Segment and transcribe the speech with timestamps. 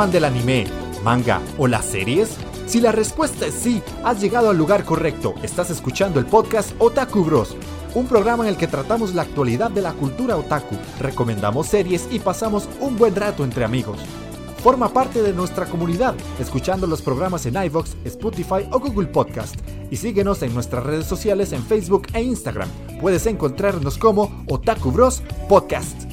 [0.00, 0.64] ¿Eres fan del anime,
[1.04, 2.38] manga o las series?
[2.64, 5.34] Si la respuesta es sí, has llegado al lugar correcto.
[5.42, 7.54] Estás escuchando el podcast Otaku Bros,
[7.94, 12.18] un programa en el que tratamos la actualidad de la cultura otaku, recomendamos series y
[12.18, 13.98] pasamos un buen rato entre amigos.
[14.62, 19.56] Forma parte de nuestra comunidad escuchando los programas en iVoox, Spotify o Google Podcast.
[19.90, 22.70] Y síguenos en nuestras redes sociales en Facebook e Instagram.
[23.02, 26.09] Puedes encontrarnos como Otaku Bros Podcast.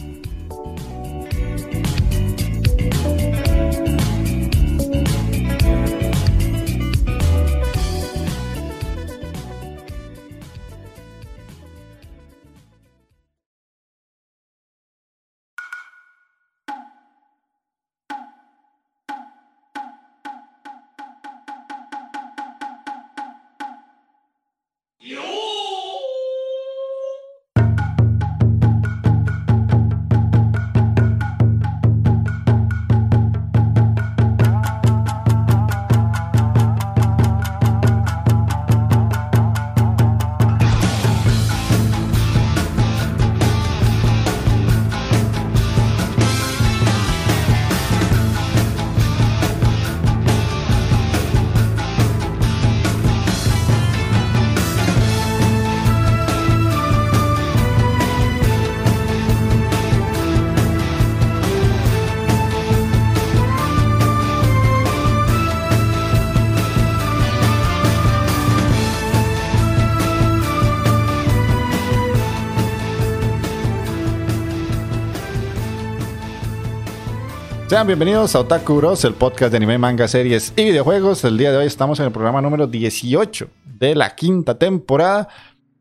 [77.67, 81.25] Sean bienvenidos a Otaku Bros, el podcast de anime, manga, series y videojuegos.
[81.25, 85.27] El día de hoy estamos en el programa número 18 de la quinta temporada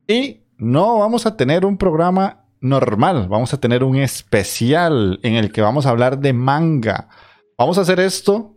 [0.04, 5.52] y no vamos a tener un programa normal, vamos a tener un especial en el
[5.52, 7.08] que vamos a hablar de manga.
[7.56, 8.56] Vamos a hacer esto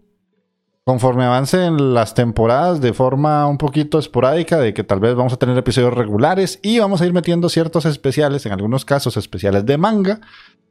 [0.84, 5.38] conforme avancen las temporadas de forma un poquito esporádica, de que tal vez vamos a
[5.38, 9.78] tener episodios regulares y vamos a ir metiendo ciertos especiales, en algunos casos especiales de
[9.78, 10.20] manga,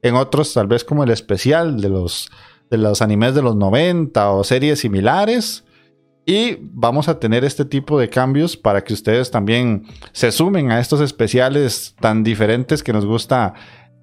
[0.03, 2.31] en otros tal vez como el especial de los
[2.70, 5.64] de los animes de los 90 o series similares.
[6.26, 10.78] Y vamos a tener este tipo de cambios para que ustedes también se sumen a
[10.78, 13.54] estos especiales tan diferentes que nos gusta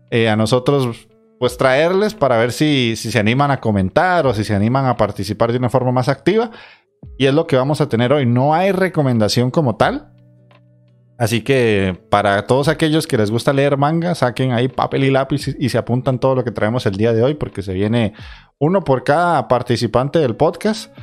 [0.09, 1.07] eh, a nosotros
[1.39, 4.97] pues traerles para ver si, si se animan a comentar o si se animan a
[4.97, 6.49] participar de una forma más activa.
[7.17, 8.25] Y es lo que vamos a tener hoy.
[8.25, 10.14] No hay recomendación como tal.
[11.17, 15.55] Así que para todos aquellos que les gusta leer manga, saquen ahí papel y lápiz
[15.57, 18.13] y, se apuntan todo lo que traemos el día de hoy, porque se viene
[18.59, 20.95] uno por cada participante del podcast.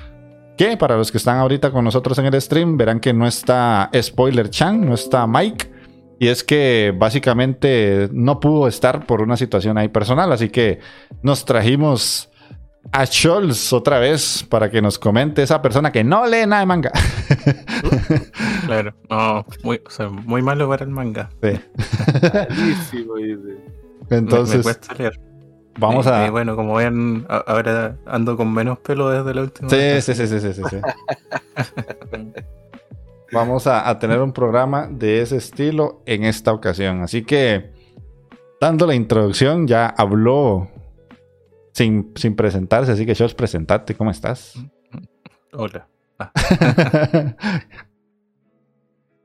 [0.56, 3.90] Que para los que están ahorita con nosotros en el stream, verán que no está
[3.98, 5.72] Spoiler Chan, no está Mike.
[6.20, 10.30] Y es que básicamente no pudo estar por una situación ahí personal.
[10.30, 10.78] Así que
[11.22, 12.28] nos trajimos
[12.90, 16.66] a Scholz otra vez para que nos comente esa persona que no lee nada de
[16.66, 16.90] manga.
[18.66, 19.80] claro, no, muy,
[20.24, 21.30] muy malo para el manga.
[21.42, 21.60] Sí.
[24.10, 25.20] Entonces, me, cuesta leer.
[25.78, 26.30] Vamos a.
[26.30, 29.70] bueno, como ven, ahora ando con menos pelo desde la última.
[29.70, 30.76] Sí, sí, sí, sí, sí, sí.
[33.32, 37.00] Vamos a, a tener un programa de ese estilo en esta ocasión.
[37.00, 37.72] Así que,
[38.60, 40.68] dando la introducción, ya habló
[41.72, 44.54] sin, sin presentarse, así que Shosh, presentate, ¿cómo estás?
[45.52, 45.88] Hola.
[46.18, 46.32] Ah.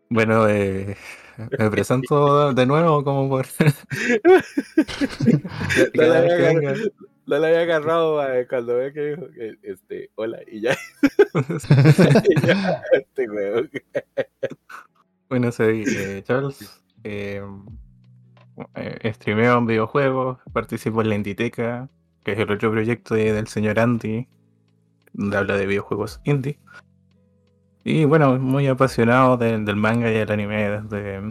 [0.09, 0.95] bueno, eh,
[1.59, 3.45] me presento de nuevo como por...
[7.25, 10.75] no, le había agarrado cuando ve que dijo que, este, hola, y ya.
[12.91, 13.27] este
[15.29, 16.81] bueno, soy eh, Charles.
[17.03, 17.41] Eh,
[18.75, 21.89] eh, streameo en videojuegos, participo en la Inditeca,
[22.27, 24.27] que es el otro proyecto del señor Andy,
[25.13, 26.59] donde habla de videojuegos indie.
[27.85, 31.21] Y bueno, muy apasionado del manga y del anime desde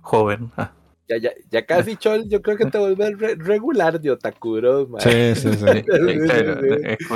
[0.00, 0.50] joven.
[0.56, 0.72] Ah.
[1.10, 5.02] Ya, ya, ya casi, Chol, yo creo que te vuelves regular de Otakuros, man.
[5.02, 5.84] Sí, sí, sí.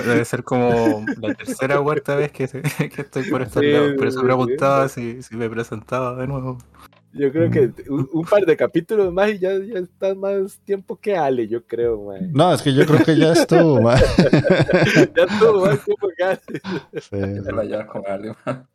[0.04, 2.46] debe ser como la tercera o cuarta vez que,
[2.90, 3.96] que estoy por estar lado.
[3.96, 6.58] Por eso preguntaba si, si me presentaba de nuevo.
[7.14, 11.14] Yo creo que un, par de capítulos más y ya, ya está más tiempo que
[11.14, 12.32] Ale, yo creo, man.
[12.32, 13.98] No, es que yo creo que ya estuvo, man.
[15.14, 16.40] ya estuvo más tiempo que Ale.
[16.94, 17.42] Sí.
[17.44, 18.66] Se la con Ale, man.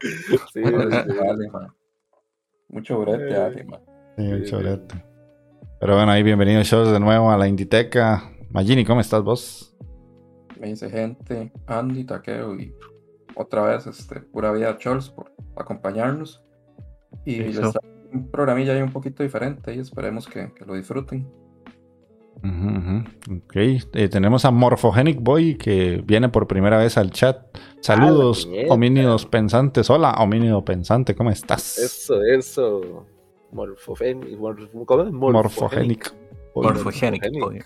[0.54, 1.74] Sí, Ale, man.
[2.70, 3.82] Mucho brete, Ale, man.
[4.18, 5.04] Sí, mucho brete.
[5.80, 8.32] Pero bueno, ahí bienvenidos shows de nuevo a la Inditeca.
[8.52, 9.76] Magini, ¿cómo estás vos?
[10.60, 12.74] Me dice gente, Andy, Takeo y
[13.36, 16.44] otra vez, este, pura vida Chols por acompañarnos.
[17.26, 17.60] Y les
[18.14, 21.28] un programilla ahí un poquito diferente y esperemos que, lo disfruten.
[22.38, 27.38] Ok, eh, tenemos a Morphogenic Boy que viene por primera vez al chat.
[27.82, 29.90] Saludos, Ah, homínidos pensantes.
[29.90, 31.78] Hola, homínido pensante, ¿cómo estás?
[31.80, 33.06] Eso, eso.
[33.52, 33.78] Morf-
[34.86, 35.12] ¿Cómo es?
[35.12, 36.14] Morphogenic.
[36.54, 36.64] Boy.
[36.66, 37.24] Morphogenic.
[37.24, 37.40] Morphogenic.
[37.40, 37.64] boy.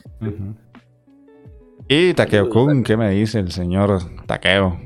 [1.87, 4.79] Y Takeo Kun, ¿qué me dice el señor Takeo?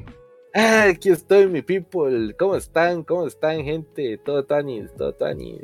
[0.58, 2.34] Ah, aquí estoy, mi people.
[2.40, 3.04] ¿Cómo están?
[3.04, 4.18] ¿Cómo están, gente?
[4.24, 5.60] Todo tanis, todo tanis.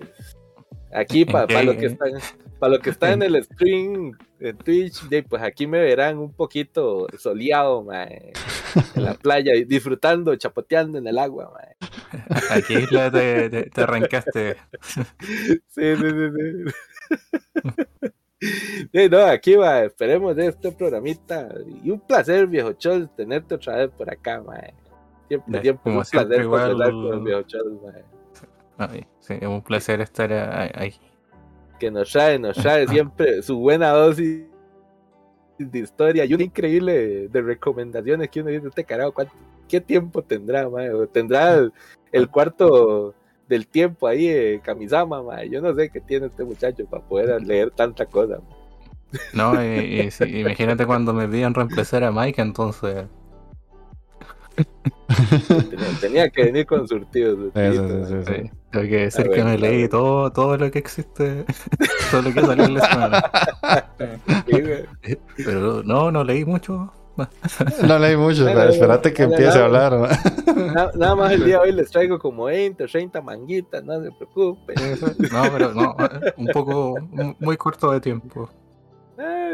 [0.94, 1.64] Aquí para ¿En qué?
[1.64, 2.12] lo que están,
[2.60, 4.12] para lo que está en el stream
[4.42, 5.00] en Twitch,
[5.30, 8.34] pues aquí me verán un poquito soleado, mae,
[8.96, 11.78] en la playa, disfrutando, chapoteando en el agua, mae.
[12.50, 14.58] ¿A qué isla te, te- te arrancaste?
[15.70, 18.10] Sí, sí, sí, sí.
[18.92, 21.48] Sí, no, aquí va, esperemos de este programita.
[21.84, 24.74] Y un placer, viejo Chol, tenerte otra vez por acá, mae.
[25.28, 28.04] Siempre, Ya, siempre un siempre, placer igual- con el viejo Chol, mae.
[28.78, 30.32] Ay, sí, es un placer estar
[30.76, 30.96] ahí.
[31.80, 34.44] que nos trae, nos trae siempre su buena dosis
[35.58, 39.34] de historia y una increíble de, recomendaciones que uno dice, este carajo, ¿cuánto-
[39.68, 40.90] ¿qué tiempo tendrá, mae?
[41.12, 41.74] Tendrá el,
[42.12, 43.14] el cuarto
[43.52, 47.70] del tiempo ahí, eh, Kamisama, yo no sé qué tiene este muchacho para poder leer
[47.72, 48.40] tanta cosa.
[49.34, 53.08] No, y, y sí, imagínate cuando me piden reemplazar a Mike, entonces.
[55.70, 57.52] Tenía, tenía que venir con surtidos.
[57.54, 58.42] Sí, sí, surtidos, sí, sí, mae.
[58.44, 61.44] sí, tengo que decir que me leí todo, todo lo que existe,
[62.12, 63.32] todo lo que salió en la semana.
[65.36, 66.94] Pero no, no leí mucho.
[67.88, 69.94] No leí mucho, pero espérate que empiece a hablar.
[70.96, 74.76] Nada más el día de hoy les traigo como 20, 30 manguitas, no se preocupen.
[75.32, 75.96] No, pero no,
[76.38, 76.96] un poco,
[77.40, 78.50] muy corto de tiempo.
[79.18, 79.54] Ah,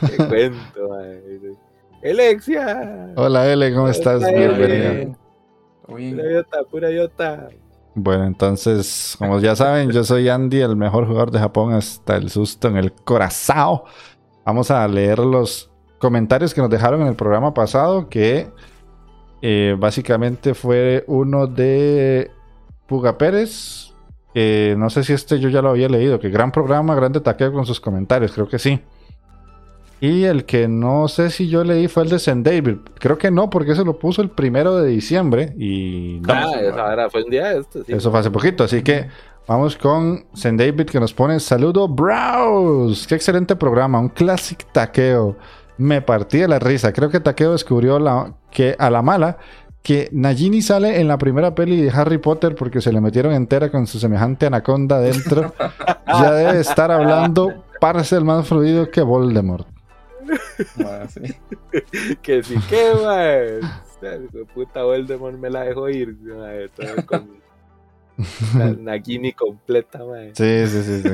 [0.00, 0.06] sí.
[0.16, 1.22] Qué cuento, mae.
[2.04, 3.12] Alexia.
[3.16, 4.20] Hola L, ¿cómo estás?
[4.20, 5.16] Bienvenida.
[5.86, 7.48] Pura yota, pura yota.
[7.94, 12.30] Bueno, entonces, como ya saben, yo soy Andy, el mejor jugador de Japón hasta el
[12.30, 13.80] susto en el corazón.
[14.44, 15.67] Vamos a leer los
[15.98, 18.48] comentarios que nos dejaron en el programa pasado, que
[19.42, 22.30] eh, básicamente fue uno de
[22.86, 23.92] Puga Pérez,
[24.34, 27.52] que no sé si este yo ya lo había leído, que gran programa, grande taqueo
[27.52, 28.80] con sus comentarios, creo que sí.
[30.00, 32.48] Y el que no sé si yo leí fue el de St.
[32.48, 32.76] David.
[33.00, 36.34] Creo que no, porque eso lo puso el primero de diciembre y no.
[36.34, 37.82] Ah, esa fue un día sí.
[37.88, 39.08] Eso fue hace poquito, así que
[39.48, 40.56] vamos con St.
[40.56, 43.08] David que nos pone saludo Browse.
[43.08, 45.36] Qué excelente programa, un classic taqueo.
[45.78, 46.92] Me partí de la risa.
[46.92, 49.38] Creo que Taqueo descubrió la, que a la mala
[49.82, 53.70] que Nagini sale en la primera peli de Harry Potter porque se le metieron entera
[53.70, 55.54] con su semejante anaconda dentro.
[56.06, 59.66] ya debe estar hablando parcel más fluido que Voldemort.
[61.08, 61.34] Sí.
[62.22, 62.92] Que sí que.
[62.92, 63.08] Hijo
[64.00, 66.16] de Puta Voldemort me la dejó ir.
[66.76, 67.40] Todo con
[68.58, 70.34] la Nagini completa, mae.
[70.34, 71.10] Sí, sí, sí, sí.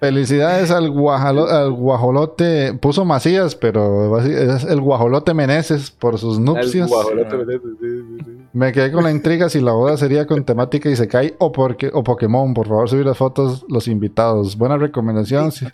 [0.00, 2.72] Felicidades al, guajalo- al guajolote.
[2.74, 6.88] Puso Macías, pero es el guajolote Meneses por sus nupcias.
[6.88, 7.54] guajolote, ¿verdad?
[7.60, 8.38] Sí, sí, sí.
[8.52, 11.50] Me quedé con la intriga si la boda sería con temática y se cae o,
[11.50, 12.54] porque, o Pokémon.
[12.54, 14.56] Por favor, subir las fotos los invitados.
[14.56, 15.50] Buena recomendación.
[15.50, 15.66] Si,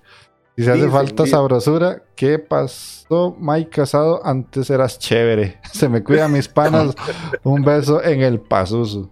[0.56, 4.20] si se hace falta sabrosura, ¿qué pasó, Mike Casado?
[4.24, 5.58] Antes eras chévere.
[5.72, 6.94] Se me cuida mis panas.
[7.42, 9.10] Un beso en el pasuso.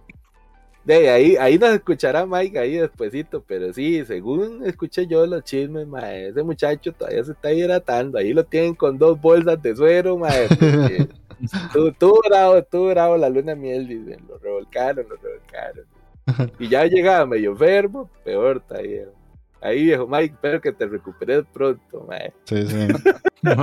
[0.83, 5.87] De ahí, ahí nos escuchará Mike ahí despuesito, pero sí, según escuché yo los chismes,
[6.03, 10.47] ese muchacho todavía se está hidratando, ahí lo tienen con dos bolsas de suero, mae,
[10.49, 11.07] porque
[11.71, 15.85] tuvo, tuvo bravo, tuvo bravo la luna miel, dicen, lo revolcaron, lo revolcaron.
[16.59, 19.07] Y ya llegaba medio enfermo, peor todavía.
[19.59, 22.33] Ahí viejo Mike, espero que te recuperes pronto, mae.
[22.43, 22.87] Sí, sí.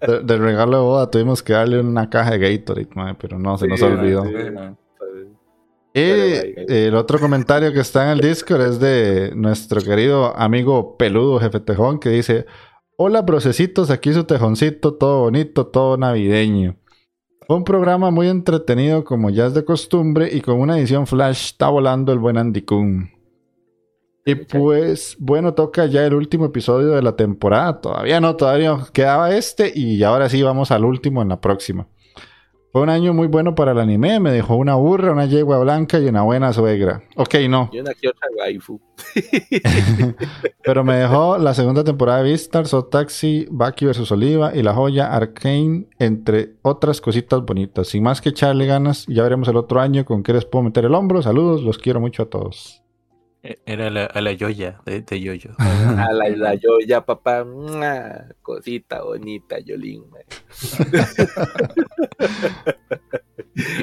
[0.00, 3.58] De, de regalo de boda tuvimos que darle una caja de Gatorade, mae, pero no,
[3.58, 4.24] se nos olvidó.
[4.24, 4.32] sí.
[5.98, 11.40] Y el otro comentario que está en el Discord es de nuestro querido amigo peludo
[11.40, 12.44] Jefe Tejón que dice:
[12.98, 16.76] Hola, brocecitos, aquí su tejoncito, todo bonito, todo navideño.
[17.46, 21.46] Fue un programa muy entretenido, como ya es de costumbre, y con una edición flash
[21.46, 23.10] está volando el buen Andy Kun.
[24.26, 27.80] Y pues, bueno, toca ya el último episodio de la temporada.
[27.80, 31.88] Todavía no, todavía quedaba este, y ahora sí vamos al último en la próxima.
[32.72, 35.98] Fue un año muy bueno para el anime, me dejó una burra, una yegua blanca
[35.98, 37.02] y una buena suegra.
[37.16, 38.80] Ok, no, Y una que otra waifu.
[40.62, 44.74] pero me dejó la segunda temporada de Vistar, So Taxi, Baki vs Oliva y La
[44.74, 47.88] Joya, Arcane, entre otras cositas bonitas.
[47.88, 50.84] Sin más que echarle ganas, ya veremos el otro año con qué les puedo meter
[50.84, 51.22] el hombro.
[51.22, 52.82] Saludos, los quiero mucho a todos.
[53.66, 55.50] Era la, a la Yoya de, de Yoyo.
[55.58, 58.26] A la, la yo ya papá, ¡mua!
[58.42, 60.04] cosita bonita, Yolín.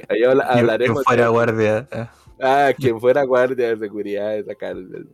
[0.10, 0.98] Ahí habla- hablaremos.
[1.00, 1.88] yo fuera de- guardia.
[1.92, 2.08] eh.
[2.42, 5.08] Ah, quien fuera guardia de seguridad de esa cárcel.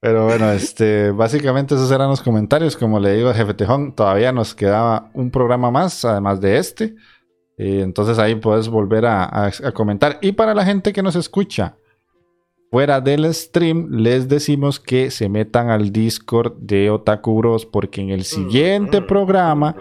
[0.00, 2.74] Pero bueno, este, básicamente esos eran los comentarios.
[2.76, 6.94] Como le digo a Jefe Tejón, todavía nos quedaba un programa más, además de este.
[7.62, 10.18] Eh, entonces ahí puedes volver a, a- a comentar.
[10.22, 11.76] Y para la gente que nos escucha
[12.70, 18.10] fuera del stream, les decimos que se metan al Discord de Otaku Bros, porque en
[18.10, 19.76] el siguiente programa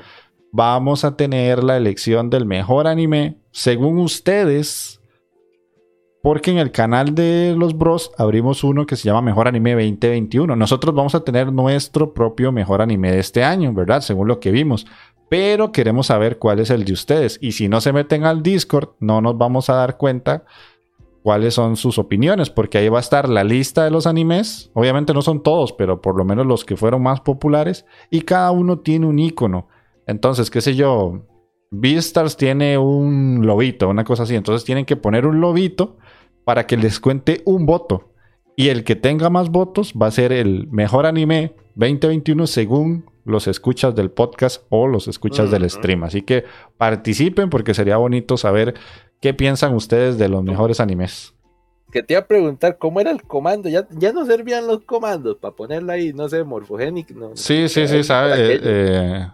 [0.51, 4.99] vamos a tener la elección del mejor anime según ustedes.
[6.21, 10.53] Porque en el canal de los bros abrimos uno que se llama Mejor Anime 2021.
[10.53, 14.01] Nosotros vamos a tener nuestro propio mejor anime de este año, ¿verdad?
[14.01, 14.85] Según lo que vimos.
[15.29, 17.37] Pero queremos saber cuál es el de ustedes.
[17.41, 20.43] Y si no se meten al Discord, no nos vamos a dar cuenta
[21.21, 22.49] cuáles son sus opiniones.
[22.49, 24.71] Porque ahí va a estar la lista de los animes.
[24.73, 27.85] Obviamente no son todos, pero por lo menos los que fueron más populares.
[28.09, 29.67] Y cada uno tiene un icono.
[30.07, 31.21] Entonces, qué sé yo,
[31.69, 34.35] Beastars tiene un lobito, una cosa así.
[34.35, 35.97] Entonces tienen que poner un lobito
[36.43, 38.09] para que les cuente un voto.
[38.55, 43.47] Y el que tenga más votos va a ser el mejor anime 2021 según los
[43.47, 46.03] escuchas del podcast o los escuchas del stream.
[46.03, 46.43] Así que
[46.77, 48.73] participen porque sería bonito saber
[49.21, 51.33] qué piensan ustedes de los mejores animes.
[51.91, 53.67] Que te iba a preguntar cómo era el comando.
[53.69, 57.13] Ya, ya no servían los comandos para ponerla ahí, no sé, morfogénico.
[57.15, 58.55] No, Sí, sí, sí, sabe.
[58.55, 59.27] eh, eh,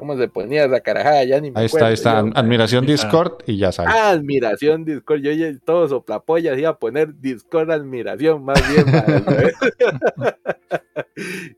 [0.00, 1.24] ¿Cómo se ponía esa carajada?
[1.24, 2.22] Ya ni me ahí está, ahí está.
[2.22, 2.30] yo.
[2.34, 2.86] Admiración.
[2.86, 3.90] Discord y ya sabe.
[3.92, 5.20] Ah, admiración Discord.
[5.20, 8.86] Yo ya todo soplapollas iba a poner Discord admiración, más bien.
[8.90, 9.52] madre.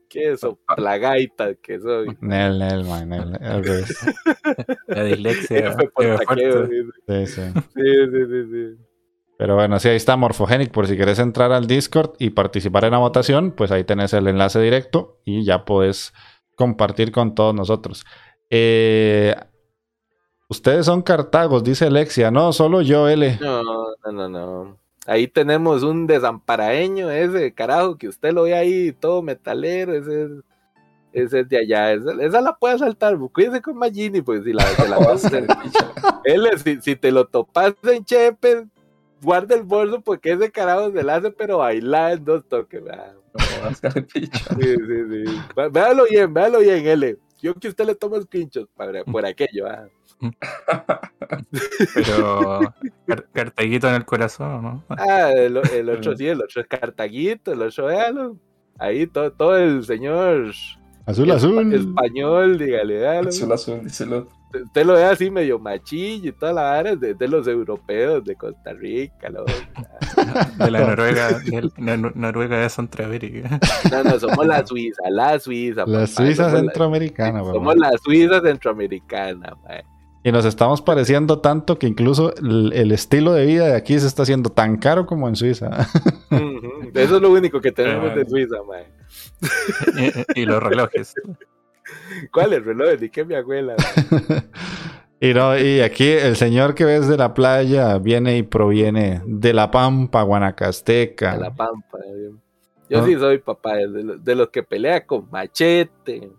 [0.09, 2.17] Qué soplagaita que soy.
[2.19, 3.97] Nel, nel, man, nel, nel, al revés.
[4.87, 5.77] La dislexia.
[5.77, 6.67] Taqueo.
[6.67, 7.41] Sí, sí.
[7.45, 7.81] Sí,
[8.11, 8.77] sí, sí, sí.
[9.37, 10.69] Pero bueno, sí, ahí está Morphogenic.
[10.69, 14.27] Por si quieres entrar al Discord y participar en la votación, pues ahí tenés el
[14.27, 16.11] enlace directo y ya podés
[16.55, 18.05] compartir con todos nosotros.
[18.49, 19.35] Eh,
[20.49, 22.31] ustedes son cartagos, dice Alexia.
[22.31, 23.37] No, solo yo, L.
[23.41, 24.77] No, no, no, no.
[25.05, 30.29] Ahí tenemos un desamparaeño, ese carajo que usted lo ve ahí todo metalero, ese es,
[31.11, 31.91] ese es de allá.
[31.91, 34.97] Esa, esa la puede saltar, cuídese con Magini, pues si la, se la.
[36.23, 38.65] Él, si, si te lo topas en Chepe,
[39.21, 42.81] guarda el bolso porque ese carajo se la hace, pero bailar en dos toques.
[42.81, 43.23] No.
[44.13, 44.75] Sí, sí,
[45.09, 45.23] sí.
[45.55, 47.17] Vé- Véalo bien, véalo bien, L.
[47.43, 49.67] Yo que usted le toma screenshots para, por aquello.
[49.67, 49.85] ¿ah?
[51.93, 52.73] Pero
[53.05, 54.83] car- cartaguito en el corazón, ¿no?
[54.89, 58.37] Ah, el, el otro sí, el otro es Cartaguito, el otro, véalo.
[58.79, 60.51] Ahí todo, todo el señor
[61.05, 61.73] Azul, azul.
[61.73, 63.29] español, dígale, véalo.
[63.29, 64.29] Azul, azul, díselo.
[64.53, 68.35] Usted lo ve así medio machillo y toda la vara de, de los europeos de
[68.35, 69.29] Costa Rica.
[69.29, 73.59] lo- De la Noruega, de la Nor- Noruega de Centroamérica.
[73.91, 75.81] No, no, somos la Suiza, la Suiza.
[75.87, 79.83] La papá, Suiza somos la- centroamericana, Somos la Suiza centroamericana, mae.
[80.25, 84.07] Y nos estamos pareciendo tanto que incluso el, el estilo de vida de aquí se
[84.07, 85.69] está haciendo tan caro como en Suiza.
[86.93, 88.15] Eso es lo único que tenemos Ah.
[88.15, 88.85] de Suiza, mae.
[90.35, 91.13] y, y los relojes.
[92.31, 92.99] ¿Cuál es el reloj?
[92.99, 93.75] Ni que mi abuela.
[95.19, 99.53] y no, y aquí el señor que ves de la playa viene y proviene de
[99.53, 101.33] la Pampa, Guanacasteca.
[101.33, 101.97] De la pampa.
[102.07, 102.37] yo-
[102.89, 103.05] Yo ¿No?
[103.07, 106.29] sí soy papá, de los que pelea con machete,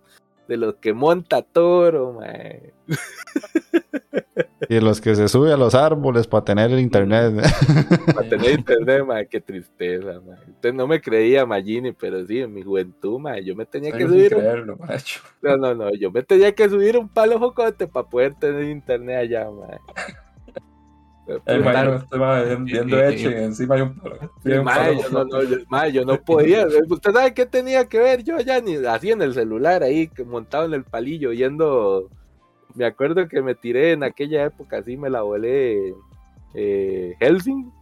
[0.49, 2.73] de los que monta toro, mae.
[4.69, 7.35] Y los que se sube a los árboles para tener el internet.
[8.15, 10.39] Para tener internet, mae, qué tristeza, mae.
[10.49, 14.07] Usted no me creía, Magini, pero sí, en mi juventud, mae, yo me tenía que
[14.07, 15.21] subir un creerlo, macho.
[15.43, 19.19] No, no, no, yo me tenía que subir un palo jocote para poder tener internet
[19.19, 19.79] allá, mae.
[21.27, 24.19] Eh, este mae viendo hecho y encima hay un palo
[25.89, 26.67] yo no, podía.
[26.89, 28.61] ¿Usted sabe qué tenía que ver yo allá?
[28.61, 32.11] Ni así en el celular, ahí montado en el palillo, yendo.
[32.75, 35.95] Me acuerdo que me tiré en aquella época, así me la volé
[36.55, 37.73] eh, Helsing.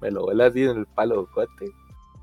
[0.00, 1.66] Me lo volé así en el palo jocote.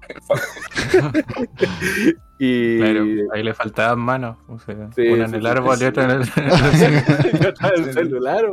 [2.40, 2.78] y.
[2.78, 4.38] Claro, ahí le faltaban manos.
[4.48, 6.26] O sea, Sí, una en el árbol y otra en el.
[7.94, 8.46] celular.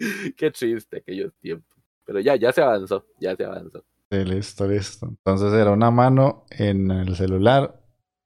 [0.36, 1.76] Qué triste aquellos tiempos.
[2.04, 3.84] Pero ya, ya se avanzó, ya se avanzó.
[4.10, 5.06] Sí, listo, listo.
[5.06, 7.80] Entonces era una mano en el celular,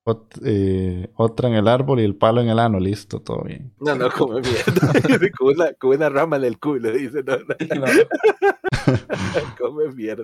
[0.06, 2.80] ot- eh, otra en el árbol y el palo en el ano.
[2.80, 3.74] Listo, todo bien.
[3.80, 5.30] No, no, come mierda.
[5.36, 7.86] con, una, con una rama en el culo, dice, no, no, No,
[9.58, 10.22] come mierda.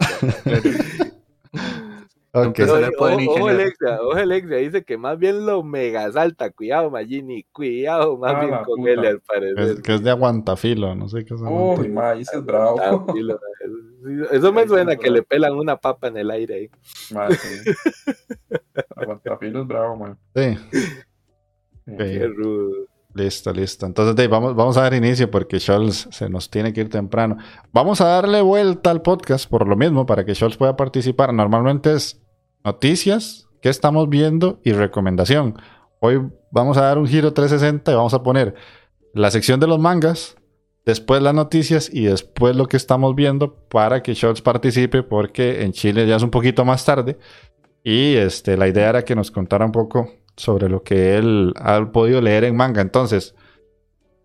[2.32, 2.52] Ok.
[2.56, 3.54] Pero- Ojo, le pueden ojo, ingeniar.
[3.54, 6.50] Alexia, ojo, Alexia, dice que más bien lo mega salta.
[6.50, 8.90] Cuidado, Magini, cuidado, más Ah, bien con puta.
[8.92, 9.82] él, al Que es, parecer.
[9.82, 12.76] que es de aguantafilo, no sé qué es Uy, ma, ese es bravo.
[12.76, 16.70] Tranquilo, eso- Eso me suena que le pelan una papa en el aire ahí.
[17.12, 17.70] Ma, sí.
[18.96, 20.18] Aguantafilo es bravo, man.
[20.34, 20.56] Sí.
[21.96, 22.86] Qué rudo.
[23.12, 23.86] Listo, listo.
[23.86, 27.38] Entonces de, vamos, vamos a dar inicio porque Scholz se nos tiene que ir temprano.
[27.72, 31.34] Vamos a darle vuelta al podcast por lo mismo, para que Scholz pueda participar.
[31.34, 32.19] Normalmente es
[32.64, 35.56] noticias, qué estamos viendo y recomendación.
[36.00, 38.54] Hoy vamos a dar un giro 360 y vamos a poner
[39.12, 40.36] la sección de los mangas,
[40.84, 45.72] después las noticias y después lo que estamos viendo para que Scholz participe porque en
[45.72, 47.18] Chile ya es un poquito más tarde.
[47.82, 51.90] Y este, la idea era que nos contara un poco sobre lo que él ha
[51.92, 52.82] podido leer en manga.
[52.82, 53.34] Entonces,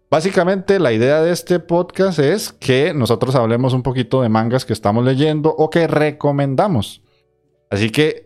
[0.09, 4.73] básicamente la idea de este podcast es que nosotros hablemos un poquito de mangas que
[4.73, 7.04] estamos leyendo o que recomendamos.
[7.69, 8.25] Así que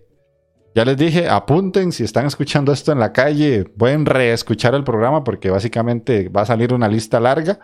[0.75, 5.23] ya les dije, apunten si están escuchando esto en la calle, pueden reescuchar el programa
[5.23, 7.59] porque básicamente va a salir una lista larga.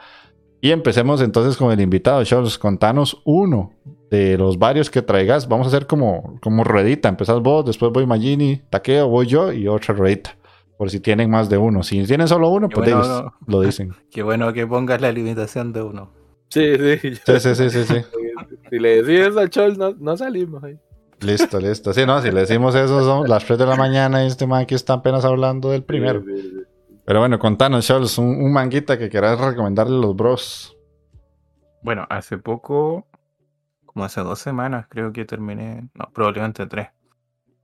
[0.62, 2.58] Y empecemos entonces con el invitado, Charles.
[2.58, 3.74] Contanos uno
[4.10, 5.48] de los varios que traigas.
[5.48, 7.08] Vamos a hacer como, como ruedita.
[7.08, 10.36] Empezás vos, después voy Magini, Taqueo, voy yo y otra ruedita.
[10.78, 11.84] Por si tienen más de uno.
[11.84, 13.34] Si tienen solo uno, Qué pues bueno, ellos no.
[13.48, 13.94] lo dicen.
[14.12, 16.12] Qué bueno que pongas la limitación de uno.
[16.50, 17.16] Sí, sí.
[17.16, 17.96] Sí, sí, sí, sí, sí.
[18.70, 20.76] Si le decís eso a Chol, no, no salimos ahí.
[21.22, 21.94] Listo, listo.
[21.94, 24.62] Sí, no, si le decimos eso, son las 3 de la mañana y este man
[24.64, 26.22] aquí está apenas hablando del primero.
[26.22, 26.58] Sí, sí, sí.
[27.06, 30.76] Pero bueno, contanos, Charles, un, un manguita que quieras recomendarle a los bros.
[31.82, 33.08] Bueno, hace poco,
[33.86, 36.90] como hace dos semanas, creo que terminé, no, probablemente tres.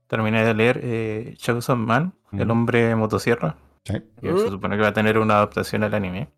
[0.06, 3.94] Terminé de leer eh, Chosen Man, el hombre motosierra, Sí.
[4.20, 6.28] que se supone que va a tener una adaptación al anime.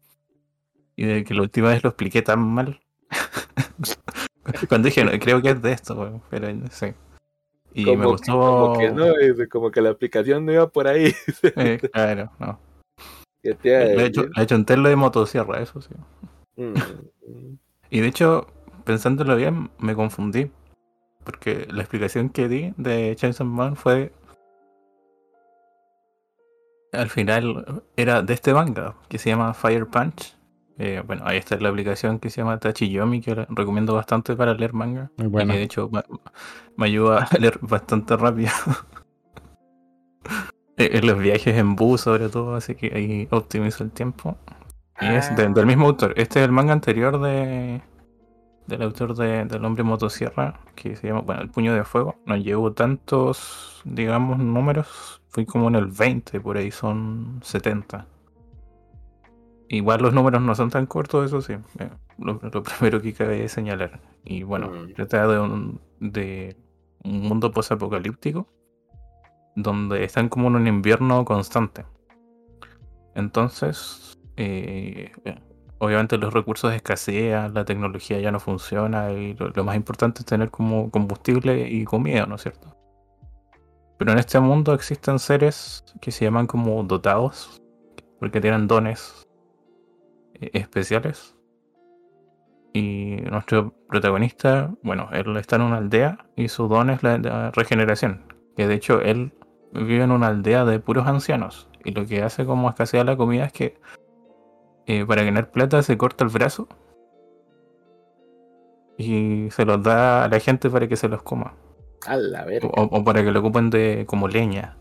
[0.96, 2.80] Y de que la última vez lo expliqué tan mal.
[4.68, 6.86] Cuando dije, no, creo que es de esto, pero sí.
[7.74, 8.32] Y me gustó.
[8.32, 11.12] que, como que no, como que la aplicación no iba por ahí.
[11.42, 12.58] eh, claro, no.
[13.42, 15.80] ¿Qué te iba a Le he hecho, le he hecho un telo de motosierra, eso
[15.82, 15.94] sí.
[16.56, 16.74] Mm.
[17.90, 18.46] Y de hecho,
[18.84, 20.50] pensándolo bien, me confundí.
[21.24, 24.12] Porque la explicación que di de Chainsaw Man fue.
[26.92, 30.33] Al final era de este manga que se llama Fire Punch.
[30.78, 34.54] Eh, bueno, ahí está la aplicación que se llama Tachiyomi, que la recomiendo bastante para
[34.54, 35.10] leer manga.
[35.16, 35.52] Muy buena.
[35.52, 35.90] que de hecho
[36.76, 38.50] me, ayuda a leer bastante rápido.
[40.76, 44.36] Eh, en los viajes en bus, sobre todo, así que ahí optimizo el tiempo.
[45.00, 46.14] Y es de- del mismo autor.
[46.16, 47.80] Este es el manga anterior de
[48.66, 52.16] del autor de, del hombre motosierra, que se llama, bueno, El puño de fuego.
[52.26, 55.20] No llevo tantos, digamos, números.
[55.28, 58.06] Fui como en el 20, por ahí son 70.
[59.76, 61.54] Igual los números no son tan cortos, eso sí.
[61.78, 64.00] eh, lo, lo primero que cabe señalar.
[64.24, 64.92] Y bueno, Mm.
[64.94, 66.56] trata de un, de
[67.02, 68.46] un mundo posapocalíptico
[69.56, 71.84] donde están como en un invierno constante.
[73.14, 75.12] Entonces, eh,
[75.78, 80.26] obviamente los recursos escasean, la tecnología ya no funciona y lo, lo más importante es
[80.26, 82.76] tener como combustible y comida, ¿no es cierto?
[83.98, 87.60] Pero en este mundo existen seres que se llaman como dotados,
[88.18, 89.23] porque tienen dones
[90.40, 91.34] especiales.
[92.72, 97.50] Y nuestro protagonista, bueno, él está en una aldea y su don es la, la
[97.52, 98.24] regeneración.
[98.56, 99.32] Que de hecho él
[99.72, 101.68] vive en una aldea de puros ancianos.
[101.84, 103.78] Y lo que hace como escasea la comida es que
[104.86, 106.68] eh, para ganar plata se corta el brazo
[108.98, 111.54] y se los da a la gente para que se los coma.
[112.06, 112.68] A la verga.
[112.76, 114.76] O, o para que lo ocupen de como leña.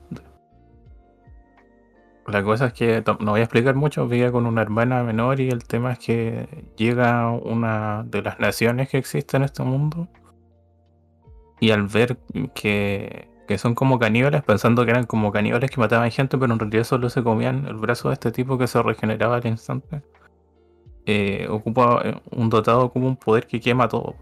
[2.28, 5.50] La cosa es que no voy a explicar mucho, vivía con una hermana menor y
[5.50, 10.08] el tema es que llega una de las naciones que existe en este mundo
[11.60, 12.18] y al ver
[12.54, 16.60] que, que son como caníbales, pensando que eran como caníbales que mataban gente, pero en
[16.60, 20.02] realidad solo se comían el brazo de este tipo que se regeneraba al instante,
[21.06, 24.16] eh, ocupa eh, un dotado como un poder que quema todo.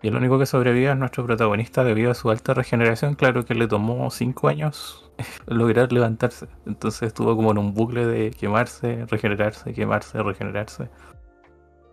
[0.00, 3.14] Y el único que sobrevive es nuestro protagonista debido a su alta regeneración.
[3.14, 5.10] Claro que le tomó 5 años
[5.46, 6.46] lograr levantarse.
[6.66, 10.88] Entonces estuvo como en un bucle de quemarse, regenerarse, quemarse, regenerarse.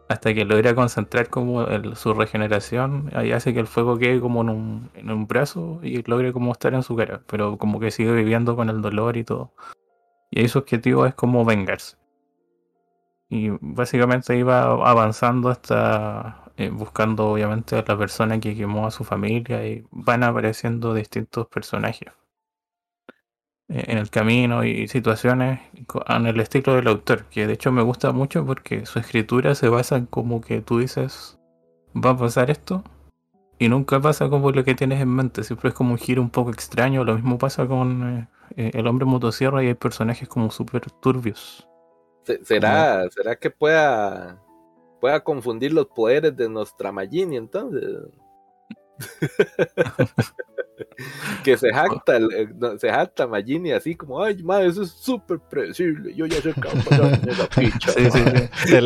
[0.08, 1.66] Hasta que logra concentrar como
[1.96, 3.10] su regeneración.
[3.16, 6.52] Ahí hace que el fuego quede como en un, en un brazo y logre como
[6.52, 7.22] estar en su cara.
[7.26, 9.52] Pero como que sigue viviendo con el dolor y todo.
[10.30, 11.98] Y ahí su objetivo es como vengarse.
[13.30, 19.04] Y básicamente iba avanzando hasta eh, buscando obviamente a la persona que quemó a su
[19.04, 22.12] familia y van apareciendo distintos personajes
[23.70, 25.60] eh, en el camino y situaciones
[26.08, 29.70] en el estilo del autor, que de hecho me gusta mucho porque su escritura se
[29.70, 31.40] basa en como que tú dices,
[31.96, 32.84] va a pasar esto
[33.60, 36.30] y nunca pasa como lo que tienes en mente, siempre es como un giro un
[36.30, 40.90] poco extraño, lo mismo pasa con eh, el hombre motosierra y hay personajes como súper
[41.02, 41.68] turbios.
[42.24, 44.42] Se- ¿Será, ¿Será que pueda,
[45.00, 47.84] pueda confundir los poderes de nuestra Magini entonces?
[51.44, 54.92] que se jacta, el- eh, no, se jacta Magini así como, ay, madre, eso es
[54.92, 57.92] súper predecible, yo ya sé que va a esa ficha.
[57.92, 58.50] Sí, sí, mae".
[58.66, 58.76] sí.
[58.76, 58.86] El,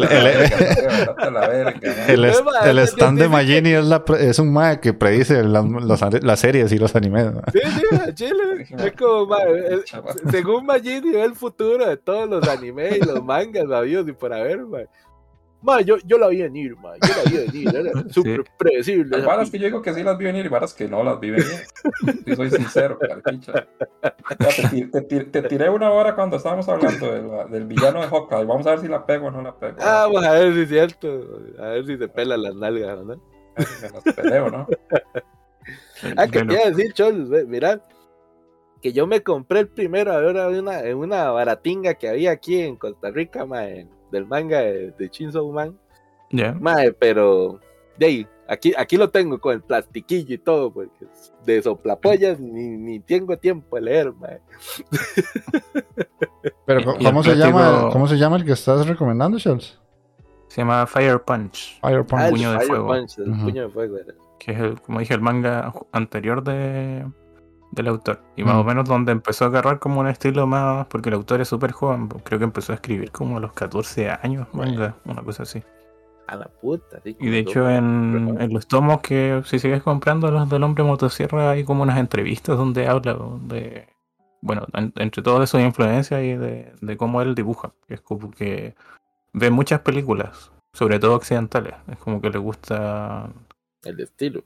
[2.44, 6.24] ma, es stand de Magini es, la pre- es un mae que predice las, los-
[6.24, 7.34] las series y los animes.
[7.34, 7.42] ma.
[7.54, 8.68] Sí, sí, Chile.
[8.78, 10.16] Es como, el- Chaval.
[10.32, 14.34] según Magini ve el futuro de todos los animes y los mangas habidos y por
[14.34, 14.88] haber, mae.
[15.62, 19.18] Mae, yo, yo la vi venir, mae, yo la vi venir, era súper predecible.
[19.18, 21.20] Hay varas que yo digo que sí las vi venir y varas que no las
[21.20, 21.52] vi venir.
[22.26, 23.68] Si soy sincero, carpicha.
[24.38, 28.00] Te, ti- te ti- te tiré una hora cuando estábamos hablando de la- del villano
[28.02, 28.46] de Hawkeye.
[28.46, 29.78] Vamos a ver si la pego o no la pego.
[29.82, 31.40] Ah, vamos a ver si es cierto.
[31.60, 33.16] A ver si se pelan las nalgas, ¿no?
[33.82, 34.68] Me las peleo, ¿no?
[36.16, 37.86] Ah, que Bueno, te iba a decir, Cholos, ve, mira,
[38.82, 42.62] que yo me compré el primero ahora en una, en una baratinga que había aquí
[42.62, 45.78] en Costa Rica, mae, del manga de, de Chainsaw Man.
[46.32, 46.54] ya.
[46.54, 47.60] Mae, pero
[47.98, 51.06] de ahí, aquí, aquí lo tengo con el plastiquillo y todo, porque
[51.46, 54.40] de soplapollas ni, ni tengo tiempo de leer, mae.
[56.66, 59.80] Pero, ¿cómo, se llama, ¿cómo se llama el que estás recomendando, Charles?
[60.48, 62.22] Se llama Fire Punch, Fire Ah, Punch.
[62.24, 62.88] el puño de Fire fuego.
[62.88, 63.42] Punch, el Ujú.
[63.44, 64.14] puño de fuego era.
[64.40, 67.06] que es, el, como dije, el manga anterior de,
[67.72, 68.22] del autor.
[68.36, 68.60] Y más Mm.
[68.60, 71.72] o menos donde empezó a agarrar como un estilo más, porque el autor es súper
[71.72, 75.62] joven, creo que empezó a escribir como a los 14 años, manga, una cosa así.
[76.28, 80.30] A la puta, sí, Y de hecho en, en los tomos que si sigues comprando
[80.30, 83.88] los del hombre motosierra hay como unas entrevistas donde habla de,
[84.42, 87.72] bueno, en- entre todo de su influencia y de, de cómo él dibuja.
[87.88, 88.76] Que es como que
[89.34, 91.74] ve muchas películas, sobre todo occidentales.
[91.92, 93.30] Es como que le gusta
[93.84, 94.44] el estilo.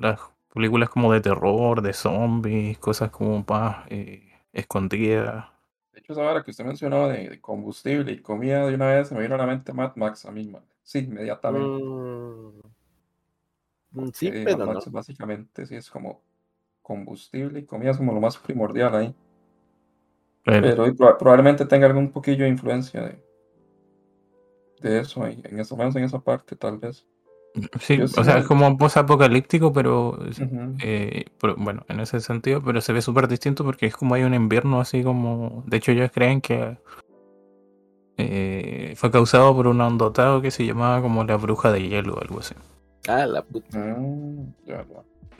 [0.00, 0.18] la-
[0.56, 5.46] películas como de terror, de zombies, cosas como más eh, escondidas.
[5.92, 9.08] De hecho, esa vara que usted mencionó de, de combustible y comida de una vez
[9.08, 10.52] se me vino a la mente Mad Max a mí.
[10.82, 11.82] Sí, inmediatamente.
[11.82, 12.60] Mm,
[13.92, 14.74] mm, sí, Eh, pero Mad no.
[14.74, 16.22] Max básicamente sí es como
[16.82, 19.14] combustible y comida es como lo más primordial ahí.
[20.44, 23.22] Pero- Pero y probablemente tenga algún poquillo de influencia de,
[24.80, 27.06] de eso, ahí, en eso menos en esa parte, tal vez.
[27.80, 30.74] Sí, yo o sea, es como post-apocalíptico, pero Ujú.
[30.82, 34.22] Eh, pero, bueno, en ese sentido, pero se ve súper distinto porque es como hay
[34.24, 35.62] un invierno así como...
[35.66, 36.76] De hecho ellos creen que
[38.18, 42.20] eh, fue causado por un ondotado que se llamaba como la bruja de hielo o
[42.20, 42.54] algo así.
[43.08, 43.78] Ah, la puta.
[43.78, 44.84] Mm, ya.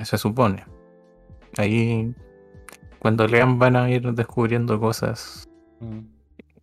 [0.04, 0.64] Se supone.
[1.56, 2.14] Ahí
[2.98, 5.44] cuando lean van a ir descubriendo cosas
[5.80, 6.00] Mm.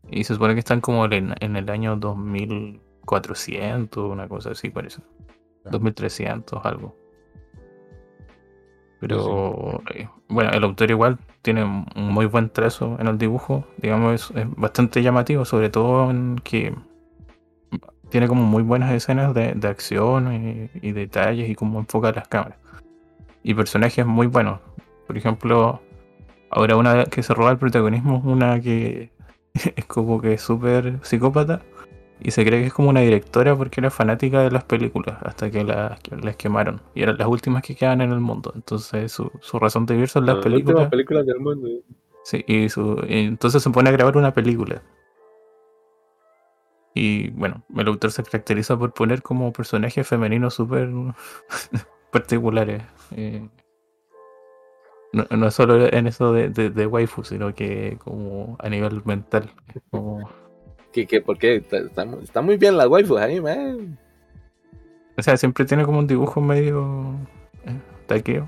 [0.09, 5.01] y se supone que están como en, en el año 2400, una cosa así parece.
[5.65, 5.71] Ya.
[5.71, 6.95] 2300, algo.
[8.99, 14.31] Pero eh, bueno, el autor igual tiene un muy buen trazo en el dibujo, digamos,
[14.31, 16.73] es, es bastante llamativo, sobre todo en que
[18.09, 22.27] tiene como muy buenas escenas de, de acción y, y detalles y cómo enfoca las
[22.27, 22.57] cámaras.
[23.43, 24.61] Y personajes muy buenos.
[25.05, 25.81] Por ejemplo,
[26.49, 29.11] ahora una que se roba el protagonismo es una que
[29.75, 31.61] es como que es súper psicópata
[32.23, 35.51] y se cree que es como una directora porque era fanática de las películas hasta
[35.51, 38.51] que las, que las quemaron y eran las últimas que quedan en el mundo.
[38.55, 40.75] Entonces su, su razón de vivir son las Las películas.
[40.75, 41.67] últimas películas del mundo.
[42.23, 44.81] Sí, y, su, y entonces se pone a grabar una película.
[46.95, 50.89] Y bueno, el autor se caracteriza por poner como personajes femeninos súper
[52.11, 52.83] particulares.
[53.11, 53.49] eh.
[55.11, 59.51] no, no solo en eso de, de, de waifu, sino que como a nivel mental.
[59.91, 60.29] Como,
[60.93, 63.97] Que, que, porque está, está mu- está muy bien la waifu ahí, man.
[65.17, 67.15] o sea, siempre tiene como un dibujo medio
[67.65, 67.75] eh,
[68.05, 68.47] taqueo.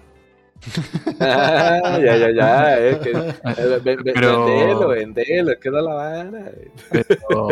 [1.19, 2.79] Ah, ya, ya, ya.
[2.79, 6.51] Es que, eh, ve- ve- Pero- Vendelo, vendelo, es que no la vara.
[6.91, 7.49] Pero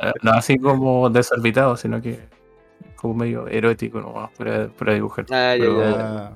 [0.00, 2.18] eh, no así como desorbitado, sino que
[2.96, 5.26] como medio erótico nomás para, para dibujar.
[5.30, 6.32] Ah, ya, Pero- ya.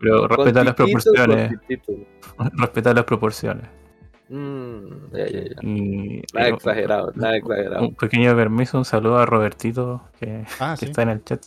[0.00, 1.48] Pero respeta las proporciones.
[1.48, 1.94] con tititos.
[2.54, 3.64] Respeta las proporciones.
[4.28, 5.56] Mm, ya, ya, ya.
[5.62, 7.88] Y, Nada y- exagerado, nada exagerado.
[7.88, 10.90] Un pequeño permiso, un saludo a Robertito que, ah, que sí.
[10.90, 11.44] está en el chat.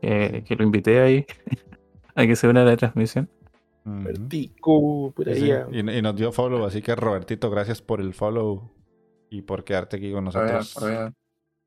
[0.00, 1.26] Que, que lo invité ahí
[2.14, 3.28] a que se una a la transmisión.
[3.84, 4.02] Ujú.
[4.04, 5.62] Vertico, por Sí, ahí.
[5.70, 5.76] sí.
[5.78, 8.70] Y, y nos dio follow, así que Robertito, gracias por el follow
[9.30, 10.78] y por quedarte aquí con ver, nosotros.
[10.84, 11.12] ver.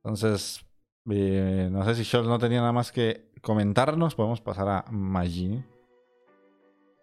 [0.04, 0.66] Entonces,
[1.10, 5.64] eh, no sé si Scholz no tenía nada más que comentarnos, podemos pasar a Magini.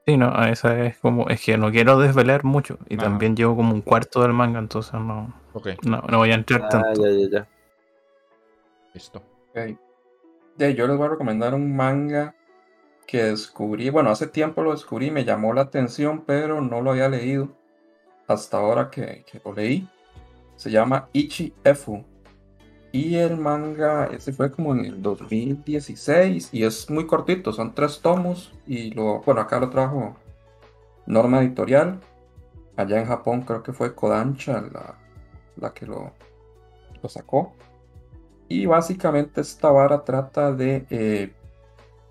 [0.09, 2.79] Sí, no, esa es como, es que no quiero desvelar mucho.
[2.88, 3.05] Y Ajá.
[3.05, 6.62] también llevo como un cuarto del manga, entonces no, Ok, no, no voy a entrar
[6.62, 7.03] Ah, tanto.
[7.03, 7.49] ya, ya, ya.
[8.94, 9.23] listo.
[9.51, 9.77] Ok.
[10.59, 12.35] Ya, yo les voy a recomendar un manga
[13.07, 17.09] que descubrí, bueno, hace tiempo lo descubrí, me llamó la atención, pero no lo había
[17.09, 17.51] leído
[18.29, 19.88] hasta ahora que, que lo leí.
[20.57, 22.05] Se llama Ichi Efu.
[22.90, 28.01] Y el manga, ese fue como en el 2016 y es muy cortito, son tres
[28.01, 30.16] tomos y lo, bueno, acá lo trajo
[31.07, 32.01] norma editorial.
[32.77, 34.94] Allá en Japón creo que fue Kodansha la,
[35.57, 36.12] la que lo,
[37.03, 37.53] lo sacó.
[38.48, 41.35] Y básicamente esta vara trata de eh,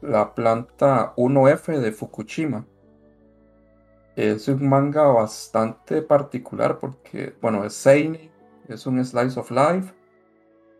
[0.01, 2.65] la planta 1F de Fukushima.
[4.15, 8.31] Es un manga bastante particular porque, bueno, es Seinen,
[8.67, 9.93] es un slice of life,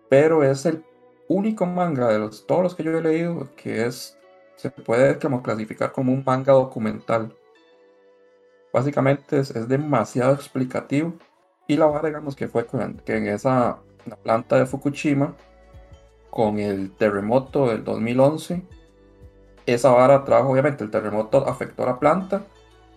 [0.09, 0.83] pero es el
[1.27, 4.17] único manga de los, todos los que yo he leído que es,
[4.55, 7.35] se puede clasificar como un manga documental.
[8.73, 11.13] Básicamente es, demasiado explicativo
[11.67, 12.65] y la vara, digamos, que fue
[13.05, 15.35] que en esa la planta de Fukushima,
[16.29, 18.63] con el terremoto del 2011,
[19.65, 22.43] esa vara trajo, obviamente, el terremoto afectó a la planta,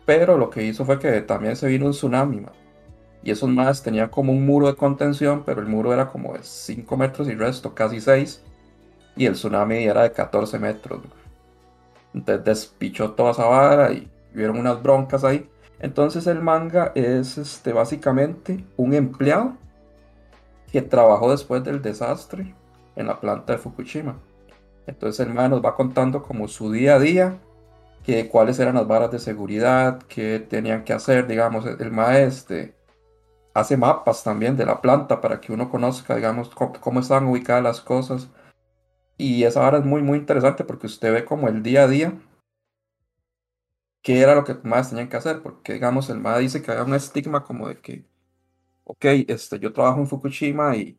[0.06, 2.46] pero lo que hizo fue que también se vino un tsunami,
[3.22, 6.42] y esos más tenían como un muro de contención, pero el muro era como de
[6.42, 8.42] 5 metros y resto, casi 6.
[9.16, 11.00] Y el tsunami era de 14 metros.
[12.14, 15.48] Entonces despichó toda esa vara y hubieron unas broncas ahí.
[15.80, 19.54] Entonces el manga es este, básicamente un empleado
[20.72, 22.54] que trabajó después del desastre
[22.96, 24.16] en la planta de Fukushima.
[24.86, 27.38] Entonces el manga nos va contando como su día a día,
[28.02, 32.56] que cuáles eran las varas de seguridad, que tenían que hacer, digamos, el maestro
[33.54, 37.80] hace mapas también de la planta para que uno conozca, digamos, cómo, están ubicadas las
[37.80, 38.28] cosas.
[39.16, 42.18] Y esa ahora es muy, muy interesante porque usted ve como el día a día
[44.02, 46.84] qué era lo que más tenían que hacer, porque digamos, el MAD dice que había
[46.84, 48.06] un estigma como de que,
[48.84, 50.98] ok, este, yo trabajo en Fukushima y,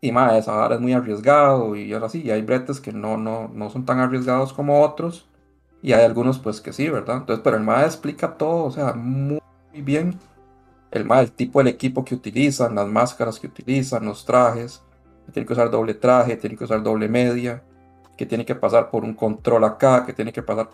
[0.00, 3.16] y más, esa ahora es muy arriesgado y ahora sí, y hay bretes que no,
[3.16, 5.28] no, no son tan arriesgados como otros,
[5.82, 7.18] y hay algunos pues que sí, ¿verdad?
[7.18, 9.40] Entonces, pero el MAD explica todo, o sea, muy
[9.72, 10.18] bien
[10.94, 14.82] el, el tipo del equipo que utilizan, las máscaras que utilizan, los trajes,
[15.26, 17.62] que tiene que usar doble traje, tiene que usar doble media,
[18.16, 20.70] que tiene que pasar por un control acá, que tiene que pasar...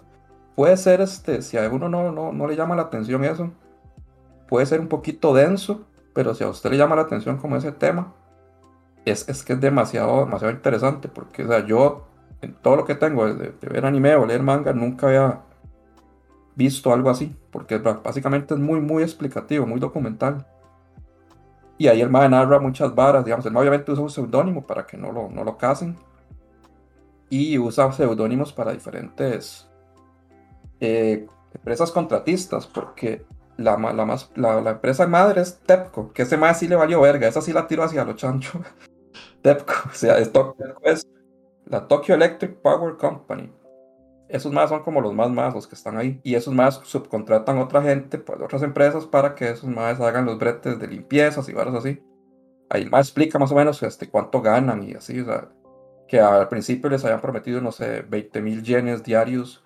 [0.55, 3.51] Puede ser, este, si a uno no, no, no le llama la atención eso,
[4.47, 7.73] puede ser un poquito denso, pero si a usted le llama la atención como ese
[7.73, 8.13] tema,
[9.07, 12.07] es, es que es demasiado, demasiado interesante, porque o sea, yo
[12.43, 15.41] en todo lo que tengo de, de ver anime o leer manga, nunca había
[16.61, 20.47] visto algo así, porque básicamente es muy, muy explicativo, muy documental.
[21.79, 24.87] Y ahí el MAE narra muchas varas, digamos, el MAE obviamente usa un seudónimo para
[24.87, 25.97] que no lo, no lo casen.
[27.31, 29.67] Y usa seudónimos para diferentes
[30.81, 33.25] eh, empresas contratistas, porque
[33.57, 37.27] la, la, más, la, empresa madre es TEPCO, que ese MAE sí le valió verga,
[37.27, 38.61] esa sí la tiro hacia los chanchos.
[39.43, 41.07] TEPCO, o sea, es
[41.65, 43.51] la Tokyo Electric Power Company
[44.31, 46.21] esos más son como los más más los que están ahí.
[46.23, 50.27] Y esos más subcontratan a otra gente, pues otras empresas, para que esos más hagan
[50.27, 52.03] los bretes de limpiezas y varas así.
[52.69, 55.49] Ahí más explica más o menos este, cuánto ganan y así, o sea,
[56.07, 59.65] que al principio les habían prometido, no sé, 20 mil yenes diarios.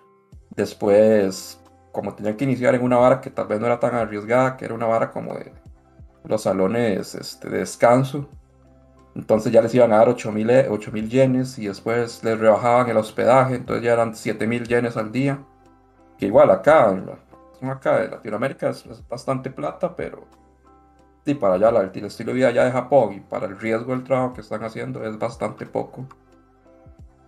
[0.55, 4.57] Después, como tenían que iniciar en una vara que tal vez no era tan arriesgada,
[4.57, 5.53] que era una vara como de
[6.23, 8.29] los salones este, de descanso,
[9.15, 13.55] entonces ya les iban a dar 8000 mil yenes y después les rebajaban el hospedaje,
[13.55, 15.39] entonces ya eran 7000 yenes al día.
[16.17, 16.89] Que igual acá,
[17.61, 20.25] acá en Latinoamérica es, bastante plata, pero
[21.25, 24.03] sí, para allá el, estilo de vida allá de Japón y para el riesgo del
[24.03, 26.05] trabajo que están haciendo es bastante poco.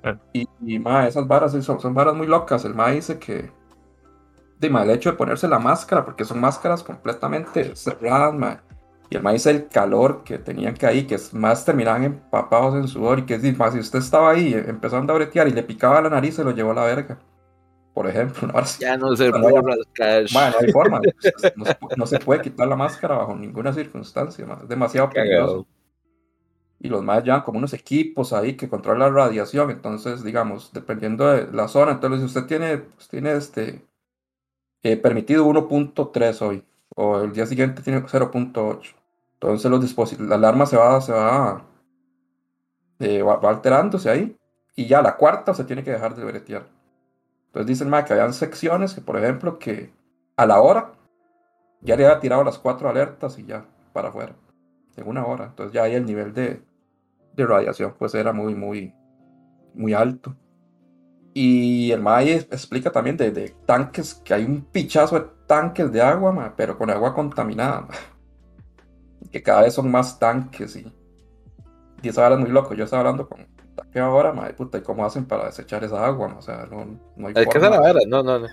[0.03, 0.17] Eh.
[0.33, 2.65] Y, y esas varas son, son, varas muy locas.
[2.65, 3.49] El ma dice que
[4.59, 8.61] el hecho de ponerse la máscara, porque son máscaras completamente cerradas, ma,
[9.09, 13.19] y el maíz, el calor que tenían que ahí, que más terminaban empapados en sudor
[13.19, 16.09] y que es más, si usted estaba ahí empezando a bretear y le picaba la
[16.09, 17.17] nariz, se lo llevó a la verga.
[17.93, 18.47] Por ejemplo,
[18.79, 20.51] ya no se puede rascar.
[20.51, 21.01] no hay forma.
[21.97, 24.45] no, se, puede quitar la máscara bajo ninguna circunstancia.
[24.61, 25.65] Es demasiado peligroso.
[26.79, 29.71] Y los más llevan como unos equipos ahí que controlan la radiación.
[29.71, 33.81] Entonces, digamos, dependiendo de la zona, entonces si usted tiene, pues, tiene este
[34.83, 36.63] eh, permitido 1.3 hoy,
[36.97, 38.97] o el día siguiente tiene 0.8
[39.39, 41.13] entonces los dispositivos, la alarma se va, se
[42.99, 44.35] eh, va, va, alterándose ahí.
[44.75, 46.67] Y ya la cuarta se tiene que dejar de bretear.
[47.47, 49.91] Entonces dicen que habían secciones que, por ejemplo, que
[50.35, 50.93] a la hora
[51.81, 54.33] ya le había tirado las cuatro alertas y ya para afuera.
[54.95, 55.45] En una hora.
[55.45, 56.63] Entonces ya ahí el nivel de,
[57.35, 58.93] de radiación pues era muy, muy,
[59.75, 60.35] muy alto.
[61.35, 66.01] Y el MAI explica también de, de, tanques, que hay un pichazo de tanques de
[66.01, 67.87] agua, pero con agua contaminada
[69.31, 70.91] que cada vez son más tanques y,
[72.01, 72.73] y ahora es muy loco.
[72.73, 73.45] Yo estaba hablando con
[73.91, 76.35] que ahora, puta, ¿y cómo hacen para desechar esa agua?
[76.37, 78.47] O sea, no, no hay es que la verdad, no, no, no.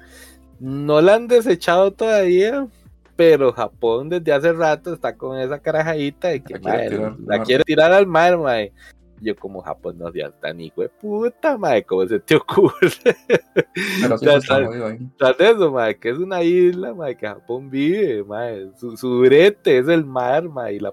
[0.61, 2.69] No la han desechado todavía,
[3.17, 6.59] pero Japón desde hace rato está con esa carajadita de que
[7.27, 8.39] la quiere tirar al mar.
[9.25, 12.91] Yo como Japón no seas tan hijo de puta, mae, ¿cómo se te ocurre?
[14.01, 14.27] Pero sí.
[15.19, 19.79] Tras eso, mae, que es una isla, mae, que Japón vive, mae, su, su brete
[19.79, 20.93] es el mar, mae, y la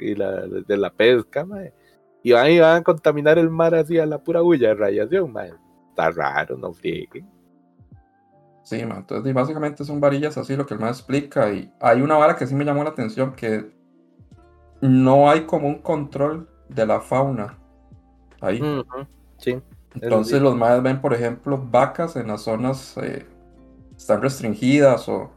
[0.00, 1.72] y la, de la pesca, mae.
[2.22, 5.32] Y van y van a contaminar el mar así a la pura bulla de radiación,
[5.32, 5.52] mae.
[5.90, 7.28] Está raro, no frieguen.
[8.64, 8.98] Sí, man.
[8.98, 11.50] Entonces, básicamente son varillas así lo que el más explica.
[11.52, 13.70] Y hay una vara que sí me llamó la atención, que
[14.80, 17.58] no hay como un control de la fauna
[18.40, 18.60] ahí.
[18.60, 19.06] Ujú,
[19.38, 19.60] Sí.
[20.00, 23.26] Entonces los más ven, por ejemplo, vacas en las zonas eh,
[23.96, 25.30] están restringidas o,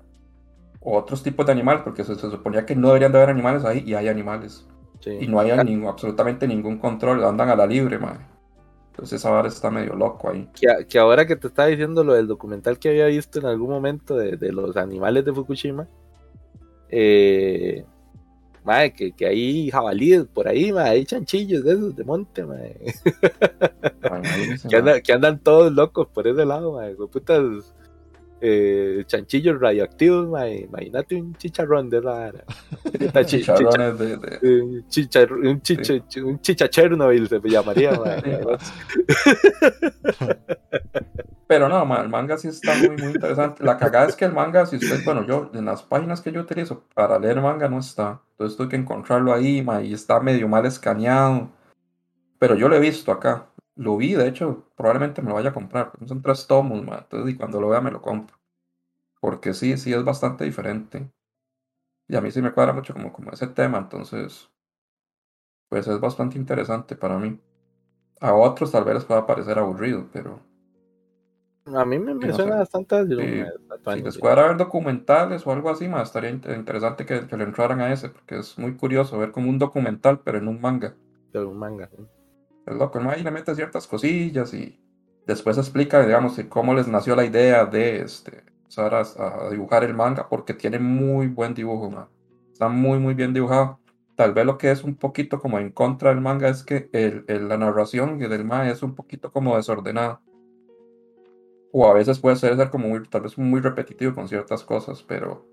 [0.82, 3.64] o otros tipos de animales, porque se, se suponía que no deberían de haber animales
[3.66, 4.68] ahí y hay animales.
[5.00, 5.18] sí.
[5.22, 8.28] Y no hay ningún- absolutamente ningún control, andan a la libre, man.
[8.92, 10.50] Entonces esa vara está medio loco ahí.
[10.54, 13.70] que, que ahora que te estaba diciendo lo del documental que había visto en algún
[13.70, 15.88] momento de, de los animales de Fukushima,
[16.90, 17.86] eh,
[18.64, 22.44] mae, que, que hay jabalíes por ahí, mae, hay chanchillos de esos de monte,
[24.04, 27.74] imagínense, que, andan, que andan todos locos por ese lado, de putas
[28.44, 32.44] eh, chanchillos radioactivos, mae, imagínate un chicharrón de la vara.
[33.00, 34.40] Puta chi- chicha- Chicharrones de, de-
[34.90, 35.94] chichar- un, chicha,
[36.24, 36.42] un
[37.30, 38.22] se llamaría, mae.
[41.52, 43.62] Pero no, el manga sí está muy, muy interesante.
[43.62, 46.40] La cagada es que el manga, si usted, bueno, yo en las páginas que yo
[46.40, 48.22] utilizo para leer manga no está.
[48.32, 51.50] Entonces tuve que encontrarlo ahí, y está medio mal escaneado.
[52.40, 53.50] Pero yo lo he visto acá.
[53.76, 55.92] Lo vi, de hecho, probablemente me lo vaya a comprar.
[56.06, 57.00] Son tres tomos, ma.
[57.00, 58.38] Entonces, y cuando lo vea me lo compro.
[59.20, 61.12] Porque sí, sí es bastante diferente.
[62.08, 64.50] Y a mí sí me cuadra mucho como, como ese tema, entonces,
[65.68, 67.38] pues es bastante interesante para mí.
[68.22, 70.50] A otros tal vez les pueda parecer aburrido, pero
[71.76, 72.60] A mí me, me No suena sé.
[72.60, 73.44] bastante así, Sí,
[73.94, 77.82] Si les ver documentales o algo así, más estaría int- interesante que, que le entraran
[77.82, 80.96] a ese, porque es muy curioso ver como un documental, pero en un manga.
[81.34, 81.90] de un manga.
[81.90, 82.04] ¿sí?
[82.66, 83.10] Es loco, ¿no?
[83.12, 84.80] Ahí le mete ciertas cosillas y
[85.26, 89.02] después explica, digamos, cómo les nació la idea de este, empezar a,
[89.48, 92.08] a dibujar el manga, porque tiene muy buen dibujo, man.
[92.52, 93.80] Está muy, muy bien dibujado.
[94.16, 97.26] Tal vez lo que es un poquito como en contra del manga es que el,
[97.28, 100.22] el- la narración del manga es un poquito como desordenada.
[101.74, 105.04] O a veces puede ser, ser como muy, tal vez muy repetitivo con ciertas cosas,
[105.08, 105.46] pero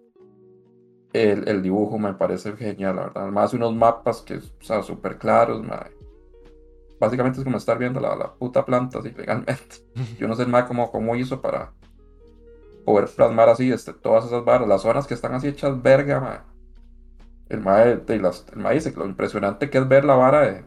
[1.13, 3.23] el, el dibujo me parece genial, la verdad.
[3.25, 5.91] Además, unos mapas que, o sea, súper claros, mae.
[7.01, 9.77] Básicamente es como estar viendo la, la puta planta así legalmente.
[10.19, 11.73] Yo no sé mae cómo, cómo hizo para
[12.85, 16.39] poder plasmar así este, todas esas varas, las zonas que están así hechas verga, mae.
[17.49, 20.65] El mae, de las- el dice que lo impresionante que es ver la vara de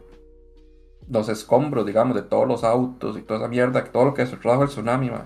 [1.08, 4.36] los escombros, digamos, de todos los autos y toda esa mierda, todo lo que se
[4.36, 5.24] trajo el tsunami, mae.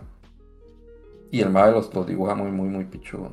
[1.30, 3.32] Y el mae los, los dibuja muy, muy, muy pichudo.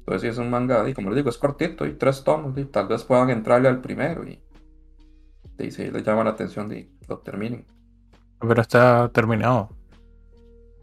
[0.00, 2.66] Entonces sí es un manga, y como les digo, es cortito, y tres tomos, y
[2.66, 4.40] tal vez puedan entrarle al primero y,
[5.58, 7.64] y si les llama la atención y lo terminen.
[8.40, 9.70] Pero está terminado.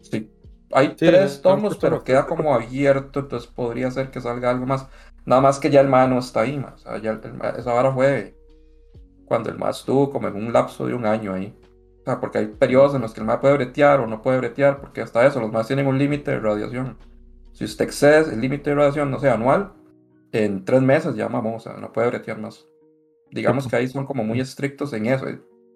[0.02, 0.32] Sí,
[0.72, 4.66] hay Sí, tres sí, tomos, pero queda como abierto, entonces podría ser que salga algo
[4.66, 4.88] más.
[5.26, 7.56] Nada más que ya el MA no está ahí, ma, o sea, ya el- el
[7.60, 8.38] esa vara fue
[9.26, 11.58] cuando el MA estuvo como en un lapso de un año ahí.
[12.02, 14.40] O sea, porque hay periodos en los que el MA puede bretear o no puede
[14.40, 16.98] bretear, porque hasta eso, los MA tienen un límite de radiación.
[17.54, 19.74] Si usted excede el límite de radiación, no sé, anual,
[20.32, 22.68] en tres meses ya mamó, o sea, no puede bretear más.
[23.32, 25.26] Digamos que ahí son como muy estrictos en eso,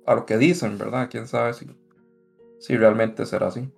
[0.05, 1.09] a lo que dicen, ¿verdad?
[1.11, 1.67] Quién sabe si,
[2.59, 3.71] si realmente será así.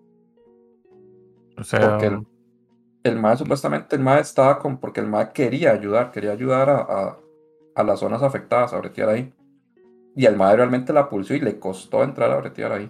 [1.58, 2.28] O sea, Porque el,
[3.04, 6.78] el MAE supuestamente el MAE estaba con, porque el MAE quería ayudar, quería ayudar a,
[6.82, 7.20] a-
[7.76, 9.34] a las zonas afectadas a bretear ahí.
[10.16, 12.90] Y el MAE realmente la pulsó y le costó entrar a bretear ahí.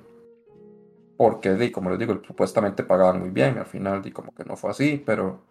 [1.18, 4.56] Porque, di, como les digo, supuestamente pagaban muy bien, al final di, como que no
[4.56, 5.42] fue así, pero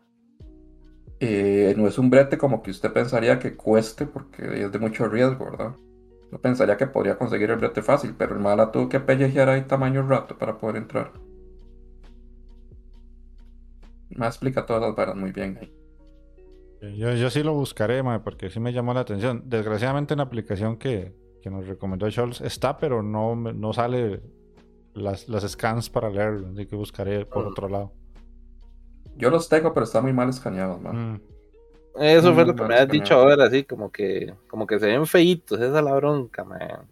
[1.20, 5.08] eh, no es un brete como que usted pensaría que cueste, porque es de mucho
[5.08, 5.74] riesgo, ¿verdad?
[6.30, 9.48] Yo pensaría que podría conseguir el brete fácil, pero el MAE la tuvo que pellejear
[9.48, 11.12] ahí tamaño rato para poder entrar.
[14.10, 15.74] Me explica todas las varas muy bien ahí.
[16.96, 19.42] Yo, yo sí lo buscaré, mae, porque sí me llamó la atención.
[19.46, 21.14] Desgraciadamente en la aplicación que,
[21.45, 24.23] que nos recomendó Scholz está, pero no, me- no sale
[24.95, 26.49] las, las scans para leerlo.
[26.49, 27.49] Así que buscaré por Mm.
[27.49, 27.92] otro lado.
[29.15, 31.13] Yo los tengo, pero están muy mal escaneados, man.
[31.13, 31.21] Mm.
[31.97, 34.87] Eso fue Mm, lo que me que dicho ahora, así como que, como que se
[34.87, 36.88] ven feitos, esa es la bronca, man.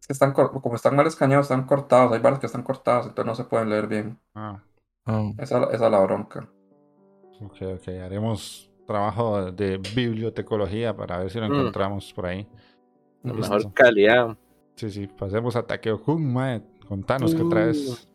[0.00, 2.12] Es que están, como están mal escaneados, están cortados.
[2.14, 4.18] Hay varas que están cortadas, entonces no se pueden leer bien.
[4.34, 4.62] Ah,
[5.06, 6.48] um, Esa, esa es la bronca.
[7.42, 7.88] ok, ok.
[8.02, 11.52] Haremos trabajo de bibliotecología para ver si lo Mm.
[11.52, 12.48] encontramos por ahí.
[13.22, 14.36] La mejor calidad.
[14.76, 15.06] Sí, sí.
[15.06, 16.62] Pasemos a Takeo Kun, mae.
[16.88, 17.48] Contanos qué Uh.
[17.48, 18.08] traes.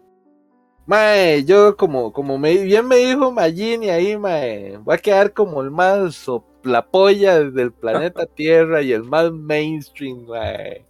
[0.88, 5.62] Mae, yo como, como me, bien me dijo Magini ahí, mae, voy a quedar como
[5.64, 10.86] el más soplapolla del planeta Tierra y el más mainstream, mae.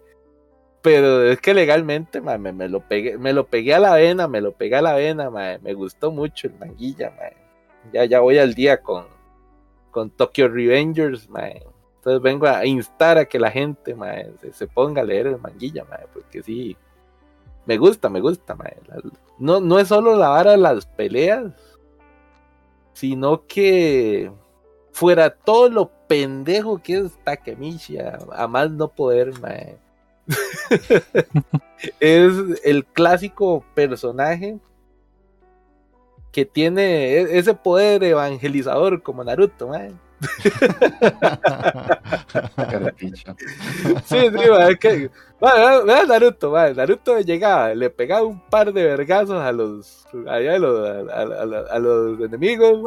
[0.82, 4.28] pero es que legalmente mae, me, me lo pegué, me lo pegué a la vena,
[4.28, 7.36] me lo pegué a la vena, mae, me gustó mucho el manguilla, mae.
[7.94, 9.06] Ya, ya voy al día con,
[9.92, 11.64] con Tokyo Revengers, mae.
[12.06, 13.96] Entonces vengo a instar a que la gente
[14.52, 16.78] se, ponga a leer el manguilla, mae, porque sí,
[17.66, 18.56] me gusta, me gusta,
[19.40, 21.52] No, no es solo la vara de las peleas,
[22.94, 24.32] sino que
[24.92, 29.34] fuera todo lo pendejo que es Takemichi, a, más no poder,
[32.00, 32.34] es
[32.64, 34.60] el clásico personaje
[36.32, 39.92] que tiene e- ese poder evangelizador como Naruto, mae.
[44.06, 44.40] Sí, sí,
[44.70, 45.10] es que.
[46.76, 51.10] Naruto, llegaba, le pegaba un par de vergazos a los, a los,
[51.70, 52.80] a, los enemigos,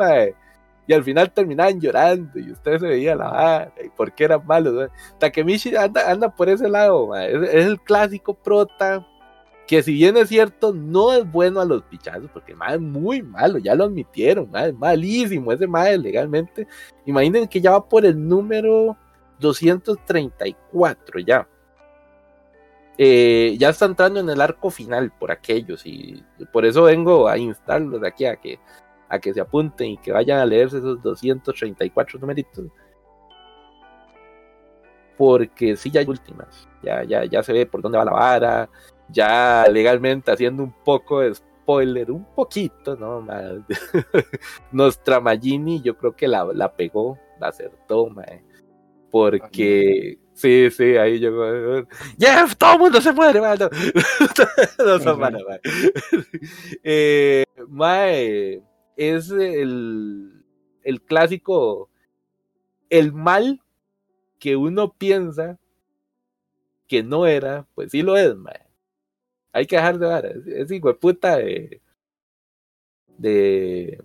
[0.87, 4.47] y al final terminaban llorando y usted se veía la vara, y por qué eran
[4.47, 4.75] malos.
[4.75, 4.89] ma.
[5.19, 9.07] Takemichi anda, anda por ese lado, es el clásico prota
[9.69, 13.23] que si bien es cierto, no es bueno a los pichazos, porque el es muy
[13.23, 16.67] malo, ya lo admitieron, es malísimo ese mae legalmente.
[17.05, 18.97] Imaginen que ya va por el número
[19.39, 21.47] 234 ya.
[22.97, 27.37] Eh, ya está entrando en el arco final por aquellos y por eso vengo a
[27.37, 28.59] instarlos aquí a que,
[29.11, 32.65] a que se apunten y que vayan a leerse esos 234 numeritos.
[35.19, 38.71] Porque sí, ya hay últimas, ya, ya, ya se ve por dónde va la vara,
[39.09, 43.27] ya legalmente haciendo un poco de spoiler, un poquito, ¿no?
[44.73, 48.43] Nostra Magini, yo creo que la, la pegó, la acertó, mae.
[49.11, 51.45] Porque, sí, sí, ahí llegó.
[52.19, 52.57] ¡Jeff!
[52.57, 53.71] ¡Todo el mundo se muere, mano!
[54.79, 55.21] no son Ujú.
[55.21, 55.61] malos, mae.
[56.83, 58.63] Eh, mae,
[58.97, 60.45] es el,
[60.83, 61.91] el clásico,
[62.91, 63.63] el mal
[64.39, 65.59] que uno piensa
[66.87, 68.68] que no era, pues sí lo es, mae.
[69.53, 71.81] Hay que dejar de ver, es, hijo de puta de,
[73.17, 74.03] de,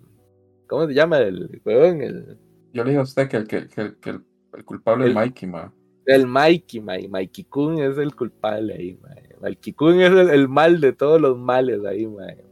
[0.66, 2.00] ¿cómo se llama el huevón?
[2.02, 2.38] El,
[2.72, 4.24] Yo le dije a usted que el, que, que- que el,
[4.54, 5.72] el culpable El- es Mikey, ma.
[6.06, 7.08] el Mikey, mae.
[7.08, 9.22] Mikey Kun es el culpable ahí, mae.
[9.40, 12.42] Mikey Kun es el, el mal de todos los males ahí, mae.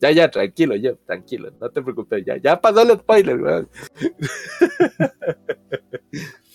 [0.00, 3.68] Ya, ya, tranquilo, ya, tranquilo, no te preocupes, ya, ya pasó el spoiler, weón.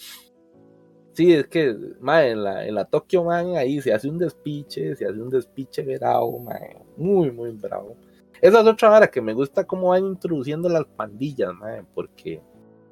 [1.13, 4.95] Sí, es que, mae, en la, en la Tokyo Man ahí se hace un despiche,
[4.95, 7.95] se hace un despiche bravo, mae, muy, muy bravo.
[8.41, 12.41] Esa es otra vara que me gusta cómo van introduciendo las pandillas, mae, porque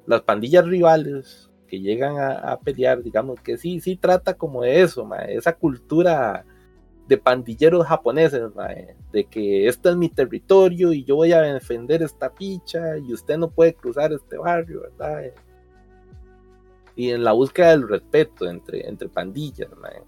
[0.06, 5.04] las pandillas rivales que llegan a, pelear, digamos que sí, sí trata como de eso,
[5.04, 6.44] mae, esa cultura
[7.08, 12.02] de pandilleros japoneses, mae, de que este es mi territorio y yo voy a defender
[12.02, 15.32] esta picha y usted no puede cruzar este barrio, ¿verdad?
[16.94, 20.02] Y en la búsqueda del respeto entre, entre pandillas, mae.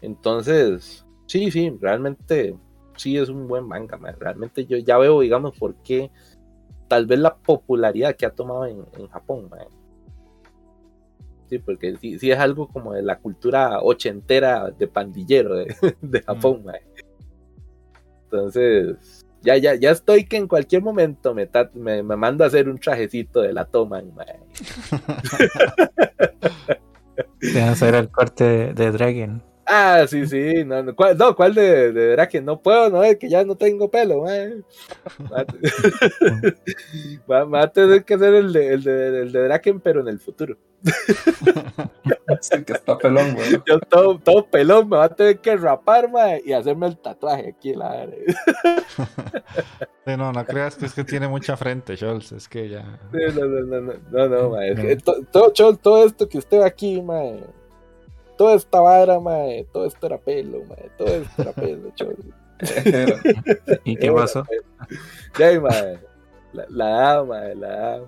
[0.00, 2.56] Entonces, sí, sí, realmente
[2.96, 4.12] sí es un buen manga, mae.
[4.12, 6.10] realmente yo ya veo, digamos, por qué
[6.88, 9.66] tal vez la popularidad que ha tomado en, en Japón, mae.
[11.48, 16.22] Sí, porque sí, sí es algo como de la cultura ochentera de pandillero de, de
[16.22, 16.82] Japón, mae.
[18.24, 22.68] Entonces, ya, ya, ya estoy que en cualquier momento me, me, me mando a hacer
[22.68, 24.38] un trajecito de la toma, mae.
[27.40, 29.42] Deben hacer el corte de, de Dragon.
[29.66, 33.18] Ah, sí, sí, no, no, ¿cuál, no, ¿cuál de, de que no puedo, no, es
[33.18, 34.22] que ya no tengo pelo,
[37.30, 40.08] va- va a tener que hacer el de, el de, el de Draken, pero en
[40.08, 40.56] el futuro.
[42.66, 43.50] Que está pelón, güey.
[43.66, 47.48] Yo todo, todo pelón, me va a tener que rapar, mae, y hacerme el tatuaje
[47.56, 48.16] aquí, la verdad.
[50.06, 52.32] Sí, no, no creas que es que tiene mucha frente, Scholz.
[52.32, 52.98] Es que ya.
[53.12, 56.64] Sí, No, no, no, no, no, no, mae, todo, todo, todo esto que usted ve
[56.64, 57.44] aquí, mae,
[58.38, 61.92] toda esta vara, mae, todo esto era pelo, mae, todo esto era pelo.
[62.84, 63.20] Era-
[63.84, 64.44] ¿Y qué pasó?
[65.38, 65.98] Ya, mae,
[66.54, 68.00] la, la mae, la da.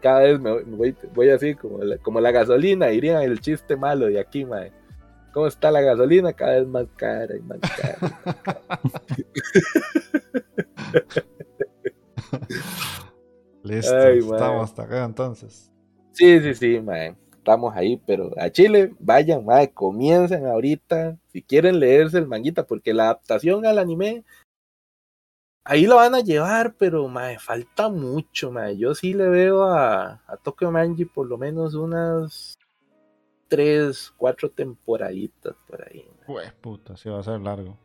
[0.00, 4.06] Cada vez me voy, voy, así, como la, como la gasolina, dirían el chiste malo
[4.06, 4.72] de aquí, mae.
[5.32, 6.32] ¿Cómo está la gasolina?
[6.32, 7.98] Cada vez más cara y más cara.
[8.00, 8.80] y más cara.
[13.62, 15.70] Listo, Ay, estamos hasta acá entonces.
[16.12, 17.16] Sí, sí, sí, mae.
[17.36, 21.16] Estamos ahí, pero a Chile, vayan, mae, comiencen ahorita.
[21.32, 24.24] Si quieren leerse el manguita, porque la adaptación al anime,
[25.70, 28.76] ahí lo van a llevar, pero mae, falta mucho, mae.
[28.76, 32.58] Yo sí le veo a, a Tokyo Manji por lo menos unas
[33.48, 36.04] tres, cuatro temporaditas por ahí.
[36.26, 37.78] Jue puta, sí va a ser largo.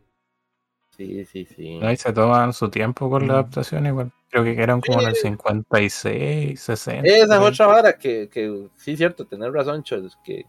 [0.98, 1.80] Sí, sí, sí.
[1.84, 3.36] Ahí se toman su tiempo con la Mm.
[3.36, 4.12] adaptación igual.
[4.30, 7.08] Creo que eran como en el 56, 60.
[7.08, 10.46] Esa es otra vara que, que sí, cierto, tener razón, Chos, que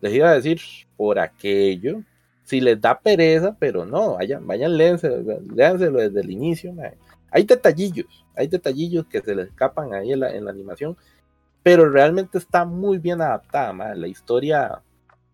[0.00, 0.60] les iba a decir
[0.96, 2.02] por aquello,
[2.50, 6.74] si les da pereza, pero no, vayan, vayan, léenselo, léanselo desde el inicio.
[7.30, 10.96] Hay detallillos, hay detallillos que se les escapan ahí en la, en la animación,
[11.62, 13.94] pero realmente está muy bien adaptada.
[13.94, 14.82] La historia,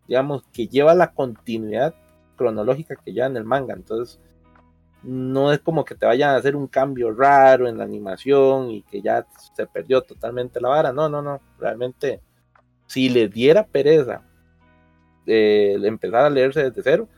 [0.06, 1.94] digamos, que lleva la continuidad
[2.36, 4.20] cronológica que lleva en el manga, entonces
[5.02, 8.82] no es como que te vayan a hacer un cambio raro en la animación y
[8.82, 12.20] que ya se perdió totalmente la vara, no, no, no, realmente
[12.86, 14.22] si les diera pereza
[15.26, 17.08] eh, empezar a leerse desde cero,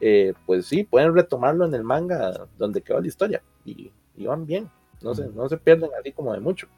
[0.00, 4.46] eh, pues sí, pueden retomarlo en el manga donde quedó la historia y, y van
[4.46, 4.68] bien,
[5.02, 6.68] no se, no se pierden así como de mucho.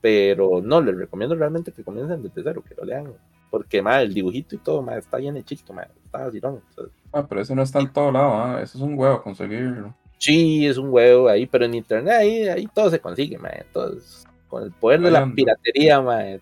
[0.00, 3.12] Pero no, les recomiendo realmente que comiencen desde cero, que lo lean,
[3.50, 6.62] porque más el dibujito y todo más está bien hechito, más está vacilón.
[6.68, 9.94] entonces, Ah, pero ese no está en todo lado, ah, Ese es un huevo conseguirlo.
[10.18, 13.38] Sí, es un huevo ahí, pero en internet ahí, ahí todo se consigue.
[13.58, 16.40] Entonces, con el poder de la piratería, mae,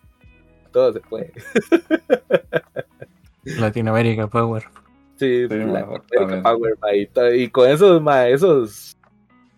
[0.73, 1.33] todo se puede.
[3.45, 4.65] Latinoamérica Power.
[5.17, 6.43] Sí, Sí, la mae, América exactamente.
[6.43, 8.97] Power, y, con esos, mae, esos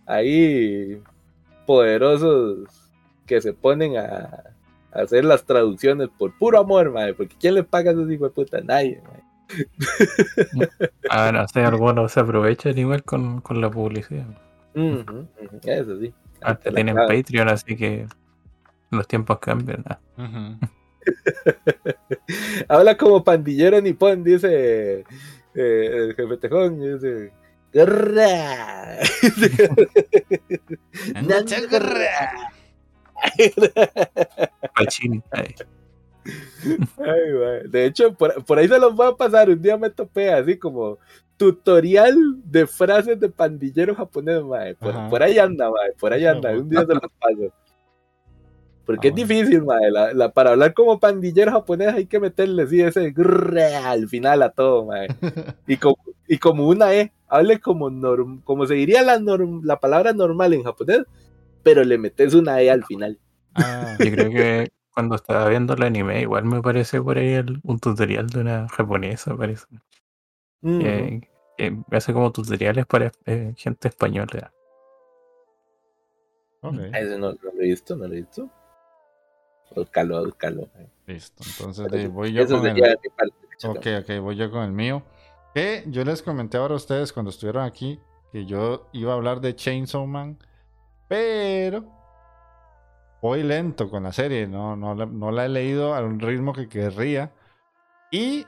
[0.07, 1.03] ahí
[1.67, 2.69] poderosos
[3.27, 4.43] que se ponen a,
[4.93, 8.29] a hacer las traducciones por puro amor, mae, porque ¿quién le paga a esos hijos
[8.31, 8.61] de puta?
[8.61, 9.23] Nadie, mae.
[11.11, 14.27] Ah, no sé, algunos se aprovechan igual con, con la publicidad.
[15.63, 16.13] Eso sí.
[16.43, 16.97] Hasta tienen.
[16.97, 18.07] Patreon, así que
[18.91, 19.85] los tiempos cambian.
[19.89, 19.99] ah.
[20.19, 20.59] Ujú.
[22.69, 25.05] Habla como pandillero nipón, dice
[25.55, 27.33] eh, el jefe tejón, dice
[36.97, 37.69] mae.
[37.69, 39.51] De hecho, por, por ahí se los voy a pasar.
[39.51, 40.99] Un día me topé así como
[41.37, 44.75] tutorial de frases de pandillero japonés, mae.
[44.75, 45.93] Por, ahí anda, mae.
[45.99, 46.51] Por ahí anda.
[46.53, 47.53] Un día se los paso.
[48.87, 49.91] Porque Ah, es difícil, mae.
[49.91, 54.43] La, la- para hablar como pandillero japonés hay que meterle sí, ese grrr al final
[54.43, 55.09] a todo, mae.
[55.67, 55.97] Y como,
[56.29, 60.53] y como una E, hable como norm, como se diría la, norm- la palabra normal
[60.55, 61.01] en japonés,
[61.65, 63.19] pero le metes una E al final.
[63.55, 67.61] Ah, Yo creo que cuando estaba viendo el anime, igual me parece por ahí el-
[67.65, 69.67] un tutorial de una japonesa, parece.
[70.63, 71.29] Que
[71.91, 74.53] hace como tutoriales para eh, gente española.
[76.61, 76.75] ok.
[76.93, 78.51] Ah, Ese no, no lo he visto, no lo he visto.
[79.75, 80.69] Búscalo, búscalo.
[81.07, 81.45] Listo.
[81.47, 82.99] Entonces de- voy yo Eso con el.
[83.65, 85.03] Ok, ok, voy yo con el mío.
[85.55, 87.99] Que yo les comenté ahora a ustedes cuando estuvieron aquí
[88.33, 90.39] que yo iba a hablar de Chainsaw Man,
[91.09, 91.85] pero
[93.23, 96.69] voy lento con la serie, no, no, la, no la he leído al ritmo que
[96.69, 97.33] querría.
[98.11, 98.47] Y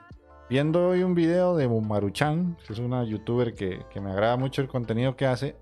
[0.51, 4.61] viendo hoy un video de Maruchan, que es una youtuber que, que me agrada mucho
[4.61, 5.57] el contenido que hace,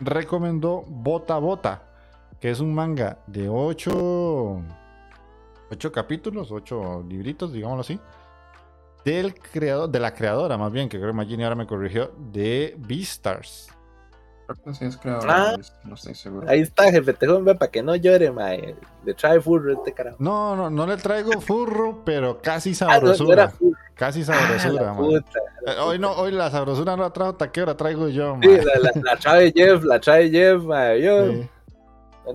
[0.00, 1.82] recomendó Bota Bota,
[2.40, 4.62] que es un manga de 8 ocho
[5.92, 8.00] capítulos, ocho libritos, digámoslo así,
[9.04, 12.74] del creador, de la creadora más bien, que creo que Magini ahora me corrigió, de
[12.78, 13.68] Beastars.
[14.46, 15.54] Creo que sí es creador, Ah.
[15.84, 16.46] no estoy seguro.
[16.48, 18.76] Ahí está, jefe tejón, ve, para que no llore, mae.
[19.04, 20.16] Le trae furro este carajo.
[20.20, 23.52] No, no, no le traigo furro, pero casi Ah, no, no sabrosura.
[23.94, 25.38] Casi Ah, sabrosura, puta.
[25.66, 28.58] Eh, Hoy no, hoy la sabrosura no la trajo Taqueo, la traigo yo, Sí, man.
[28.66, 31.00] la, la, la trae Jeff, la trae Jeff, mae.
[31.02, 31.48] Yo, Sí.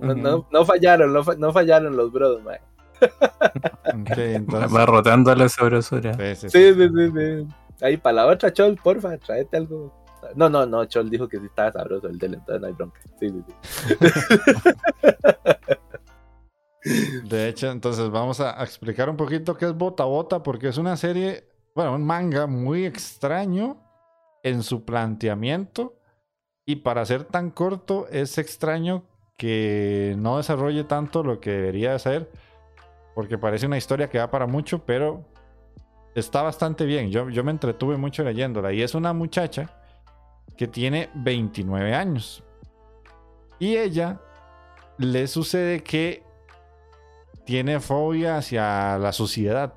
[0.00, 2.60] no, no, no fallaron, no, fa- no fallaron los bros, mae.
[4.16, 4.74] Entonces.
[4.74, 6.14] va rotando la sabrosura.
[6.14, 6.74] sí, sí, Sí, sí.
[6.74, 7.46] sí, sí, sí.
[7.82, 9.92] Ahí, para la otra, Chol, porfa, tráete algo.
[10.34, 13.00] No, no, no, Chol dijo que sí estaba sabroso el del, entonces no hay bronca.
[13.18, 13.54] Sí, sí, sí.
[17.28, 20.96] De hecho, entonces vamos a explicar un poquito qué es Bota Bota, porque es una
[20.96, 21.44] serie,
[21.74, 23.76] bueno, un manga muy extraño
[24.42, 25.96] en su planteamiento.
[26.66, 29.04] Y para ser tan corto, es extraño
[29.36, 32.30] que no desarrolle tanto lo que debería de ser,
[33.14, 35.24] porque parece una historia que va para mucho, pero
[36.14, 37.10] está bastante bien.
[37.10, 38.72] Yo, yo me entretuve mucho leyéndola.
[38.72, 39.70] Y es una muchacha
[40.56, 42.42] que tiene 29 años.
[43.58, 44.20] Y ella
[44.98, 46.22] le sucede que
[47.44, 49.74] tiene fobia hacia la suciedad.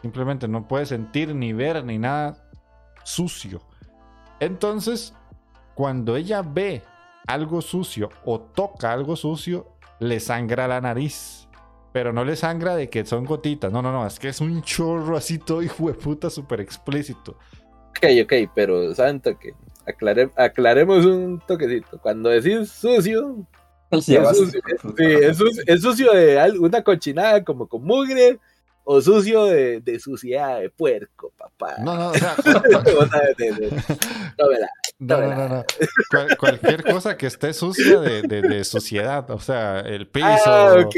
[0.00, 2.48] Simplemente no puede sentir ni ver ni nada
[3.04, 3.60] sucio.
[4.40, 5.14] Entonces,
[5.74, 6.82] cuando ella ve
[7.26, 11.41] algo sucio o toca algo sucio, le sangra la nariz.
[11.92, 13.70] Pero no le sangra de que son gotitas.
[13.72, 14.06] No, no, no.
[14.06, 17.36] Es que es un chorro así todo hijo de puta súper explícito.
[17.90, 19.54] Ok, ok, pero saben toque.
[19.86, 21.98] Aclare- aclaremos un toquecito.
[22.00, 23.46] Cuando decís sucio,
[24.00, 24.60] Sí, es sucio,
[24.96, 28.38] sí, es sucio, es sucio de una cochinada como con mugre,
[28.84, 31.76] o sucio de, de suciedad, de puerco, papá.
[31.78, 32.34] No, no, o sea,
[34.36, 34.68] tómela.
[34.98, 35.64] no, no, no, no.
[36.10, 40.74] Cual- cualquier cosa que esté sucia de, de- de suciedad, o sea, el piso, Ah,
[40.78, 40.94] ok, ok,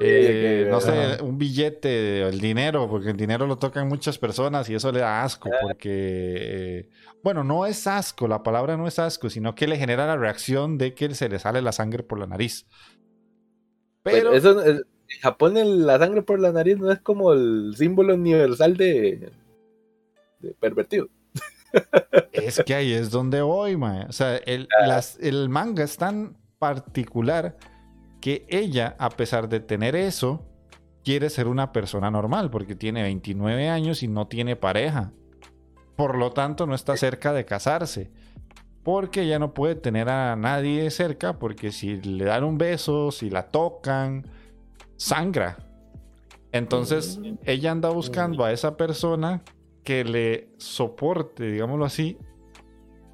[0.00, 4.74] eh, no sé, un billete, el dinero, porque el dinero lo tocan muchas personas y
[4.74, 5.58] eso le da asco, Ah.
[5.62, 6.88] porque, eh,
[7.22, 10.78] bueno, no es asco, la palabra no es asco, sino que le genera la reacción
[10.78, 12.66] de que se le sale la sangre por la nariz.
[14.02, 17.32] Pero, Pero eso, es- en Japón el- la sangre por la nariz no es como
[17.32, 19.30] el símbolo universal de,
[20.40, 21.08] de pervertido.
[22.32, 24.06] Es que ahí es donde voy, mae.
[24.06, 24.86] O sea, el, Ah.
[24.86, 27.56] las- el manga es tan particular
[28.20, 30.44] que ella, a pesar de tener eso,
[31.04, 35.12] quiere ser una persona normal porque tiene 29 años y no tiene pareja.
[35.96, 38.10] Por lo tanto, no está cerca de casarse.
[38.82, 43.28] Porque ella no puede tener a nadie cerca porque si le dan un beso, si
[43.30, 44.24] la tocan,
[44.98, 45.56] sangra.
[46.52, 47.34] Entonces, Mm.
[47.44, 49.42] ella anda buscando a esa persona
[49.84, 52.18] que le soporte, digámoslo así,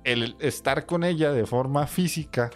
[0.02, 2.50] el estar con ella de forma física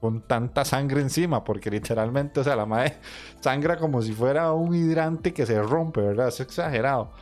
[0.00, 2.96] con tanta sangre encima, porque literalmente, o sea, la madre
[3.40, 6.26] sangra como si fuera un hidrante que se rompe, ¿verdad?
[6.28, 7.12] Es exagerado.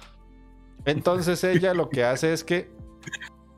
[0.86, 2.70] Entonces ella lo que hace es que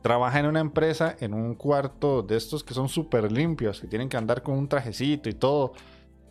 [0.03, 4.09] trabaja en una empresa, en un cuarto de estos que son súper limpios, que tienen
[4.09, 5.73] que andar con un trajecito y todo.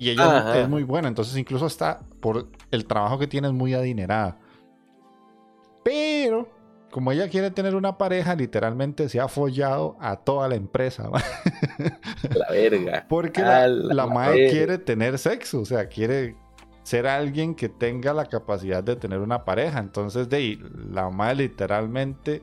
[0.02, 0.60] Y ella Ajá.
[0.62, 4.40] es muy buena, entonces incluso está por el trabajo que tiene es muy adinerada.
[5.84, 6.50] Pero,
[6.90, 11.08] como ella quiere tener una pareja, literalmente se ha follado a toda la empresa.
[12.34, 13.06] La verga.
[13.08, 14.50] Porque la, la verga.
[14.50, 16.36] quiere tener sexo, o sea, quiere
[16.82, 19.78] ser alguien que tenga la capacidad de tener una pareja.
[19.78, 22.42] Entonces, de ahí, la mae literalmente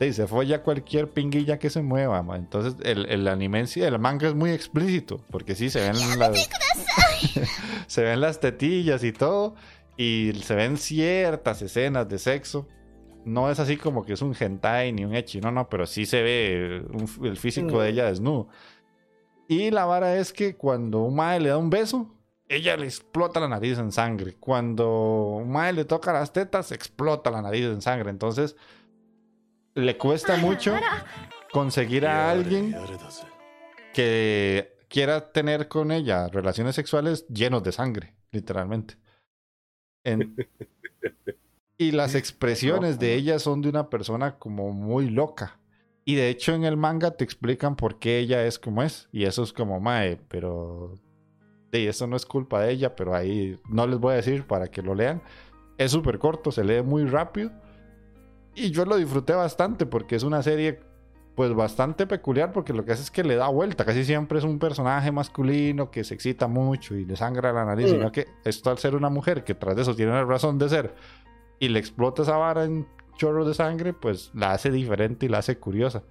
[0.00, 2.22] de ahí, se folla cualquier pinguilla que se mueva.
[2.24, 2.36] ma.
[2.36, 6.18] Entonces, el, el anime en sí, el manga es muy explícito, porque sí se ven
[6.18, 6.48] las,
[7.86, 9.54] se ven las tetillas y todo,
[9.96, 12.66] y se ven ciertas escenas de sexo.
[13.24, 16.06] No es así como que es un hentai ni un echi, no, no, pero sí
[16.06, 17.92] se ve un- el físico de Mm.
[17.92, 18.48] ella desnudo.
[19.48, 22.14] Y la vara es que cuando un mae le da un beso,
[22.48, 24.36] ella le explota la nariz en sangre.
[24.40, 28.10] Cuando un mae le toca las tetas, explota la nariz en sangre.
[28.10, 28.56] Entonces,
[29.74, 30.74] le cuesta mucho
[31.52, 32.74] conseguir a alguien
[33.92, 38.96] que quiera tener con ella relaciones sexuales llenos de sangre, literalmente.
[40.04, 40.36] En-
[41.78, 45.58] Y las expresiones de ella son de una persona como muy loca.
[46.04, 49.08] Y de hecho en el manga te explican por qué ella es como es.
[49.12, 50.92] Y eso es como mae, pero...
[51.72, 54.68] Sí, eso no es culpa de ella, pero ahí no les voy a decir para
[54.70, 55.22] que lo lean.
[55.78, 57.50] Es súper corto, se lee muy rápido.
[58.54, 60.80] Y yo lo disfruté bastante porque es una serie
[61.34, 63.84] pues bastante peculiar porque lo que hace es que le da vuelta.
[63.84, 67.86] Casi siempre es un personaje masculino que se excita mucho y le sangra la nariz.
[67.86, 67.90] Mm.
[67.90, 70.68] Sino que esto al ser una mujer que tras de eso tiene una razón de
[70.68, 70.94] ser
[71.58, 72.86] y le explota esa vara en
[73.16, 76.02] chorros de sangre, pues la hace diferente y la hace curiosa.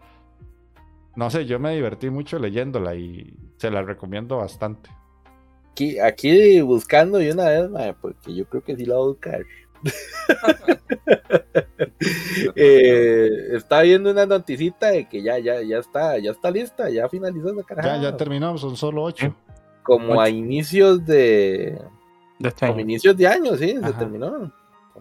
[1.16, 4.92] No sé, yo me divertí mucho leyéndola y se la recomiendo bastante.
[5.72, 9.46] Aquí, aquí buscando y una vez, porque yo creo que sí la voy a buscar.
[12.56, 17.10] Eh, está viendo una noticita de que ya, ya, ya está, ya está lista, ya
[17.10, 18.02] finalizó esa Ya, carajada.
[18.02, 19.36] ya terminó, son solo ocho.
[19.84, 21.80] Como a inicios de,
[22.40, 22.82] de este como año.
[22.82, 24.52] inicios de año, sí, se terminó.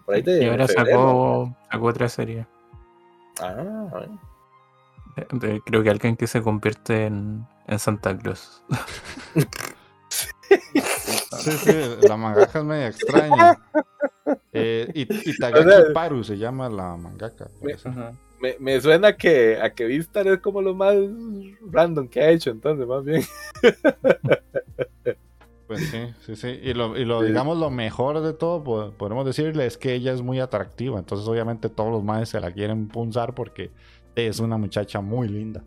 [0.05, 2.45] Por ahí de Y ahora sacó, sacó otra serie.
[3.41, 4.21] Ah, bueno.
[5.15, 8.63] De- de- creo que alguien que se convierte en, en Santa Claus.
[11.39, 11.71] Sí, sí,
[12.07, 13.57] la mangaka es media extraña.
[14.53, 17.47] Eh, y, Itagaki O sea- Paru se llama la mangaka.
[17.61, 18.17] Ujú.
[18.41, 20.95] me, me suena que a que Vistar es como lo más
[21.71, 23.21] random que ha hecho, entonces, más bien.
[25.67, 26.47] Pues sí, sí, sí.
[26.63, 27.27] Y lo, y lo Sí.
[27.27, 30.97] digamos, lo mejor de todo, po- podemos decirle, es que ella es muy atractiva.
[30.97, 33.69] Entonces, obviamente, todos los maes se la quieren punzar porque
[34.15, 35.63] es una muchacha muy linda.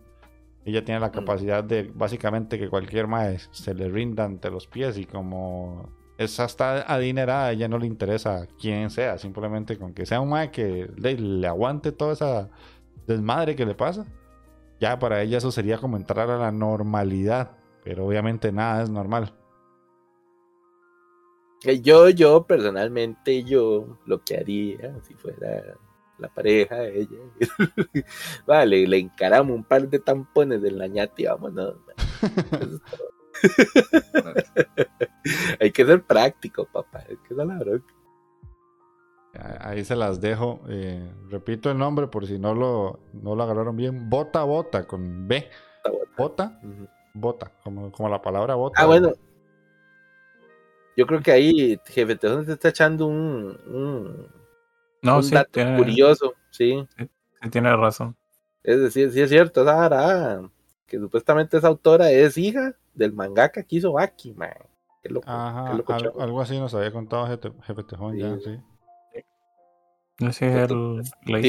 [0.65, 4.99] Ella tiene la capacidad de, básicamente, que cualquier mae se le rinda ante los pies.
[4.99, 5.89] Y como
[6.25, 9.19] es hasta adinerada, a ella no le interesa quién sea.
[9.19, 12.51] Simplemente con que sea un mae que le, le aguante toda esa
[13.07, 14.07] desmadre que le pasa.
[14.81, 17.59] Ya para ella eso sería como entrar a la normalidad.
[17.85, 19.35] Pero obviamente nada es normal.
[21.65, 25.79] Eh, Yo, yo, personalmente, yo lo que haría si fuera
[26.19, 27.19] la pareja de ella,
[28.47, 31.77] vale, le encaramos un par de tampones del lañate y vámonos.
[35.61, 37.01] Hay que ser práctico, papá.
[37.09, 37.59] Es que es la.
[39.35, 40.61] Ah, Ahí se las dejo.
[40.69, 44.09] Eh, repito el nombre por si no lo, no lo agarraron bien.
[44.11, 45.49] Bota Bota con B.
[46.17, 46.61] Bota,
[47.15, 47.53] Bota.
[47.63, 48.83] Como, como la palabra bota.
[48.83, 49.13] Ah, bueno.
[50.97, 54.29] Yo creo que ahí Jefe Tejón te está echando un, un,
[55.01, 56.87] No, un sí, dato tiene, curioso, sí.
[56.99, 57.09] sí
[57.51, 58.17] tiene razón.
[58.63, 60.43] Es decir, sí es cierto, esa vara,
[60.87, 64.51] que supuestamente esa autora es hija del mangaka que hizo Baki, man.
[65.03, 66.21] Qué loco, Ajá, qué loco, al- chavo.
[66.21, 68.43] algo así nos había contado Jefe Jefe Tejón ya, Sí.
[68.45, 68.61] sí.
[70.21, 71.03] Ese es el,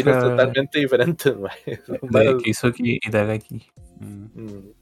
[0.03, 1.51] totalmente diferentes, man.
[2.09, 3.65] De Kizuki Itagaki.
[3.99, 4.73] Mm, Mm.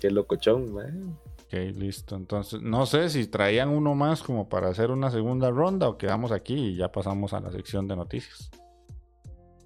[0.00, 1.18] Qué locochón, man.
[1.46, 2.14] ok, listo.
[2.14, 6.30] Entonces, no sé si traían uno más como para hacer una segunda ronda o quedamos
[6.30, 8.48] aquí y ya pasamos a la sección de noticias.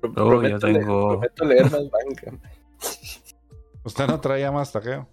[0.03, 2.39] Oh, yo prometo leer- tengo- prometo leer más manga.
[3.85, 5.07] Usted no traía más taqueo.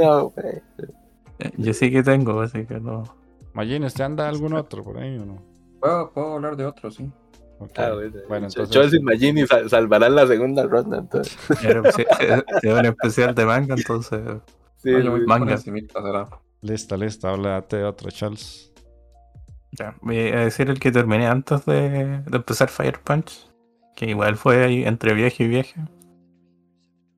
[0.00, 0.32] No.
[0.42, 3.04] Eh, Yo sí que tengo, así que no.
[3.52, 5.42] Magín, ¿usted anda algún otro por ahí o no?
[5.80, 7.10] Puedo, puedo hablar de otro, sí.
[7.58, 7.72] Ok.
[7.78, 8.12] Ah, bueno.
[8.28, 11.36] Bueno, entonces- Chelsea y Magini sal- salvarán la segunda ronda, entonces.
[11.62, 12.04] Era si-
[12.60, 14.20] si era un especial de manga, entonces.
[14.76, 15.56] Sí, Oye, manga.
[16.62, 18.72] Lista, lista, háblate de otro, Charles.
[19.72, 23.48] Ya, voy a decir el que terminé antes de, de empezar Fire Punch.
[23.96, 25.74] Que igual fue ahí entre viaje y viaje.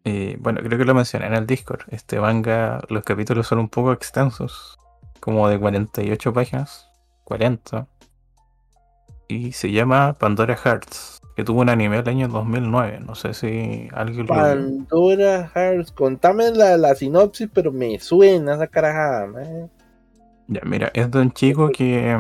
[0.05, 1.83] Y bueno, creo que lo mencioné en el Discord.
[1.89, 4.79] Este manga, los capítulos son un poco extensos.
[5.21, 6.89] Como de 48 páginas.
[7.25, 7.87] 40.
[9.29, 11.21] Y se llama Pandora Hearts.
[11.37, 13.01] Que tuvo un anime el año 2009.
[13.01, 14.35] No sé si alguien lo.
[14.35, 15.93] Pandora Hearts.
[15.93, 19.71] Contame la, la sinopsis, pero me suena esa carajada, man.
[20.49, 22.19] Ya, mira, es de un chico que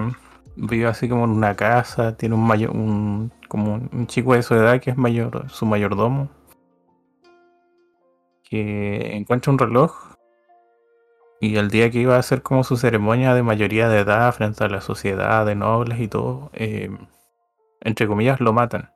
[0.57, 4.43] vive así como en una casa, tiene un mayor, un, como un, un chico de
[4.43, 6.31] su edad que es mayor, su mayordomo,
[8.53, 10.13] que encuentra un reloj
[11.41, 14.63] y el día que iba a hacer como su ceremonia de mayoría de edad frente
[14.63, 16.91] a la sociedad de nobles y todo, eh,
[17.81, 18.91] entre comillas lo matan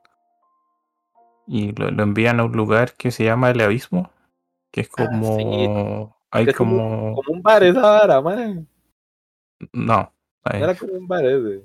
[1.47, 4.11] y lo, lo envían a un lugar que se llama el abismo,
[4.71, 5.37] que es Ah, como...
[5.37, 6.13] sí.
[6.29, 7.21] Hay Es como- como...
[7.35, 8.67] Un bar esa vara, man.
[9.73, 10.11] No.
[10.45, 11.63] Era como un bar ese.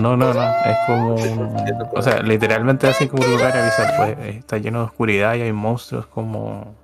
[0.00, 1.14] No, no, no, es como...
[1.94, 5.52] O sea, literalmente así como un lugar avisar, pues está lleno de oscuridad y hay
[5.52, 6.74] monstruos como...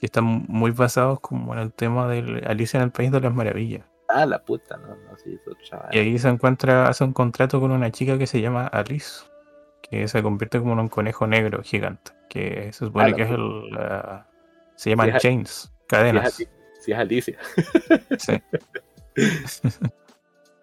[0.00, 3.32] que están muy basados como en el tema de Alicia en el País de las
[3.34, 3.84] Maravillas.
[4.08, 5.88] Ah, la puta, no, no, sí, eso chaval.
[5.92, 9.24] Y ahí se encuentra, hace un contrato con una chica que se llama Alice,
[9.82, 13.22] que se convierte como en un conejo negro gigante, que se supone Ah, la que
[13.22, 13.70] es el...
[13.70, 14.26] la-
[14.76, 16.34] se es- chains, Si es, cadenas.
[16.80, 17.38] Si es Alicia.
[18.18, 18.40] Sí.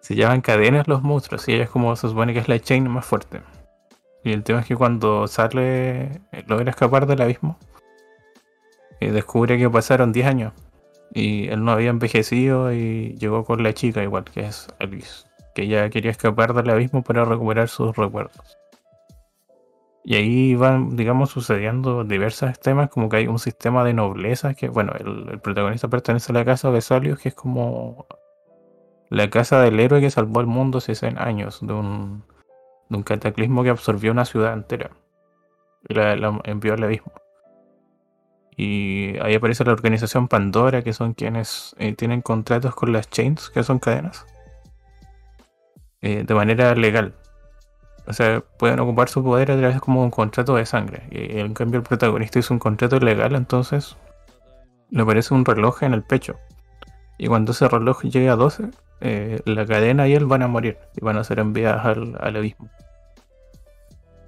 [0.04, 2.86] se llaman cadenas los monstruos y ella es como se supone que es la chain
[2.90, 3.40] más fuerte.
[4.22, 7.58] Y el tema es que cuando sale, logra escapar del abismo,
[9.00, 10.52] eh, descubre que pasaron 10 años
[11.14, 15.24] y él no había envejecido y llegó con la chica igual que es Alice,
[15.54, 18.58] que ella quería escapar del abismo para recuperar sus recuerdos.
[20.04, 24.68] Y ahí van, digamos, sucediendo diversos temas, como que hay un sistema de nobleza, que,
[24.68, 28.06] bueno, el, protagonista pertenece a la casa de Salius, que es como
[29.10, 32.24] la casa del héroe que salvó al mundo hace 100 años de un,
[32.88, 34.90] de un cataclismo que absorbió una ciudad entera
[35.88, 37.12] y la, envió al abismo.
[38.56, 43.50] Y ahí aparece la organización Pandora, que son quienes eh, tienen contratos con las chains,
[43.50, 44.26] que son cadenas,
[46.02, 47.14] eh, de manera legal.
[48.06, 51.08] O sea, pueden ocupar su poder a través como un contrato de sangre.
[51.10, 53.96] Y en cambio el protagonista hizo un contrato ilegal, entonces
[54.90, 56.36] le aparece un reloj en el pecho.
[57.18, 58.70] Y cuando ese reloj llegue a 12,
[59.00, 62.68] eh, la cadena y él van a morir y van a ser enviadas al, abismo.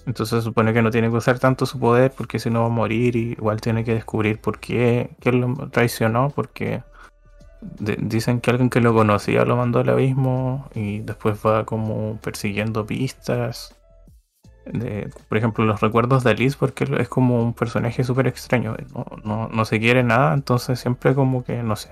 [0.06, 2.66] Entonces se supone que no tiene que usar tanto su poder porque si no va
[2.66, 6.82] a morir y igual tiene que descubrir por qué, qué lo traicionó, porque
[7.60, 12.86] dicen que alguien que lo conocía lo mandó al abismo y después va como persiguiendo
[12.86, 13.74] pistas.
[15.28, 19.48] Por ejemplo, los recuerdos de Alice, porque es como un personaje súper extraño, no, no,
[19.48, 21.90] no se quiere nada, entonces siempre como que, no sé,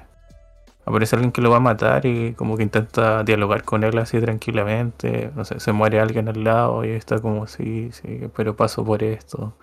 [0.85, 4.21] aparece alguien que lo va a matar y como que intenta dialogar con él así
[4.21, 8.85] tranquilamente, no sé, se muere alguien al lado y está como, sí, sí, pero paso
[8.85, 9.55] por esto.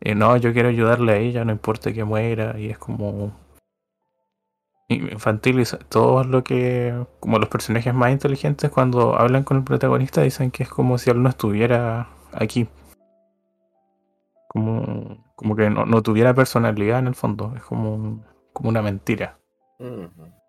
[0.00, 3.32] Y no, yo quiero ayudarle a ella, no importa que muera, y es como
[4.88, 10.22] infantil y todo lo que como los personajes más inteligentes cuando hablan con el protagonista
[10.22, 12.68] dicen que es como si él no estuviera aquí
[14.48, 19.38] como como que no, no tuviera personalidad en el fondo es como como una mentira
[19.78, 20.41] Ujú.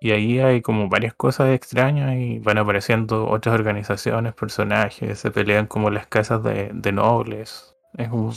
[0.00, 5.66] Y ahí hay como varias cosas extrañas y van apareciendo otras organizaciones personajes se pelean
[5.66, 8.32] como las casas de, de nobles es un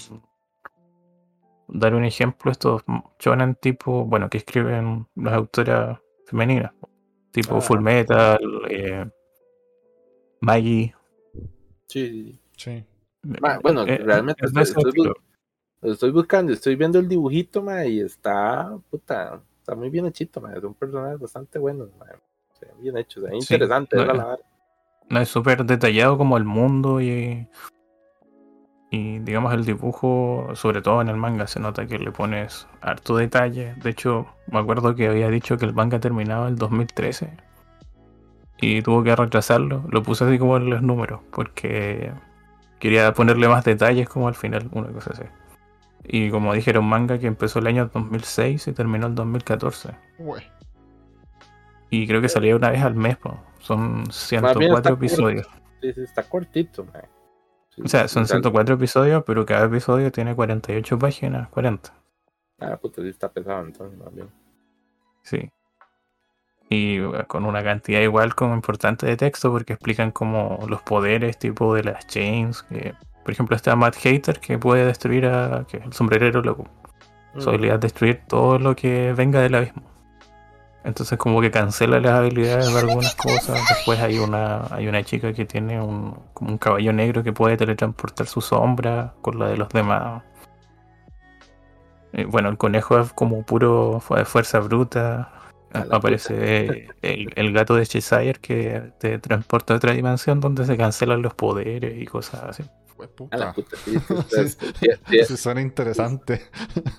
[1.72, 2.84] dar un ejemplo, estos
[3.20, 6.72] shonen tipo, bueno, que escriben las autoras femeninas,
[7.32, 7.62] tipo Ah.
[7.62, 8.40] Full Metal,
[8.70, 9.06] eh,
[10.42, 10.96] Maggie.
[11.88, 12.84] Sí, sí.
[13.42, 14.76] Ma, bueno, Eh, realmente es
[15.82, 20.60] estoy buscando, estoy viendo el dibujito, ma, y está, puta, está muy bien hechito, mae.
[20.60, 22.16] Son personajes bastante buenos, mae.
[22.16, 24.38] O sea, bien hechos, es Sí, interesante, no, la.
[25.10, 27.48] No es súper detallado como el mundo y.
[28.92, 33.16] Y digamos el dibujo, sobre todo en el manga, se nota que le pones harto
[33.16, 33.76] detalle.
[33.76, 37.30] De hecho, me acuerdo que había dicho que el manga terminaba el 2013
[38.58, 39.84] y tuvo que retrasarlo.
[39.92, 42.12] Lo puse así como en los números porque
[42.80, 45.24] quería ponerle más detalles como al final, una cosa así.
[46.04, 49.96] Y como dije, era un manga que empezó el año 2006 y terminó el 2014.
[50.18, 50.44] Güey.
[51.90, 53.40] Y creo que salía una vez al mes, po.
[53.60, 54.94] son Más bien está 104 corto.
[54.94, 55.48] episodios.
[55.82, 56.86] Sí, sí, está cortito.
[57.70, 61.94] Sí, O sea, son sí, 104 episodios, pero cada episodio tiene 48 páginas, 40.
[62.60, 64.30] Ah, puta, sí está pesado entonces, más bien.
[65.24, 65.50] Sí.
[66.70, 71.74] Y con una cantidad igual como importante de texto, porque explican como los poderes tipo
[71.74, 72.62] de las chains.
[72.64, 72.94] Que,
[73.30, 75.66] por ejemplo, está Matt Hater que puede destruir a.
[75.68, 76.68] que es el sombrerero loco.
[77.36, 77.42] Mm.
[77.42, 79.84] Su habilidad es destruir todo lo que venga del abismo.
[80.84, 83.60] Entonces como que cancela las habilidades de algunas cosas.
[83.70, 87.56] Después hay una, hay una chica que tiene un, como un caballo negro que puede
[87.56, 90.24] teletransportar su sombra con la de los demás.
[92.14, 95.32] Eh, bueno, el conejo es como puro fu- fuerza bruta.
[95.92, 101.22] Aparece el, el gato de Cheshire que te transporta a otra dimensión donde se cancelan
[101.22, 102.64] los poderes y cosas así.
[103.00, 103.78] Güey, A la puta.
[103.78, 106.42] puta, sí, sí, Sí, sí, sí, sí, Eso suena interesante.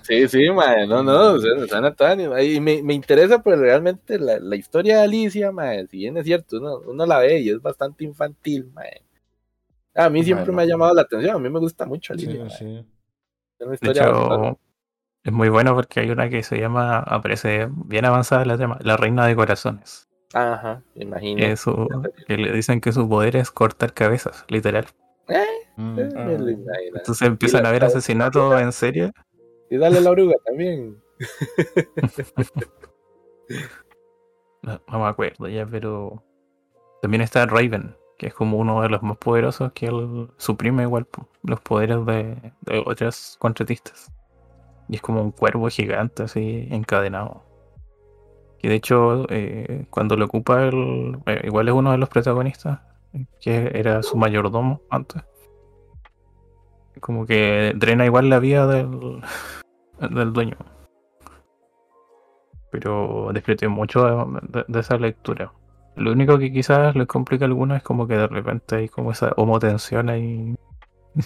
[0.01, 4.39] Sí, sí, mae, no, no, suena, suena anima- Y me, me interesa, pues realmente la,
[4.39, 7.61] la historia de Alicia, mae, si bien es cierto, uno, uno la ve y es
[7.61, 9.03] bastante infantil, mae.
[9.93, 10.57] A mí siempre Bueno.
[10.57, 12.49] me ha llamado la atención, a mí me gusta mucho Sí, Alicia, mae.
[12.57, 12.85] sí.
[13.59, 14.59] Es una De historia bastante-
[15.23, 18.97] es muy bueno porque hay una que se llama, aparece bien avanzada la tema, la
[18.97, 20.07] reina de corazones.
[20.33, 21.41] Ajá, imagino.
[22.25, 24.87] Que le dicen que su poder es cortar cabezas, literal.
[25.77, 25.99] Mm.
[25.99, 26.97] Eh, imagino.
[26.97, 29.11] Entonces empiezan a ver asesinatos en serie.
[29.69, 31.01] Y dale la oruga también.
[34.63, 36.23] No, no me acuerdo ya, pero
[37.01, 41.07] también está Raven, que es como uno de los más poderosos que él suprime igual
[41.41, 44.11] los poderes de, de otras contratistas.
[44.87, 47.43] Y es como un cuervo gigante así encadenado.
[48.61, 51.17] Y de hecho, eh, cuando lo ocupa el.
[51.25, 52.79] eh, igual es uno de los protagonistas,
[53.39, 55.21] que era su mayordomo antes.
[56.99, 59.21] Como que drena igual la vida del,
[59.99, 60.57] del dueño.
[62.71, 65.51] Pero disfruté mucho de, de- de esa lectura.
[65.95, 69.11] Lo único que quizás les complica a algunos es como que de repente hay como
[69.11, 70.55] esa homotensión ahí.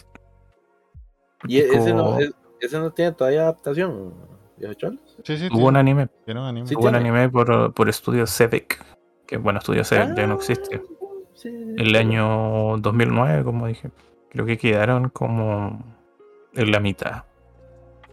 [1.47, 4.13] Y ese no, es- ese no tiene todavía adaptación.
[5.23, 5.45] Sí, sí.
[5.47, 6.65] Hubo tiene- un anime, tiene un anime.
[6.67, 8.83] Sí, hubo un anime por, por Estudio Sevic,
[9.27, 10.81] que bueno, Estudio Sevic ya no existe.
[11.35, 11.75] Ah, sí.
[11.77, 13.91] El año 2009, como dije.
[14.29, 15.83] Creo que quedaron como
[16.53, 17.23] en la mitad,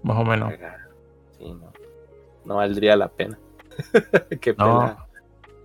[0.03, 0.53] más o menos.
[1.39, 1.73] Sí, no.
[2.45, 3.39] No valdría la pena.
[4.41, 4.97] Qué No, pena.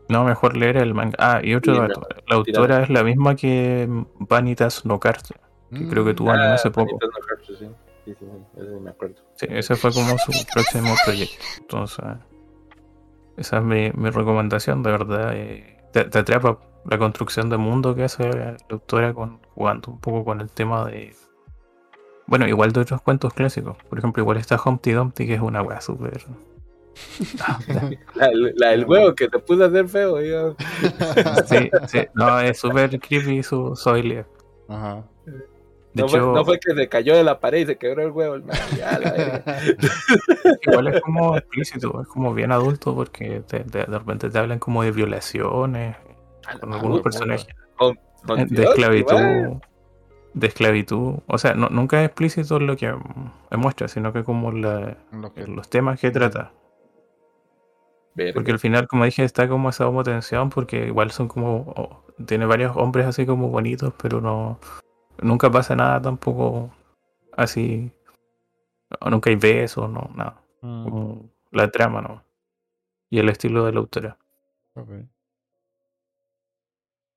[0.09, 1.15] no, mejor leer el manga.
[1.19, 2.07] Ah, y otro Sí, dato.
[2.27, 3.87] La autora es la misma que
[4.19, 5.35] Vanitas no Carte,
[5.71, 6.97] que creo que tuvo anime hace poco.
[6.97, 7.67] Bonitas no Carter, sí.
[8.05, 9.15] Sí, sí, sí, ese sí me acuerdo.
[9.35, 11.35] Sí, ese fue como su próximo proyecto.
[11.59, 12.05] Entonces,
[13.37, 15.31] esa es mi, mi recomendación, de verdad.
[15.35, 16.57] eh, te, te atrapa
[16.89, 20.85] la construcción de mundo que hace la autora con, jugando un poco con el tema
[20.85, 21.13] de.
[22.25, 23.77] Bueno, igual de otros cuentos clásicos.
[23.89, 26.23] Por ejemplo, igual está Humpty Dumpty, que es una weá súper.
[28.15, 30.55] La, la del huevo que te puso a hacer feo, yo.
[31.45, 34.25] sí, sí, no, es súper creepy su, su habilidad.
[34.67, 35.03] Ajá.
[35.25, 38.03] De no, hecho, fue, no fue que se cayó de la pared y se quebró
[38.03, 38.35] el huevo.
[38.35, 38.99] el man, ya,
[40.67, 44.59] igual es como explícito, es como bien adulto porque te- te- de repente te hablan
[44.59, 45.95] como de violaciones
[46.59, 47.47] con algunos personajes.
[47.77, 47.95] Con
[48.39, 49.11] Eh, de Dios, esclavitud.
[49.19, 49.61] igual.
[50.33, 51.15] De esclavitud.
[51.27, 52.93] O sea, no, nunca es explícito lo que
[53.51, 56.51] muestra, sino que como la- Lo que- los temas que trata.
[58.33, 61.71] Porque al final, como dije, está como esa homotensión, porque igual son como.
[61.75, 64.59] oh, tiene varios hombres así como bonitos, pero no.
[65.21, 66.71] Nunca pasa nada tampoco
[67.35, 67.91] así.
[69.01, 70.41] o nunca hay besos, no, nada.
[70.61, 72.23] Mm, Como la trama, ¿no?
[73.11, 74.17] Y el estilo de la autora.
[74.75, 74.89] ok.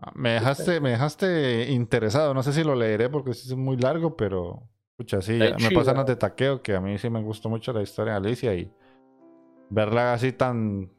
[0.00, 2.34] Ah, Me dejaste, me dejaste interesado.
[2.34, 5.80] No sé si lo leeré porque es muy largo, pero escucha, sí, me chido.
[5.80, 8.54] pasan las de taqueo que a mí sí me gustó mucho la historia de Alicia
[8.54, 8.70] y
[9.68, 10.90] verla así tan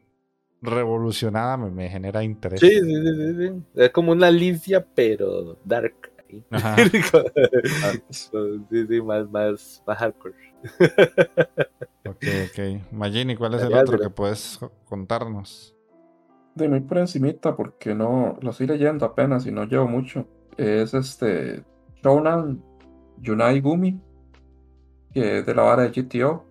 [0.61, 2.61] revolucionada me, me genera interés.
[2.61, 3.63] Sí, sí, sí, sí, sí.
[3.75, 5.95] Es como una Alicia, pero dark.
[6.51, 6.77] Ajá.
[8.09, 10.35] sí, sí, más, más, más hardcore.
[12.05, 12.91] Ok, ok.
[12.91, 15.75] Magini, ¿cuál es el otro que puedes contarnos?
[16.55, 20.27] De muy por encimita, porque no lo estoy leyendo apenas y no llevo mucho.
[20.57, 21.63] Es este
[22.03, 22.61] Shonan
[23.17, 24.01] Yunai Gumi,
[25.13, 26.45] que es de la vara de GTO.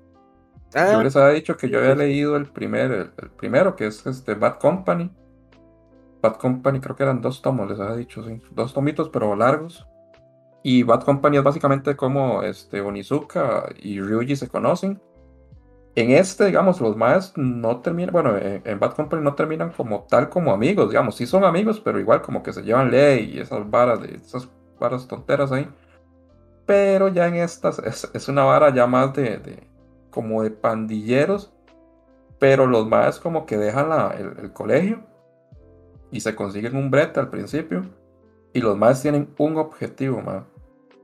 [0.74, 3.86] Ah, Yo les había dicho que yo había leído el, primer, el, el primero, que
[3.86, 5.10] es este Bad Company.
[6.22, 8.40] Bad Company creo que eran dos tomos, les había dicho, sí.
[8.52, 9.86] Dos tomitos, pero largos.
[10.62, 15.00] Y Bad Company es básicamente como este, Onizuka y Ryuji se conocen.
[16.00, 20.04] En este, digamos, los maes no terminan, bueno, en, en Bad Company no terminan como
[20.08, 23.38] tal como amigos, digamos, sí son amigos, pero igual como que se llevan ley y
[23.40, 24.48] esas varas de esas
[24.78, 25.68] varas tonteras ahí.
[26.64, 29.68] Pero ya en estas es, es una vara ya más de, de-
[30.10, 31.52] como de pandilleros,
[32.38, 35.00] pero los maes como que dejan la- el, el colegio
[36.10, 37.82] y se consiguen un brete al principio
[38.54, 40.46] y los maes tienen un objetivo, ma.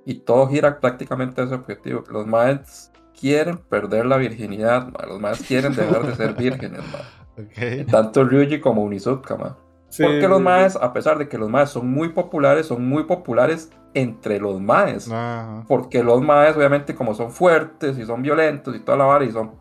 [0.04, 2.04] Y todo gira prácticamente a ese objetivo.
[2.10, 5.06] Los maes quieren perder la virginidad, ma.
[5.06, 6.98] Los maes quieren dejar de ser vírgenes, ma.
[7.38, 7.90] Ok.
[7.90, 9.56] Tanto Ryuji como Unizuka, ma.
[9.90, 13.04] sí, Porque los maes, a pesar de que los maes son muy populares, son muy
[13.04, 15.10] populares entre los maes.
[15.10, 15.64] Ajá.
[15.68, 19.32] Porque los maes, obviamente, como son fuertes y son violentos y toda la vara, y
[19.32, 19.52] son.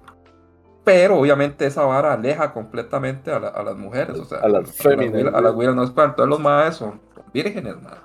[0.86, 4.18] Pero obviamente esa vara aleja completamente a, la- a las mujeres.
[4.20, 6.10] O sea, A las féminas, güilas- A las güiras no es para.
[6.10, 7.98] Entonces los maes son, son vírgenes, ma.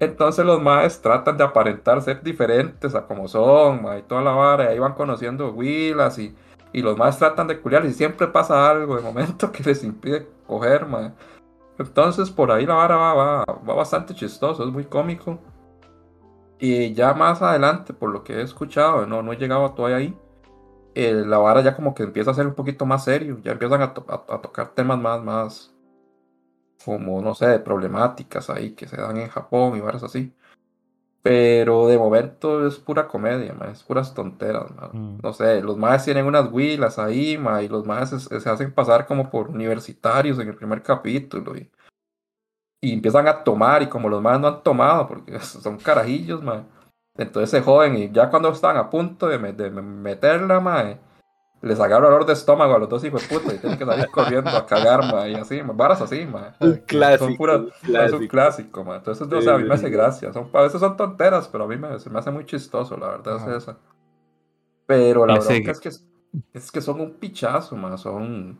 [0.00, 4.32] Entonces los maes tratan de aparentar ser diferentes a como son, ma, y toda la
[4.32, 4.64] vara.
[4.64, 6.34] Y ahí van conociendo huilas y,
[6.72, 10.26] y los maes tratan de culiar y siempre pasa algo de momento que les impide
[10.46, 11.14] coger, ma.
[11.78, 15.38] Entonces por ahí la vara va, va, va bastante chistoso, es muy cómico.
[16.58, 20.18] Y ya más adelante, por lo que he escuchado, no, no he llegado todavía ahí,
[20.94, 23.82] eh, la vara ya como que empieza a ser un poquito más serio, ya empiezan
[23.82, 25.69] a, a tocar temas más, más,
[26.84, 30.32] como, no sé, de problemáticas ahí que se dan en Japón y varas así.
[31.22, 34.70] Pero de momento es pura comedia, es puras tonteras.
[34.92, 35.18] Mm.
[35.22, 39.06] No sé, los maes tienen unas huilas ahí, y los maes se, se hacen pasar
[39.06, 41.56] como por universitarios en el primer capítulo.
[41.56, 41.70] Y,
[42.82, 46.40] y empiezan a tomar, y como los maes no han tomado, porque son carajillos.
[47.18, 50.94] Entonces se joden, y ya cuando están a punto de, me- de me- meterla, ma,
[51.62, 54.06] les agarra olor de estómago a los dos hijos de puta, y tienen que salir
[54.08, 56.56] corriendo a cagar, ma, y así, ma, varas así, ma.
[56.60, 57.26] Un clásico.
[57.26, 58.28] Son pura- un Es un clásico.
[58.28, 58.96] clásico, man.
[58.96, 60.32] Entonces, no Sí, sé, a mí me hace gracia.
[60.32, 63.08] Son, a veces son tonteras, pero a mí me, se me hace muy chistoso, la
[63.08, 63.50] verdad, Ajá.
[63.50, 63.78] es esa.
[64.86, 65.90] Pero la bronca es que,
[66.54, 67.98] es que son un pichazo, man.
[67.98, 68.58] Son,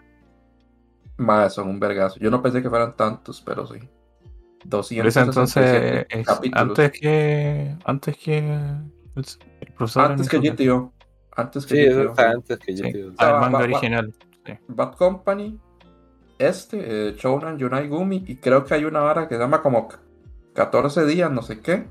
[1.16, 2.18] Más, son un vergazo.
[2.20, 3.78] Yo no pensé que fueran tantos, pero sí.
[4.68, 6.62] Pero ese 267 entonces es capítulos.
[6.78, 9.24] antes que antes que el,
[9.60, 10.38] el profesor Antes que.
[10.38, 10.92] GTO.
[11.36, 12.10] Antes que Sí, GTO.
[12.10, 12.92] está antes que yo Sí.
[12.92, 14.14] te Ah, el manga va- original.
[14.46, 14.52] Sí.
[14.68, 15.58] Bad Company,
[16.38, 19.88] este, eh, Shounan Yunai Gumi, y creo que hay una vara que se llama como
[20.54, 21.86] 14 días, no sé qué,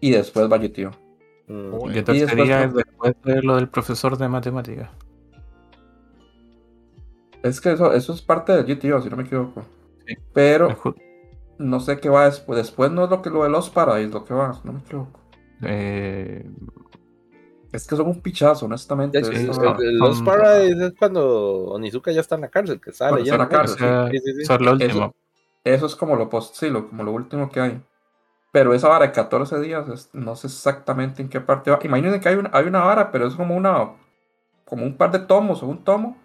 [0.00, 0.90] y después va GTO.
[1.48, 1.90] Mm.
[1.90, 4.90] Y después sería después de lo del profesor de matemáticas.
[7.42, 9.62] Es que eso, eso es parte del GTO, si no me equivoco.
[10.06, 10.14] Sí.
[10.32, 10.68] Pero
[11.58, 12.56] no sé qué va después.
[12.56, 14.80] Después no es lo que lo de los Paradise, lo que va, si no me
[14.80, 15.20] equivoco.
[15.62, 16.44] eh,
[17.72, 19.22] Es que son un pichazo, honestamente.
[19.22, 19.46] Sí,
[19.78, 23.18] el- Los Paradise es cuando Onizuka ya está en la cárcel, que sale.
[23.24, 23.76] Ya está en la cárcel,
[24.10, 25.14] Sí, eso es lo último.
[25.64, 27.82] Eso, eso es como lo post, sí, lo- como lo último que hay.
[28.52, 31.78] Pero esa vara de 14 días, es- no sé exactamente en qué parte va.
[31.82, 33.90] Imagínense que hay una, hay una vara, pero es como una
[34.64, 36.16] como un par de tomos o un tomo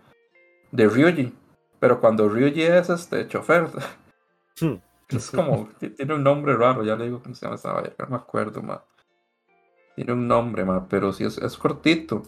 [0.71, 1.33] de Ryuji.
[1.79, 3.67] Pero cuando Ryuji es este chofer,
[4.59, 4.75] Hmm.
[5.09, 7.91] es como, ti- tiene un nombre raro, ya le digo cómo se llama esa vara,
[7.97, 8.79] no me acuerdo más.
[9.95, 12.23] Tiene un nombre más, pero sí es, es cortito.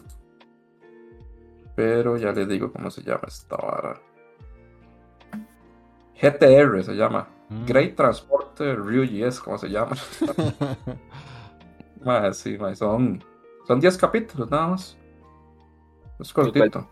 [1.76, 4.00] Pero ya les digo cómo se llama esta vara.
[6.20, 7.28] GTR se llama.
[7.48, 7.64] Mm.
[7.66, 9.96] Great Transporter Ryuji es como se llama.
[12.04, 13.22] Mae, sí, mae, son,
[13.66, 14.96] son 10 capítulos nada más.
[16.20, 16.86] Es cortito.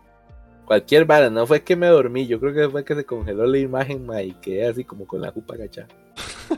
[0.65, 3.57] Cualquier vara, no fue que me dormí, yo creo que fue que se congeló la
[3.57, 5.87] imagen, ma, y quedé así como con la jupa agachada.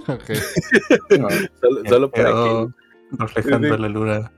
[0.08, 1.20] Ok.
[1.20, 1.30] No,
[1.62, 2.68] Solo, solo para que
[3.12, 4.32] reflejando Sí, la luna.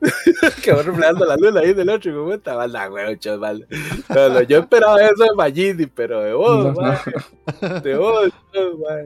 [0.62, 3.66] quedó reflejando la luz ahí del otro, como puta, manda huevo, chaval.
[4.08, 8.78] No, no, yo esperaba eso de Magini, pero de vos, no, ma, de vos, no,
[8.78, 8.96] ma.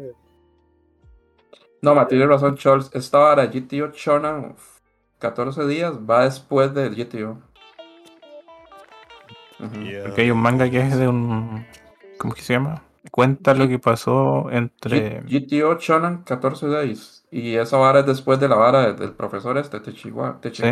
[1.80, 2.90] no, mae, tiene razón, Charles.
[2.92, 4.56] Esta vara GTO Shonan
[5.18, 7.38] 14 días va después del GTO.
[10.02, 11.64] Porque hay un manga que es de un.
[12.18, 12.82] ¿Cómo es que se llama?
[13.10, 15.22] Cuenta lo que pasó entre.
[15.22, 17.24] G- GTO Shonan 14 Days.
[17.30, 20.62] Y esa vara es después de la vara del, profesor este, Techiwa, Sí,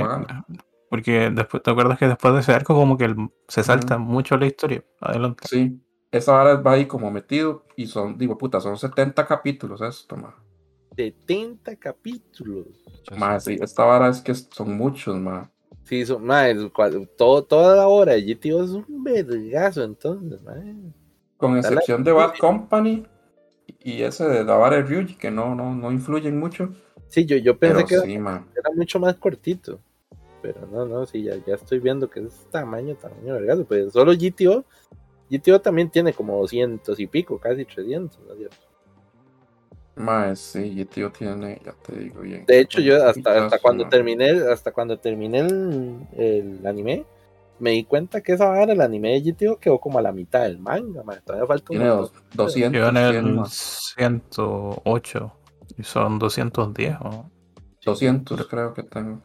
[0.91, 4.37] porque después, ¿te acuerdas que después de ese arco como que el- se salta mucho
[4.37, 4.85] la historia?
[5.01, 5.47] Adelante.
[5.49, 5.81] Sí,
[6.11, 10.35] esa vara va ahí como metido y son, digo, puta, son 70 capítulos esto, ma.
[10.97, 12.67] 70 capítulos.
[13.17, 15.51] Ma, sí, esta vara es que son muchos, ma.
[15.91, 20.41] Sí, son, ma, el cua- todo, toda la hora de GTO es un vergazo, entonces.
[21.37, 23.05] Con excepción de Bad Company
[23.81, 26.73] y ese de Davare Ryuji, que no, no, no influyen mucho.
[27.09, 29.81] Sí, yo, yo pensé Pero que sí, era mucho más cortito.
[30.41, 33.65] Pero no, no, sí, ya, ya estoy viendo que es tamaño, tamaño vergazo.
[33.65, 34.65] Pues solo GTO,
[35.29, 38.17] GTO también tiene como 200 y pico, casi 300.
[38.29, 38.70] ¿no es cierto?
[39.97, 42.45] Mae, sí, y tío tiene, ya te digo bien.
[42.47, 47.05] De hecho, yo hasta, hasta cuando terminé, hasta cuando terminé el, el anime,
[47.59, 50.43] me di cuenta que esa vara, el anime de GTO, quedó como a la mitad
[50.43, 51.21] del manga, man.
[51.25, 52.81] Todavía falta Tiene dos- 200.
[52.81, 53.47] Yo en 100, el mae.
[53.51, 55.33] 108
[55.77, 56.97] y son 210.
[57.01, 57.29] ¿o?
[57.85, 59.21] 200 creo que tengo.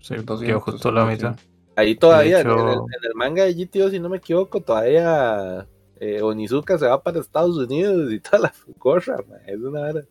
[0.00, 1.36] Sí, 200, quedó justo la mitad.
[1.76, 5.66] Ahí todavía, hecho- en, el, en el manga de GTO, si no me equivoco, todavía
[6.00, 9.40] eh, Onizuka se va para Estados Unidos y toda la gorra, man.
[9.46, 10.02] Es una vara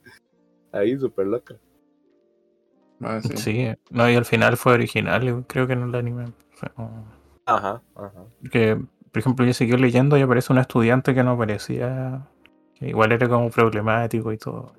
[0.71, 1.55] ahí súper loca.
[2.99, 3.37] Mae, sí.
[3.37, 6.25] Sí, no, y al final fue original, yo creo que en el anime.
[7.45, 8.25] Ajá, ajá.
[8.51, 12.27] Que, por ejemplo, yo seguí leyendo y aparece un estudiante que no parecía.
[12.75, 14.73] que igual era como problemático y todo.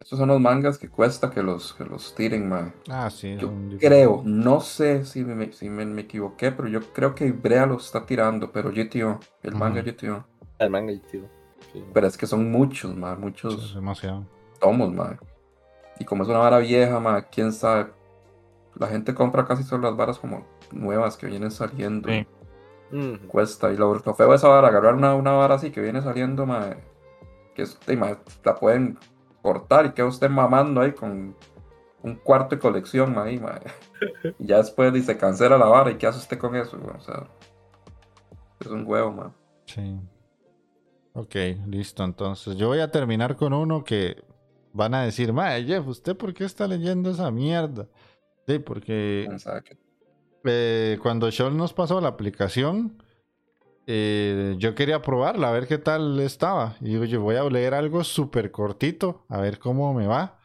[0.00, 2.72] Estos son los mangas que cuesta que los, que los tiren, mae.
[2.88, 3.36] Ah, sí.
[3.38, 7.66] Yo creo, no sé si me, si me, me equivoqué, pero yo creo que Ibrea
[7.66, 9.82] lo está tirando, pero GTO, el manga.
[9.82, 10.24] GTO.
[10.58, 11.28] El manga GTO.
[11.72, 11.84] sí.
[11.92, 14.24] Pero es que son muchos, Sí, es muchos demasiado.
[14.58, 15.18] tomos, mae.
[15.98, 17.92] Y como es una vara vieja, mae, quién sabe.
[18.76, 22.08] La gente compra casi solo las varas como nuevas que vienen saliendo.
[22.08, 22.26] Sí.
[23.28, 23.70] Cuesta.
[23.72, 26.46] Y lo, lo feo de esa vara, agarrar una, una vara así que viene saliendo,
[26.46, 26.76] mae,
[27.54, 28.98] que es, mae, la pueden
[29.42, 31.34] cortar y queda usted mamando ahí con
[32.02, 33.40] un cuarto de colección, ahí.
[34.38, 36.96] Y ya después dice cancela la vara y qué hace usted con eso, güey?
[36.96, 37.26] O sea,
[38.60, 39.30] es un huevo, mae.
[39.66, 40.00] Sí.
[41.12, 41.34] Ok,
[41.66, 42.04] listo.
[42.04, 44.22] Entonces, yo voy a terminar con uno que
[44.72, 47.88] van a decir, Mae, Jeff, ¿usted por qué está leyendo esa mierda?
[48.46, 49.28] Sí, porque
[50.44, 53.02] eh, cuando Sean nos pasó la aplicación,
[53.86, 56.76] eh, yo quería probarla, a ver qué tal estaba.
[56.80, 60.38] Y digo, yo voy a leer algo súper cortito, a ver cómo me va.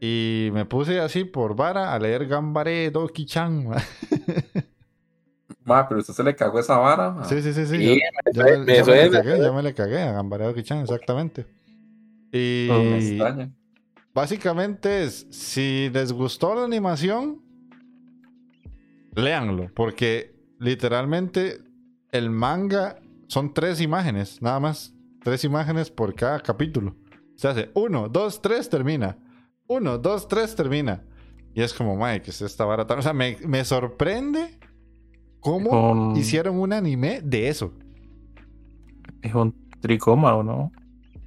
[0.00, 3.64] Y me puse así por vara a leer Gambare Doki-chan.
[3.68, 3.76] ma.
[5.64, 7.22] Mae, pero usted se le cagó esa vara.
[7.24, 7.84] Sí, sí, sí, sí.
[7.84, 8.00] Yo, me
[8.32, 9.44] yo- yo me le cagué, suena.
[9.44, 11.46] yo me le cagué a Gambare Doki-chan, exactamente.
[12.32, 13.50] Y No me extraña.
[14.14, 17.42] básicamente es, si les gustó la animación,
[19.14, 21.58] léanlo, porque literalmente
[22.12, 22.96] el manga
[23.28, 26.96] son tres imágenes, nada más, tres imágenes por cada capítulo.
[27.36, 29.18] Se hace uno, dos, tres, termina.
[29.66, 31.04] Uno, dos, tres, termina.
[31.54, 34.58] Y es como, mae, que es esta vara tan-?" O sea, me, me sorprende
[35.40, 37.72] cómo hicieron un anime de eso.
[39.22, 40.72] Es un tricoma o no.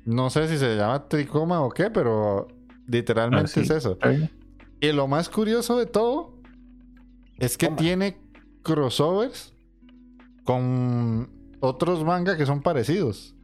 [0.06, 2.48] No sé si se llama tricoma o qué, pero
[2.88, 3.62] literalmente Ah, sí.
[3.62, 3.94] es eso.
[3.94, 4.14] ¿Está?
[4.82, 6.34] Y lo más curioso de todo
[7.38, 8.18] es que tiene
[8.64, 9.53] crossovers
[10.44, 11.30] con
[11.60, 13.36] otros manga que son parecidos.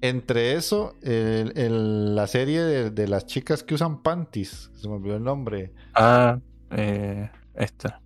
[0.00, 4.94] Entre eso, el- el- la serie de, de las chicas que usan panties, se me
[4.94, 5.72] olvidó el nombre.
[5.94, 6.38] Ah,
[6.70, 8.00] eh, esta.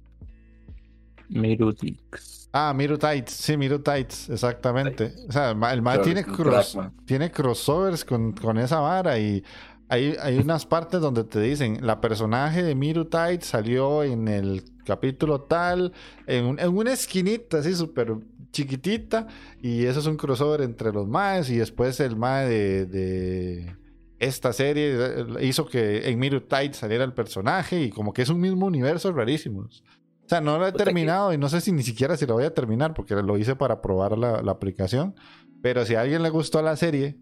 [1.28, 2.48] Mirutix.
[2.52, 5.12] Ah, Miru Tights, sí, Miru Tights, exactamente.
[5.28, 9.42] O sea, el el tiene, cross- tiene crossovers con, con esa vara y
[9.88, 14.62] hay, hay unas partes donde te dicen, la personaje de Miru Tights salió en el
[14.84, 15.92] capítulo tal,
[16.26, 18.14] en, un- en una esquinita así súper
[18.52, 19.26] chiquitita
[19.60, 23.76] y eso es un crossover entre los maes y después el mae de, de
[24.18, 28.28] esta serie eh, hizo que en Miru Tights saliera el personaje y como que es
[28.30, 29.84] un mismo universo rarísimos.
[30.24, 32.34] O sea, no lo he que- terminado y no sé si ni siquiera si lo
[32.34, 35.14] voy a terminar porque lo hice para probar la, la aplicación.
[35.62, 37.16] Pero si a alguien le gustó la serie,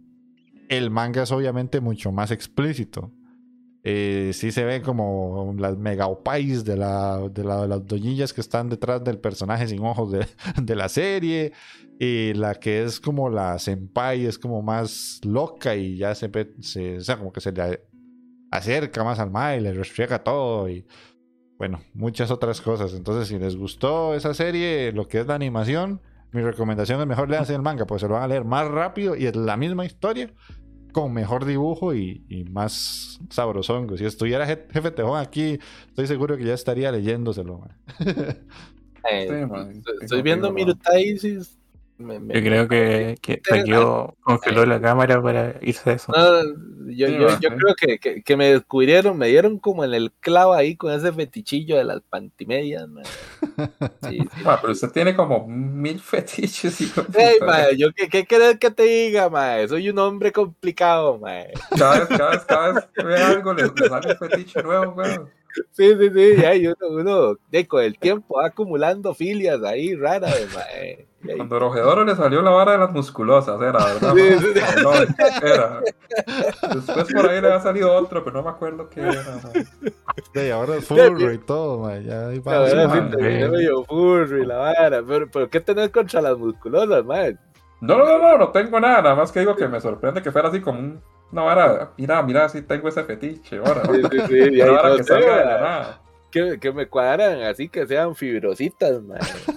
[0.68, 3.12] el manga es obviamente mucho más explícito.
[3.86, 8.32] Eh, sí se ve como las mega opais de, la, de, la- de las doñillas
[8.32, 10.26] que están detrás del personaje sin ojos de,
[10.62, 11.52] de la serie.
[11.98, 16.30] Y la que es como la senpai es como más loca y ya se,
[16.60, 17.82] se o sea, como que se le
[18.50, 20.68] acerca más al mae le restriega todo.
[20.68, 20.86] Y
[21.58, 22.94] bueno, muchas otras cosas.
[22.94, 26.00] Entonces, si les gustó esa serie, lo que es la animación,
[26.34, 29.16] mi recomendación es mejor leanse el manga, pues se lo van a leer más rápido
[29.16, 30.30] y es la misma historia,
[30.92, 33.96] con mejor dibujo y, y más sabrosongo.
[33.96, 35.58] Si estuviera Je- Jefe Tejón aquí,
[35.88, 37.58] estoy seguro que ya estaría leyéndoselo.
[37.60, 37.76] man.
[39.10, 40.50] Eh, Sí, man, estoy- estoy viendo.
[40.50, 41.58] Mirutaisis.
[41.98, 46.12] Me- me- Yo creo que, que Takeo congeló la cámara para irse eso.
[46.12, 46.42] No,
[46.90, 50.52] yo, Sí, yo, creo que, que, que me descubrieron, me dieron como en el clavo
[50.54, 52.86] ahí con ese fetichillo de las pantimedias.
[54.02, 54.42] Sí, sí.
[54.44, 58.70] Ma, pero usted tiene como mil fetiches y Ey, mae, yo qué, qué querés que
[58.70, 59.66] te diga, mae.
[59.68, 61.52] Soy un hombre complicado, mae.
[61.78, 64.92] cada vez, cada vez, cada vez que ve algo le, le sale un fetiche nuevo,
[64.92, 65.30] weón.
[65.70, 70.34] Sí, sí, sí, ya, uno, uno de, con el tiempo va acumulando filias ahí raras,
[70.52, 70.74] mae.
[70.74, 71.06] Y ahí-
[71.36, 74.14] Cuando Rojedoro le salió la vara de las musculosas, era, ¿verdad?
[74.14, 74.60] Sí, sí, sí.
[74.82, 74.92] No,
[75.48, 75.80] era.
[76.74, 79.40] Después por ahí le ha salido otro, pero no me acuerdo qué era.
[80.34, 82.02] Sí, ahora es furro y todo, man.
[82.04, 85.02] Ya hay La varios, verdad sí terminé medio furro y la vara.
[85.06, 87.38] Pero, pero ¿qué tenés contra las musculosas, man?
[87.80, 90.48] No, no, no, no tengo nada, nada más que digo que me sorprende que fuera
[90.48, 91.02] así como un-
[91.32, 91.90] una vara.
[91.98, 93.82] Mira, mira, sí tengo ese fetiche, ahora.
[93.86, 94.38] Sí, sí, sí.
[94.52, 96.00] Y Una ahí vara no que salga de la nada.
[96.34, 99.20] Que, que me cuadran así que sean fibrositas, man.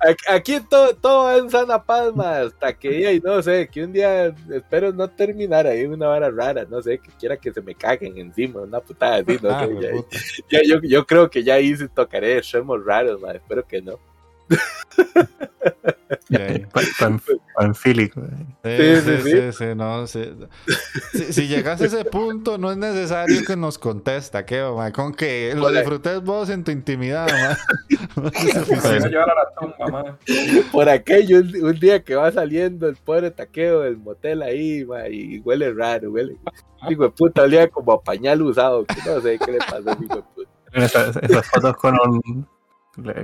[0.00, 3.84] Aquí- Aquí todo, todo va en sana paz, man, hasta que, ay, no sé, que
[3.84, 7.62] un día espero no terminar ahí una vara rara, no sé, que quiera que se
[7.62, 10.04] me caguen encima, una putada así, no Ah, sé,
[10.50, 13.98] ya- yo, yo creo que ya ahí sí tocaré extremos raros, man, espero que no.
[17.56, 18.20] Panfílico.
[18.64, 20.32] Sí, Sí, sí, sí, sí, sí, no, sí.
[21.12, 24.92] Si, si llegas a ese punto, no es necesario que nos contesta, ¿qué, ma?
[24.92, 27.56] Con que lo disfrutes vos en tu intimidad.
[30.72, 35.38] Por aquello, un, un día que va saliendo el pobre taqueo del motel ahí, y
[35.40, 36.36] huele raro, huele.
[36.88, 40.16] Hijo de puta, olía como a pañal usado, que no sé qué le pasó, hijo
[40.16, 40.50] de puta.
[40.72, 42.46] Esas, esas fotos con, un-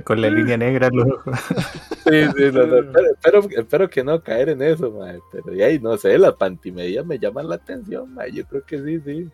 [0.03, 1.35] con la línea negra en los ojos.
[2.01, 5.61] Sí, sí, no, no, espero, espero, espero que no caer en eso, man, pero y
[5.61, 9.29] ahí no sé, las pantimedias me llaman la atención, man, yo creo que sí, sí.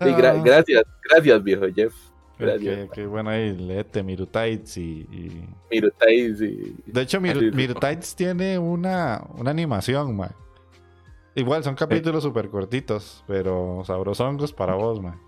[0.00, 0.42] Sí, gra- Ah.
[0.44, 1.92] gracias, gracias, viejo Jeff.
[2.38, 2.84] Gracias.
[2.86, 6.76] Ok, ok, bueno, ahí leete Mirutites y, y- Mirutais y.
[6.86, 7.54] De hecho, Mir Así es.
[7.54, 10.30] Mirutites tiene una, una animación, ma.
[11.34, 15.20] Igual, son capítulos súper cortitos, pero sabrosongos para vos, ma.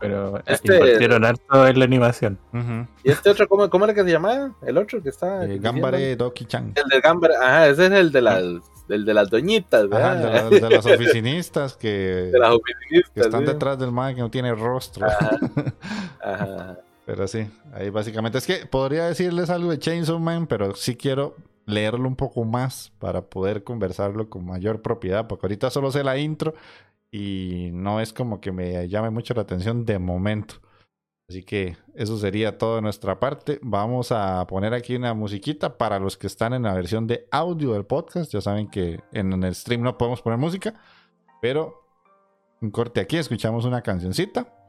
[0.00, 2.38] Pero Este- invirtieron harto en la animación.
[2.52, 2.86] Ujú.
[3.04, 4.52] ¿Y este otro, cómo, cómo era que se llamaba?
[4.62, 5.44] El otro que está.
[5.46, 6.72] Eh, Gambare Doki-chan.
[6.74, 8.42] El del Gambare, ajá, ese es el de las,
[8.88, 10.50] el de las doñitas, Ajá, de, ¿verdad?
[10.50, 11.88] la- de las oficinistas que,
[12.32, 13.12] De las oficinistas.
[13.14, 13.46] que están sí.
[13.46, 15.06] detrás del man que no tiene rostro.
[15.06, 15.38] Ajá.
[16.22, 16.78] Ajá.
[17.06, 18.38] Pero sí, ahí básicamente.
[18.38, 22.92] Es que podría decirles algo de Chainsaw Man, pero sí quiero leerlo un poco más
[22.98, 26.54] para poder conversarlo con mayor propiedad, porque ahorita solo sé la intro
[27.12, 30.56] y no es como que me llame mucho la atención de momento.
[31.28, 33.60] Así que eso sería todo de nuestra parte.
[33.62, 37.74] Vamos a poner aquí una musiquita para los que están en la versión de audio
[37.74, 38.32] del podcast.
[38.32, 40.74] Ya saben que en el stream no podemos poner música,
[41.40, 41.84] pero
[42.60, 44.61] un corte aquí, escuchamos una cancioncita.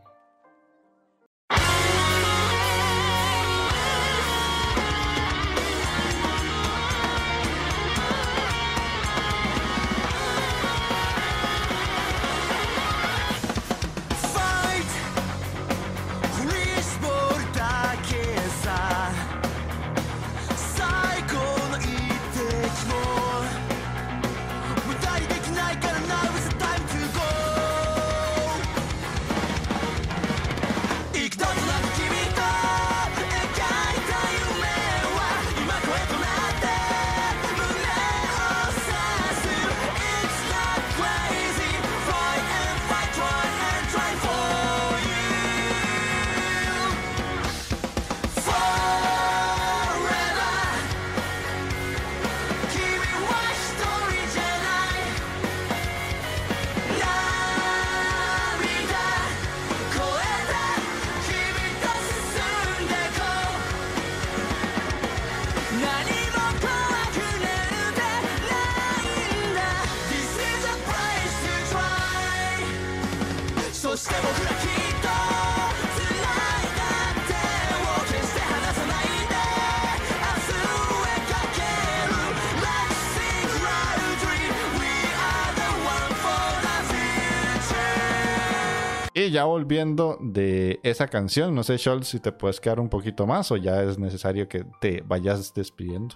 [89.64, 93.56] Volviendo de esa canción, no sé, Scholz, si te puedes quedar un poquito más o
[93.56, 96.16] ya es necesario que te vayas despidiendo.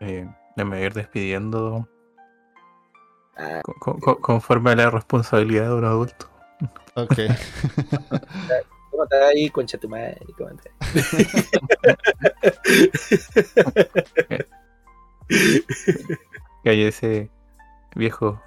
[0.00, 1.88] Eh, me ir despidiendo
[3.38, 6.28] Ah, co- co- co- conforme a la responsabilidad de un adulto.
[6.94, 7.14] Ok.
[8.90, 10.18] ¿Cómo está ahí, concha tu madre?
[10.36, 10.70] ¿Cómo está?
[16.62, 17.30] Que hay ese
[17.96, 18.42] viejo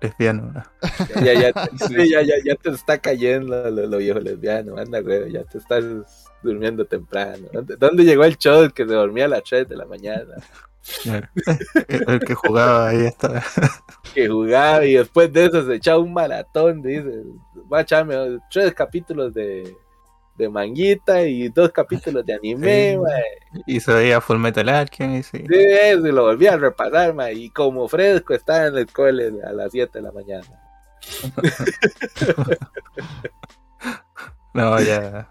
[0.00, 0.52] lesbiano.
[0.52, 0.62] ¿no?
[1.24, 1.52] Ya, ya,
[1.88, 5.58] sí, ya, ya, ya te está cayendo lo, lo viejo lesbiano, anda, güey, ya te
[5.58, 5.84] estás
[6.42, 7.48] durmiendo temprano.
[7.52, 10.36] ¿Dónde, dónde llegó el show que se dormía a las 3 de la mañana?
[11.04, 11.28] El
[12.08, 13.42] el que jugaba ahí está.
[14.14, 17.22] Que jugaba y después de eso se echaba un maratón, dice,
[17.72, 18.16] va a echarme
[18.50, 19.76] tres capítulos de,
[20.40, 22.98] de manguita y dos capítulos de anime, Sí.
[22.98, 23.62] mae.
[23.66, 25.34] Y se veía Full Metal Alchemist.
[25.34, 28.80] y- Sí, eso, y lo volví a repasar, mae, y como fresco estaba en la
[28.80, 30.46] escuela a las 7 de la mañana.
[34.52, 35.28] No, ya.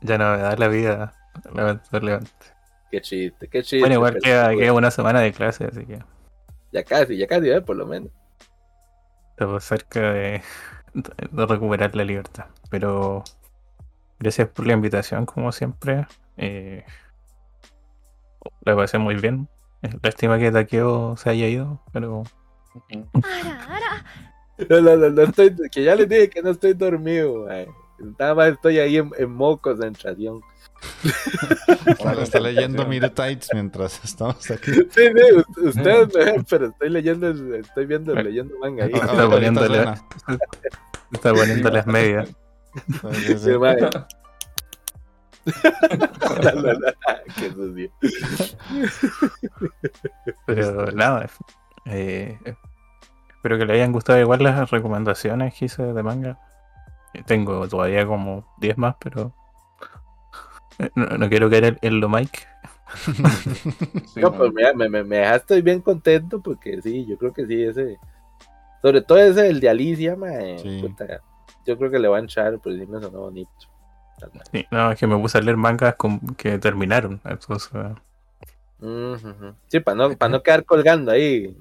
[0.00, 1.14] Ya no me da la vida,
[1.52, 2.30] lamentablemente.
[2.90, 3.80] Qué chiste, qué chiste.
[3.80, 5.98] Bueno, igual queda una semana de clase, así que
[6.72, 7.60] Ya casi, ya casi, ¿eh?
[7.60, 8.10] por lo menos.
[9.30, 10.42] estamos cerca de,
[10.94, 12.46] de recuperar la libertad.
[12.70, 13.24] Pero
[14.24, 16.06] Gracias por la invitación, como siempre.
[16.38, 16.82] Eh,
[18.62, 19.50] la pasé muy bien.
[20.02, 22.22] Lástima que Takeo se haya ido, pero.
[24.70, 27.66] no, no, no, estoy, que ya les dije que no estoy dormido, man.
[28.18, 30.40] Nada más estoy ahí en, en modo concentración.
[32.22, 34.72] Está leyendo Mirutites mientras estamos aquí.
[34.72, 38.92] Sí, sí, ustedes me ven, pero estoy leyendo, estoy viendo, leyendo manga ahí.
[38.94, 39.60] Está ah, poniendo,
[41.70, 42.34] las medias.
[43.12, 43.50] Sí, sí.
[46.42, 46.94] La, la, la,
[47.36, 47.90] Qué sucio.
[50.46, 51.28] Pero nada,
[51.86, 52.38] eh,
[53.28, 56.38] espero que le hayan gustado igual las recomendaciones que hice de manga.
[57.12, 59.34] Eh, Tengo todavía como 10 más, pero
[60.78, 62.40] eh, no, no quiero caer en, en lo Mike.
[64.14, 67.46] Sí, No, pues mira, me, me, me dejaste bien contento porque sí, yo creo que
[67.46, 67.98] sí, ese.
[68.80, 70.58] Sobre todo ese, el de Alicia, mae.
[70.58, 70.80] Sí.
[70.80, 71.20] puta,
[71.66, 73.50] yo creo que le va a entrar, pero sí me sonó bonito.
[74.52, 77.20] Sí, no, es que me puse a leer mangas con- que terminaron.
[77.24, 77.70] Entonces,
[78.80, 79.54] ujú.
[79.68, 81.56] Sí, para no, para no quedar colgando ahí.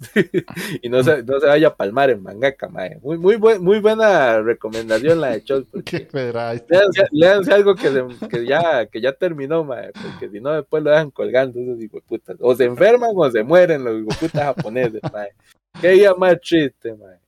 [0.82, 2.98] y no se, no se vaya a palmar en mangaka, mae.
[3.02, 6.54] Muy, muy, buen- muy buena recomendación la de Chol, Qué porque pedra.
[6.54, 10.82] léanse, léanse algo que, se- que ya, que ya terminó, mae, porque si no después
[10.82, 12.36] lo dejan colgando esos hijueputas.
[12.40, 15.30] O se enferman o se mueren los hijueputas japoneses, mae.
[15.80, 17.18] Qué día más triste, mae.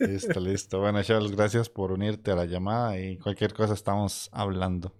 [0.00, 0.80] Listo, listo.
[0.80, 4.92] Bueno, Charles, gracias por unirte a la llamada y cualquier cosa estamos hablando.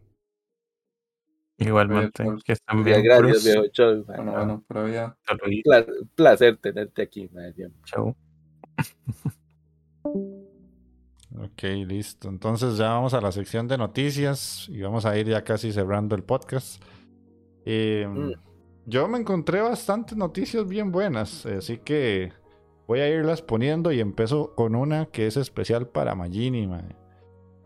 [1.59, 3.03] igualmente, Pues, que están Ya, bien.
[3.05, 4.17] gracias, viejo mae.
[4.23, 5.17] Bueno, bueno, ya.
[5.27, 7.31] Saludito, Pla- placer tenerte aquí,
[7.85, 8.15] chau.
[11.37, 12.29] Ok, listo.
[12.29, 16.15] Entonces ya vamos a la sección de noticias y vamos a ir ya casi cerrando
[16.15, 16.83] el podcast.
[17.65, 18.33] Eh, Mm.
[18.87, 22.33] Yo me encontré bastantes noticias bien buenas, así que
[22.87, 26.67] voy a irlas poniendo y empiezo con una que es especial para Magini.
[26.67, 26.83] mae.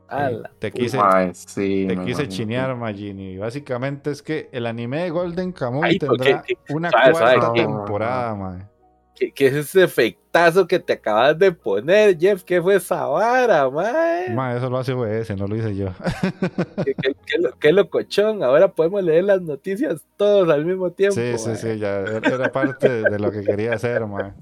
[0.09, 0.51] Ala.
[0.59, 0.99] Te quise,
[1.35, 2.29] sí, te quise imagino.
[2.29, 3.37] chinear, Magini.
[3.37, 6.57] Básicamente es que el anime de Golden Kamuy Ay, ¿por tendrá qué?
[6.71, 7.61] una Suave, cuarta ¿qué?
[7.61, 8.71] temporada.
[9.15, 12.43] ¿Qué, qué es ese efectazo que te acabas de poner, Jeff?
[12.45, 14.31] ¿Qué fue esa vara, mae?
[14.33, 15.89] Mae, eso lo hace OBS, no lo hice yo.
[16.85, 18.43] ¿Qué, qué, qué lo- qué locochón?
[18.45, 21.17] Ahora podemos leer las noticias todos al mismo tiempo.
[21.17, 21.57] Sí, sí, mae.
[21.57, 24.33] sí, ya era era parte de lo que quería hacer, mae.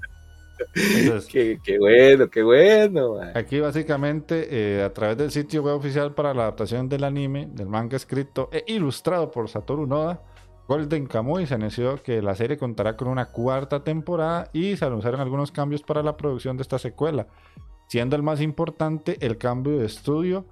[0.74, 3.18] Entonces, Qué, qué bueno, qué bueno.
[3.34, 7.68] Aquí básicamente eh, a través del sitio web oficial para la adaptación del anime, del
[7.68, 10.22] manga escrito e ilustrado por Satoru Noda,
[10.68, 15.20] Golden Kamuy se anunció que la serie contará con una cuarta temporada y se anunciaron
[15.20, 17.28] algunos cambios para la producción de esta secuela,
[17.86, 20.44] siendo el más importante el cambio de estudio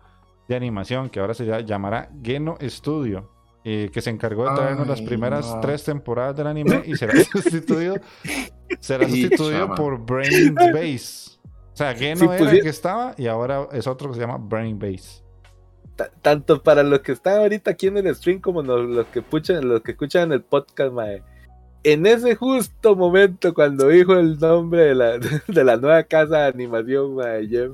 [0.47, 3.31] de animación que ahora se llamará Geno Studio,
[3.65, 5.61] eh, que se encargó de traernos las primeras no.
[5.61, 7.97] tres temporadas del anime y será sustituido,
[8.81, 11.39] será sustituido por Brain Base.
[11.73, 12.63] O sea, Geno Sí, era pues, el sí.
[12.63, 15.25] que estaba y ahora es otro que se llama Brain Base.
[15.97, 19.21] Ta- Tanto para los que están ahorita aquí en el stream como los, los que
[19.21, 21.23] escuchan, los que escuchan el podcast, mae.
[21.83, 25.19] En ese justo momento, cuando dijo el nombre de la,
[25.49, 27.73] de la nueva casa de animación, mae, Jeff,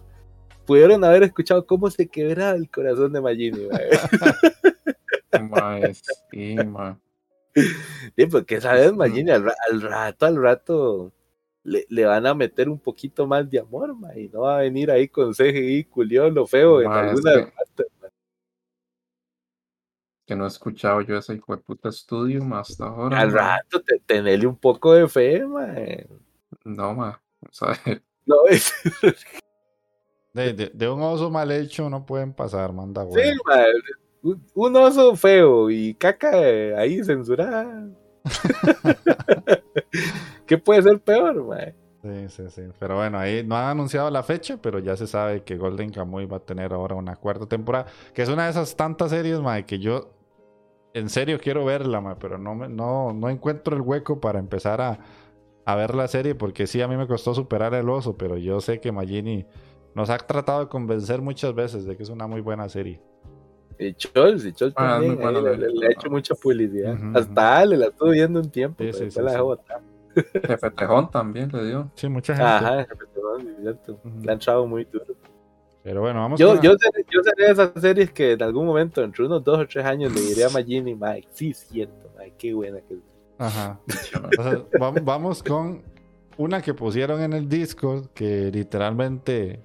[0.66, 3.88] pudieron haber escuchado cómo se quebraba el corazón de Magini, mae.
[5.48, 6.96] Mae, sí, mae.
[7.54, 8.96] Sí, porque sabes, Mm.
[8.96, 11.12] Magini, al, ra- al rato, al rato
[11.64, 14.60] le, le van a meter un poquito más de amor, ma, y no va a
[14.62, 17.84] venir ahí con CGI culión lo feo en Ma, es alguna que- parte.
[20.26, 23.20] Que no he escuchado yo ese hijo de puta estudio más hasta ahora.
[23.20, 25.66] Al rato te, tenerle un poco de fe, ma.
[26.64, 27.20] No, ma.
[27.40, 27.68] O sea,
[28.26, 28.72] No, es,
[30.32, 33.34] De, de- de un oso mal hecho no pueden pasar, manda sí, güey.
[33.44, 33.64] ma,
[34.22, 37.88] un, oso feo y caca eh, ahí censurada.
[40.46, 41.58] ¿Qué puede ser peor, ma?
[42.02, 42.62] Sí, sí, sí.
[42.78, 46.26] Pero bueno, ahí no han anunciado la fecha, pero ya se sabe que Golden Kamuy
[46.26, 49.66] va a tener ahora una cuarta temporada, que es una de esas tantas series, mae,
[49.66, 50.10] que yo
[50.94, 54.80] en serio quiero verla, mae, pero no, me, no, no encuentro el hueco para empezar
[54.80, 54.98] a,
[55.66, 58.60] a ver la serie, porque sí, a mí me costó superar el oso, pero yo
[58.60, 59.46] sé que Magini
[59.94, 63.02] nos ha tratado de convencer muchas veces de que es una muy buena serie.
[63.82, 66.96] Y Chols, y Chols Ah, también, bueno, le, le- le- le ha hecho mucha publicidad.
[67.16, 69.34] Hasta Ale la estuvo viendo un tiempo, Sí, pero sí, la sí.
[69.34, 69.80] dejó botar.
[70.46, 71.90] Jefe Tejón también le dio.
[71.94, 72.48] Sí, mucha gente.
[72.50, 74.00] Ajá, perdón, es cierto.
[74.22, 75.06] Le han echado muy duro.
[75.82, 78.42] Pero bueno, vamos Yo, con la- yo, seré, yo seré de esas series que en
[78.42, 82.10] algún momento, entre unos dos o tres años, le diré a Magini, Mike, sí, siento,
[82.18, 83.00] Mike, qué buena que es.
[83.38, 83.80] Ajá.
[84.30, 85.82] Entonces, vam- vamos con
[86.36, 89.60] una que pusieron en el Discord que literalmente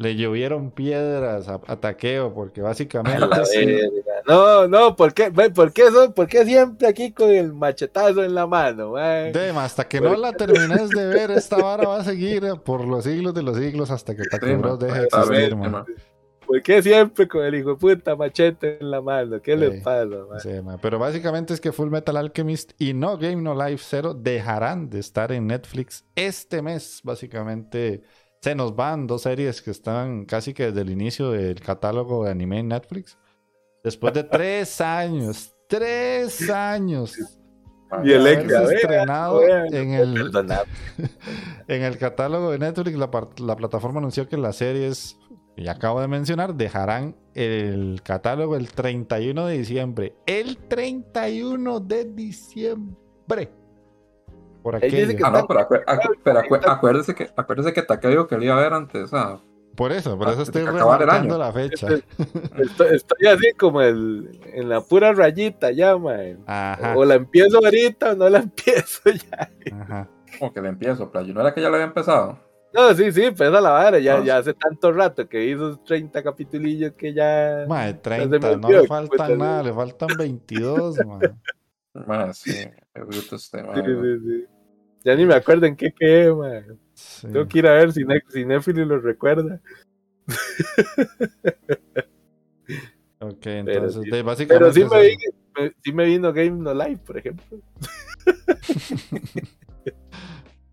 [0.00, 3.66] le llovieron piedras a, a Takeo, porque A básicamente sí.
[4.26, 8.34] No, no, ¿por qué, ¿por qué, son, ¿por qué siempre aquí con el machetazo en
[8.34, 8.92] la mano?
[8.92, 9.30] mae?
[9.30, 13.04] Dem, hasta que no la termines de ver, esta vara va a seguir por los
[13.04, 14.78] siglos de los siglos hasta que Takeo man.
[14.78, 15.84] deje de existir, man.
[16.46, 19.40] ¿Por qué siempre con el hijo de puta machete en la mano?
[19.40, 19.58] ¿Qué Sí.
[19.60, 20.06] le pasa?
[20.40, 20.78] Sí, man.
[20.82, 24.98] Pero básicamente es que Full Metal Alchemist y no Game No Life Zero dejarán de
[24.98, 27.00] estar en Netflix este mes.
[27.04, 28.02] Básicamente
[28.40, 32.30] se nos van dos series que están casi que desde el inicio del catálogo de
[32.30, 33.18] anime en Netflix.
[33.84, 37.14] Después de tres años, tres años
[38.02, 40.30] Y el estrenado en el,
[41.68, 45.16] en el catálogo de Netflix, la plataforma anunció que las series
[45.56, 50.14] que ya acabo de mencionar dejarán el catálogo el 31 de diciembre.
[50.26, 53.59] El 31 de diciembre.
[54.62, 55.18] Por Él dice aquello.
[55.18, 58.44] que Ah, no, pero, acué- acu- pero acuérdese que acuérdese que Takeo dijo que lo
[58.44, 59.12] iba a ver antes.
[59.14, 59.40] Ah,
[59.76, 61.44] Por eso, por Ah, eso estoy que acabar el remarcando año.
[61.44, 61.86] la fecha.
[62.58, 66.36] Estoy, estoy así como el, en la pura rayita ya, mae.
[66.46, 69.50] Ajá, O la empiezo ahorita o no la empiezo ya.
[69.80, 70.08] ajá.
[70.38, 71.32] como que le empiezo, playo.
[71.32, 72.38] ¿No era que ya lo había empezado?
[72.72, 73.98] No, sí, sí, pues esa la vara.
[73.98, 77.64] Ya, ya hace tanto rato que hizo 30 capitulillos que ya.
[77.68, 81.30] Mae, me 30, no olvidó, le faltan nada, le faltan 22, mae.
[82.06, 82.52] Man, sí,
[82.94, 83.74] me gusta este, man.
[83.76, 84.46] Sí, sí, sí.
[85.02, 86.64] Ya ni me acuerdo en qué quedé, mae.
[86.94, 87.26] Sí.
[87.26, 89.60] Tengo que ir a ver si, Ne- si Netflix lo recuerda.
[93.22, 94.72] Ok, entonces, sí- de- básicamente.
[94.80, 95.16] Pero sí me, vi-
[95.58, 97.58] me- sí me vino Game No Life, por ejemplo.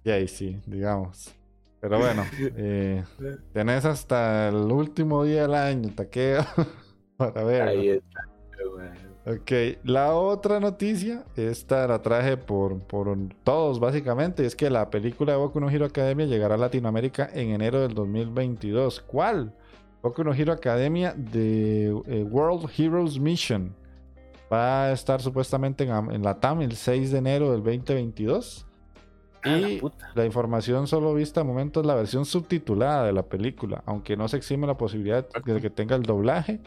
[0.03, 1.35] Y ahí sí, digamos.
[1.81, 2.26] Pero bueno,
[2.56, 3.03] eh,
[3.52, 6.45] tenés hasta el último día del año, taqueo,
[7.18, 7.61] para ver.
[7.64, 8.22] Ahí está.
[8.77, 9.06] mae.
[9.29, 9.51] Ok,
[9.83, 13.13] la otra noticia, esta la traje por, por
[13.43, 17.49] todos básicamente, es que la película de Boku no Hero Academia llegará a Latinoamérica en
[17.49, 19.01] enero del 2022.
[19.01, 19.53] ¿Cuál?
[20.01, 23.75] Boku no Hero Academia de eh, World Heroes Mission.
[24.51, 28.65] Va a estar supuestamente en, en la TAM el 6 de enero del 2022.
[29.43, 30.07] Ah, la Y puta.
[30.13, 34.27] la información solo vista a momento es la versión subtitulada de la película, aunque no
[34.29, 36.61] se exime la posibilidad de que tenga el doblaje.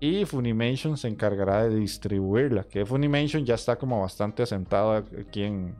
[0.00, 5.76] Y Funimation se encargará de distribuirla, que Funimation ya está como bastante asentado aquí en,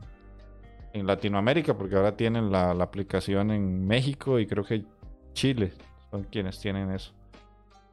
[0.93, 4.85] en Latinoamérica, porque ahora tienen la, la aplicación en México y creo que
[5.33, 5.73] Chile
[6.11, 7.13] son quienes tienen eso.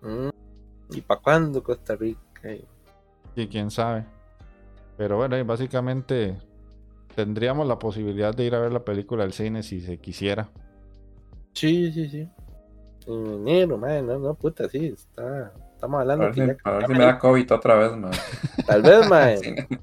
[0.03, 0.29] Mm.
[0.91, 2.21] ¿Y para cuándo Costa Rica?
[3.35, 4.05] Y quién sabe.
[4.97, 6.37] Pero bueno, y básicamente
[7.15, 10.51] tendríamos la posibilidad de ir a ver la película al cine si se quisiera.
[11.53, 12.29] Sí, sí, sí.
[13.07, 15.53] En enero, man, no, no, puta, sí, está.
[15.79, 17.97] Estamos A hablando ver, que si, ya- a ver si me da COVID otra vez,
[17.97, 18.11] man.
[18.67, 19.35] Tal vez, man.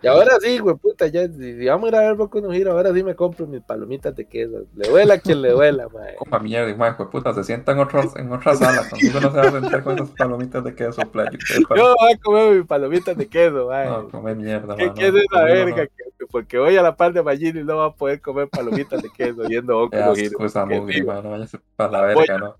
[0.00, 2.52] Sí, Y ahora sí, güey, puta, ya, si, vamos a ir a ver Boku no
[2.52, 4.64] Hero, ahora sí me compro mis palomitas de queso.
[4.76, 6.04] Le duela a quien le duela, man.
[6.18, 8.88] Coma mierda, hijo de puta, se sienta en, otros, en otra sala.
[8.88, 11.28] Conmigo no se va a sentar con esas palomitas de queso, pa-
[11.74, 13.86] Yo voy a comer mis palomitas de queso, man.
[13.88, 15.44] No, come mierda, ¿Qué, man, qué es esa no.
[15.46, 15.86] verga?
[15.88, 18.48] Que- que porque voy a la par de Magini y no va a poder comer
[18.48, 20.48] palomitas de queso viendo Boku no Hero.
[20.92, 22.54] sí, man, no vayas para la verga, ¿no?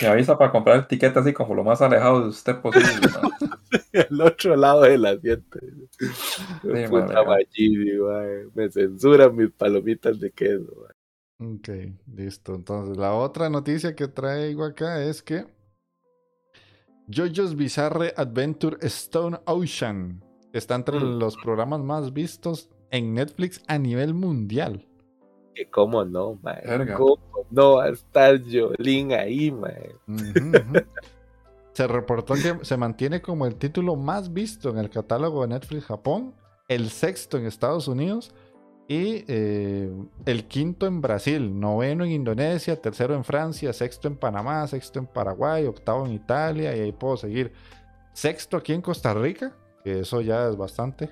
[0.00, 2.88] Me avisa para comprar el tiquete así como lo más alejado de usted posible.
[3.92, 5.58] El otro lado del asiento.
[6.88, 7.38] Puta man.
[8.54, 11.56] Me censuran mis palomitas de queso, man.
[11.56, 11.68] Ok,
[12.16, 12.54] listo.
[12.54, 15.44] Entonces, la otra noticia que traigo acá es que
[17.10, 20.22] JoJo's Bizarre Adventure Stone Ocean
[20.52, 21.18] está entre Mm.
[21.18, 24.84] los programas más vistos en Netflix a nivel mundial.
[25.58, 26.60] Que cómo no, man.
[26.64, 26.94] Verga.
[26.94, 27.18] ¿Cómo
[27.50, 29.74] no va a estar Jolín ahí, man?
[31.72, 35.86] Se reportó que se mantiene como el título más visto en el catálogo de Netflix
[35.86, 36.32] Japón,
[36.68, 38.32] el sexto en Estados Unidos
[38.86, 39.90] y eh,
[40.26, 45.06] el quinto en Brasil, noveno en Indonesia, tercero en Francia, sexto en Panamá, sexto en
[45.06, 47.52] Paraguay, octavo en Italia y ahí puedo seguir.
[48.12, 51.10] Sexto aquí en Costa Rica, que eso ya es bastante,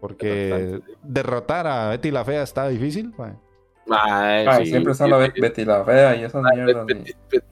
[0.00, 3.12] porque derrotar a Betty la Fea está difícil.
[3.92, 4.64] Mae.
[4.64, 6.86] Sí, siempre está la Betty la fea y esas mierdas.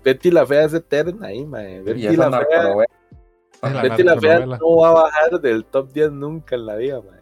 [0.05, 1.69] Betty, la fea es eterna ahí, man.
[1.69, 2.63] Y Betty la fea,
[3.63, 7.01] la Betty la fea no va a bajar del top 10 nunca en la vida,
[7.01, 7.21] man.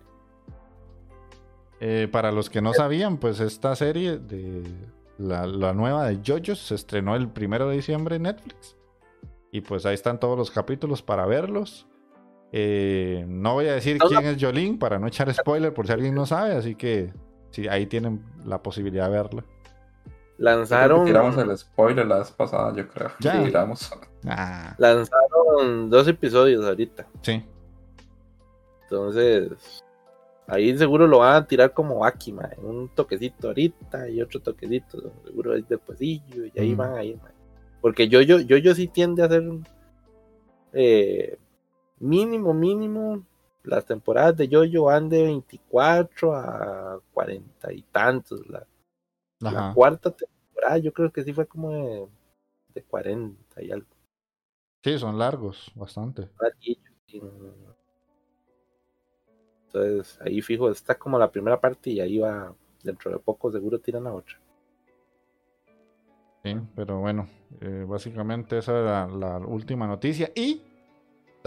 [1.80, 4.64] Eh, para los que no sabían, pues esta serie de
[5.18, 8.76] la, la nueva de JoJo's se estrenó el primero de diciembre en Netflix.
[9.52, 11.86] Y pues ahí están todos los capítulos para verlos.
[12.52, 15.92] Eh, no voy a decir No, quién es Jolín para no echar spoiler por si
[15.92, 17.12] alguien no sabe, así que
[17.50, 19.44] sí, ahí tienen la posibilidad de verla.
[20.38, 23.10] Lanzaron, Tiramos el spoiler la vez pasada, yo creo.
[23.20, 23.32] Ya.
[23.38, 23.90] Sí, tiramos.
[24.26, 27.06] Ah, lanzaron dos episodios ahorita.
[27.22, 27.42] sí.
[28.84, 29.82] Entonces,
[30.50, 32.56] Ahí seguro lo van a tirar como Aki, mae.
[32.62, 36.76] Un toquecito ahorita y otro toquecito, seguro es despuesillo, y ahí Mm.
[36.78, 37.32] van a ir, mae.
[37.82, 39.42] Porque yo, yo, yo, yo sí tiende a hacer
[40.72, 41.36] eh,
[41.98, 43.22] mínimo, mínimo.
[43.64, 48.48] Las temporadas de Yoyo van de 24 a 40 y tantos.
[48.48, 48.66] La,
[49.40, 52.09] la cuarta temporada yo creo que sí fue como de,
[52.74, 53.89] de 40 y algo.
[54.82, 56.28] Sí, son largos, bastante.
[59.66, 63.78] Entonces ahí fijo, está como la primera parte y ahí va, dentro de poco seguro
[63.78, 64.40] tiran la otra.
[66.44, 67.28] Sí, pero bueno,
[67.60, 70.30] eh, básicamente esa era la última noticia.
[70.35, 70.62] Y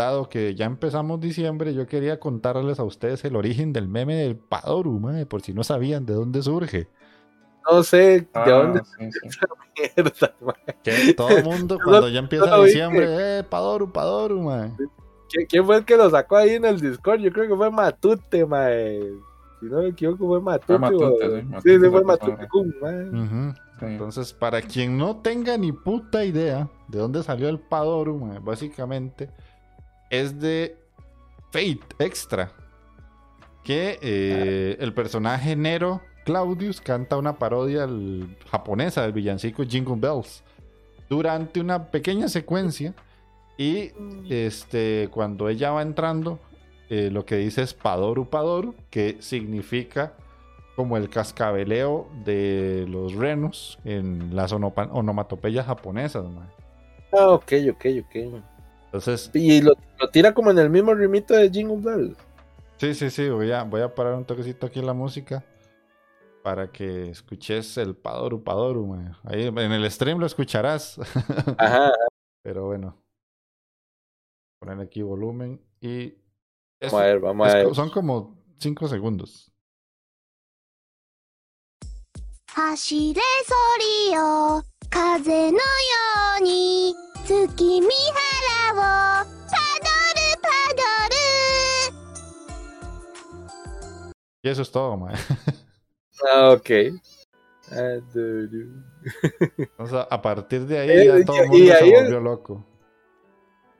[0.01, 4.35] dado que ya empezamos diciembre, yo quería contarles a ustedes el origen del meme del
[4.37, 6.87] Padoru, por si no sabían de dónde surge.
[7.69, 9.19] No sé de Ah, dónde sí, sí.
[9.27, 9.47] esa
[9.95, 10.55] mierda, man.
[10.83, 14.71] Que todo el mundo cuando ya empieza diciembre, eh, Padoru, Padoru, mae.
[15.29, 17.19] ¿Qui- ¿Quién fue el que lo sacó ahí en el Discord?
[17.21, 18.99] Yo creo que fue Matute, mae.
[19.59, 20.79] Si no me equivoco, fue Matute.
[20.79, 22.47] Matute, o- sí, sí, Matute sí, fue que Matute.
[22.47, 23.55] Kun.
[23.81, 29.29] Entonces, para quien no tenga ni puta idea de dónde salió el Padoru, mae, básicamente
[30.11, 30.77] es de
[31.51, 32.51] Fate Extra.
[33.63, 37.87] Que eh, el personaje Nero Claudius canta una parodia
[38.49, 40.43] japonesa del villancico Jingle Bells
[41.09, 42.93] durante una pequeña secuencia.
[43.57, 43.91] Y
[44.29, 46.39] este, cuando ella va entrando,
[46.89, 50.13] eh, lo que dice es Padoru Padoru, que significa
[50.75, 56.25] como el cascabeleo de los renos en las onomatopeyas japonesas.
[56.25, 56.47] mae.
[57.13, 58.43] Ah, ok, ok, ok.
[58.90, 62.16] Entonces, Y lo, lo tira como en el mismo ritmito de Jingle Bell.
[62.78, 65.44] sí, sí, sí, voy a, voy a parar un toquecito aquí en la música
[66.42, 68.86] para que escuches el Padoru Padoru.
[68.86, 69.10] mae.
[69.24, 70.98] Ahí en el stream lo escucharás,
[71.58, 71.90] Ajá,
[72.42, 72.96] pero bueno.
[74.60, 76.14] Poner aquí volumen y...
[76.80, 77.74] vamos a ver, vamos es a co- ver.
[77.74, 79.52] son como 5 segundos.
[82.48, 83.54] 走れソ
[84.08, 85.60] リよ風のよ
[86.40, 86.94] うに
[87.26, 87.86] 月見
[88.40, 90.80] 原をパドルパド
[91.90, 91.96] ル
[94.42, 95.14] Y eso es todo, mae.
[96.32, 96.70] Ah, ok.
[97.70, 98.84] Adoru.
[99.58, 102.20] Entonces, a partir de ahí Eh, ya todo el y- mundo y se ahí- volvió
[102.20, 102.64] loco.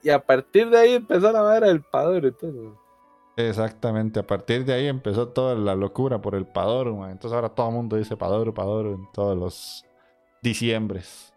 [0.03, 2.79] Y a partir de ahí empezó la vara del padre y todo.
[3.37, 7.13] Exactamente, a partir de ahí empezó toda la locura por el Padoru, mae.
[7.13, 9.85] entonces ahora todo el mundo dice Padoru, Padoru en todos los
[10.43, 11.30] diciembres.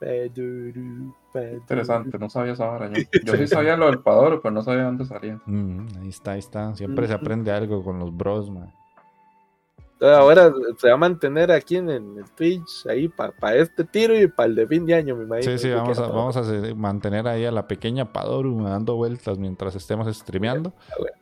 [0.00, 3.02] Interesante, no sabía esa hora yo.
[3.24, 5.40] Yo sí sabía lo del Padoro, pero no sabía dónde salía.
[5.46, 8.48] Mm, ahí está, ahí está, siempre se aprende algo con los bros.
[8.48, 14.16] Entonces, ahora se va a mantener aquí en el, el Twitch, ahí para este tiro
[14.16, 15.52] y para el de fin de año, me imagino.
[15.52, 19.74] Sí, sí, vamos a, vamos a mantener ahí a la pequeña Padoru dando vueltas mientras
[19.74, 20.72] estemos streameando.
[20.98, 21.16] Bueno.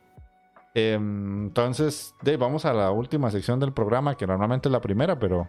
[0.75, 5.17] Em, entonces, de, vamos a la última sección del programa, que normalmente es la primera,
[5.17, 5.47] pero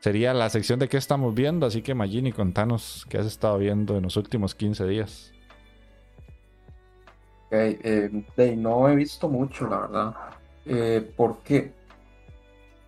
[0.00, 1.66] sería la sección de qué estamos viendo.
[1.66, 5.32] Así que, Magini, contanos qué has estado viendo en los últimos 15 días.
[7.46, 8.10] Ok, eh,
[8.56, 10.14] no he visto mucho, la verdad.
[10.66, 11.72] Eh, ¿por qué?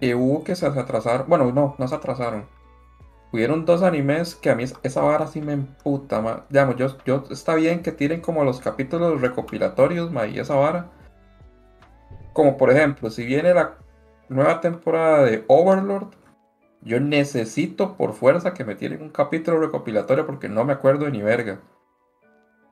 [0.01, 1.29] Eh, hubo que se atrasaron.
[1.29, 2.47] Bueno, no, no se atrasaron.
[3.33, 6.47] Hubieron dos animes que a mí es- esa vara sí me emputa, ma.
[6.51, 10.91] Digamos, yo, yo está bien que tiren como los capítulos recopilatorios, ma, y esa vara.
[12.33, 13.77] Como por ejemplo, si viene la
[14.29, 16.09] nueva temporada de Overlord,
[16.83, 21.13] yo necesito por fuerza que me tiren un capítulo recopilatorio porque no me acuerdo de
[21.13, 21.61] ni verga.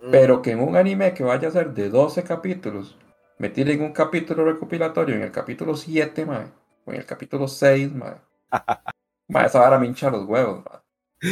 [0.03, 2.99] Mm, Pero que en un anime que vaya a ser de 12 capítulos,
[3.39, 6.47] me tiren un capítulo recopilatorio en el capítulo 7, mae,
[6.85, 8.17] o en el capítulo 6, mae.
[9.29, 10.81] Mae, esa vara me hincha los huevos, mae.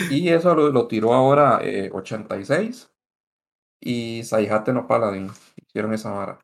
[0.09, 2.91] Y eso lo, lo tiró ahora eh, 86
[3.81, 6.41] y Saihate no Paladin hicieron esa vara.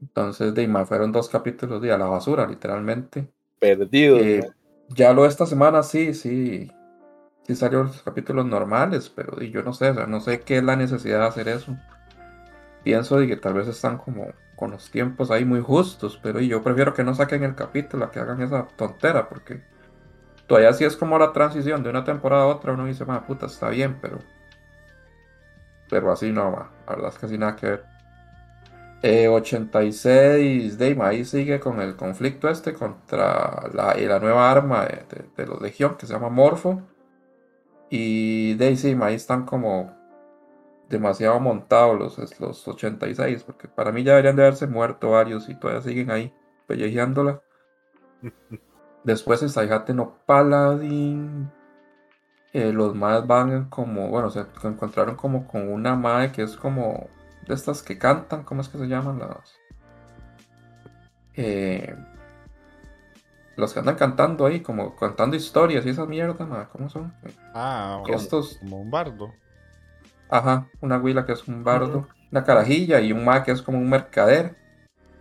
[0.00, 3.32] Entonces, de mae, fueron dos capítulos de a la basura, literalmente.
[3.60, 4.18] Perdido.
[4.18, 4.40] Eh.
[4.88, 6.70] Ya lo esta semana sí, sí.
[7.46, 10.58] Sí salieron los capítulos normales, pero di, yo no sé, o sea, no sé qué
[10.58, 11.76] es la necesidad de hacer eso.
[12.82, 16.48] Pienso de que tal vez están como con los tiempos ahí muy justos, pero di,
[16.48, 19.62] yo prefiero que no saquen el capítulo a que hagan esa tontera, porque
[20.46, 23.46] todavía sí es como la transición de una temporada a otra, uno dice, ma puta,
[23.46, 24.18] está bien, pero.
[25.88, 27.97] Pero así no, ma, la verdad es que así nada que ver.
[29.02, 34.86] Eh, 86, Dame, ahí sigue con el conflicto este contra la, y la nueva arma
[34.86, 36.82] de, de, de los Legión que se llama Morpho.
[37.90, 39.94] Y Daisy, ahí están como
[40.88, 45.56] demasiado montados los, los 86, porque para mí ya deberían de haberse muerto varios y
[45.56, 46.34] todavía siguen ahí
[46.66, 47.42] pellejeándola.
[49.04, 51.50] Después en Saihate no Paladin.
[52.52, 57.08] eh, los más van como, bueno, se encontraron como con una mae que es como
[57.48, 59.62] de estas que cantan, ¿cómo es que se llaman las?
[61.34, 61.94] eh,
[63.56, 67.12] los que andan cantando ahí, como cantando historias y esa mierda, ma, ¿cómo son?
[67.54, 69.34] Ah, Que estos, como un bardo.
[70.28, 73.78] ajá, una huila que es un bardo, una carajilla y un ma que es como
[73.78, 74.56] un mercader.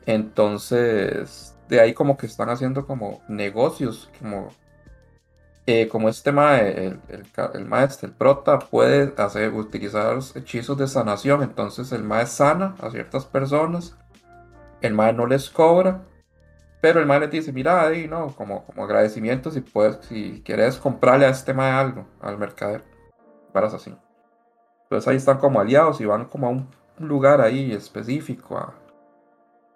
[0.06, 4.50] Entonces, de ahí como que están haciendo como negocios, como,
[5.68, 10.88] eh, como este ma, el, el, el maestro, el prota, puede hacer, utilizar hechizos de
[10.88, 11.44] sanación.
[11.44, 13.98] Entonces el ma sana a ciertas personas,
[14.82, 16.06] el ma no les cobra,
[16.82, 20.78] pero el ma les dice, mira, ahí, no, como, como agradecimiento si puedes, si quieres
[20.78, 22.86] comprarle a este ma algo, al mercader,
[23.54, 23.94] varas así.
[24.84, 28.74] Entonces ahí están como aliados y van como a un lugar ahí específico a,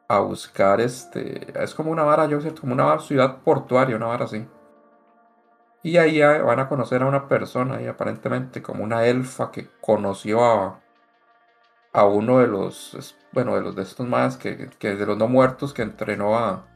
[0.07, 1.47] a buscar este.
[1.61, 4.47] Es como una vara, yo sé, como una ciudad portuaria, una vara así.
[5.83, 10.43] Y ahí van a conocer a una persona, y aparentemente como una elfa que conoció
[10.45, 10.79] a,
[11.93, 15.27] a uno de los, bueno, de los de estos más que, que de los no
[15.27, 16.67] muertos que entrenó a,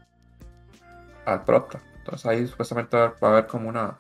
[1.26, 1.80] al prota.
[2.00, 3.98] Entonces ahí supuestamente va a haber- como una,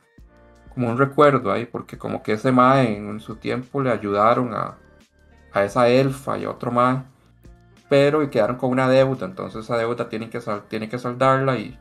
[0.73, 4.77] como un recuerdo ahí, porque como que ese mae en, su tiempo le ayudaron a,
[5.53, 7.03] a esa elfa y a otro mae,
[7.89, 11.79] pero y quedaron con una deuda, entonces esa deuda tienen que, tienen que saldarla y,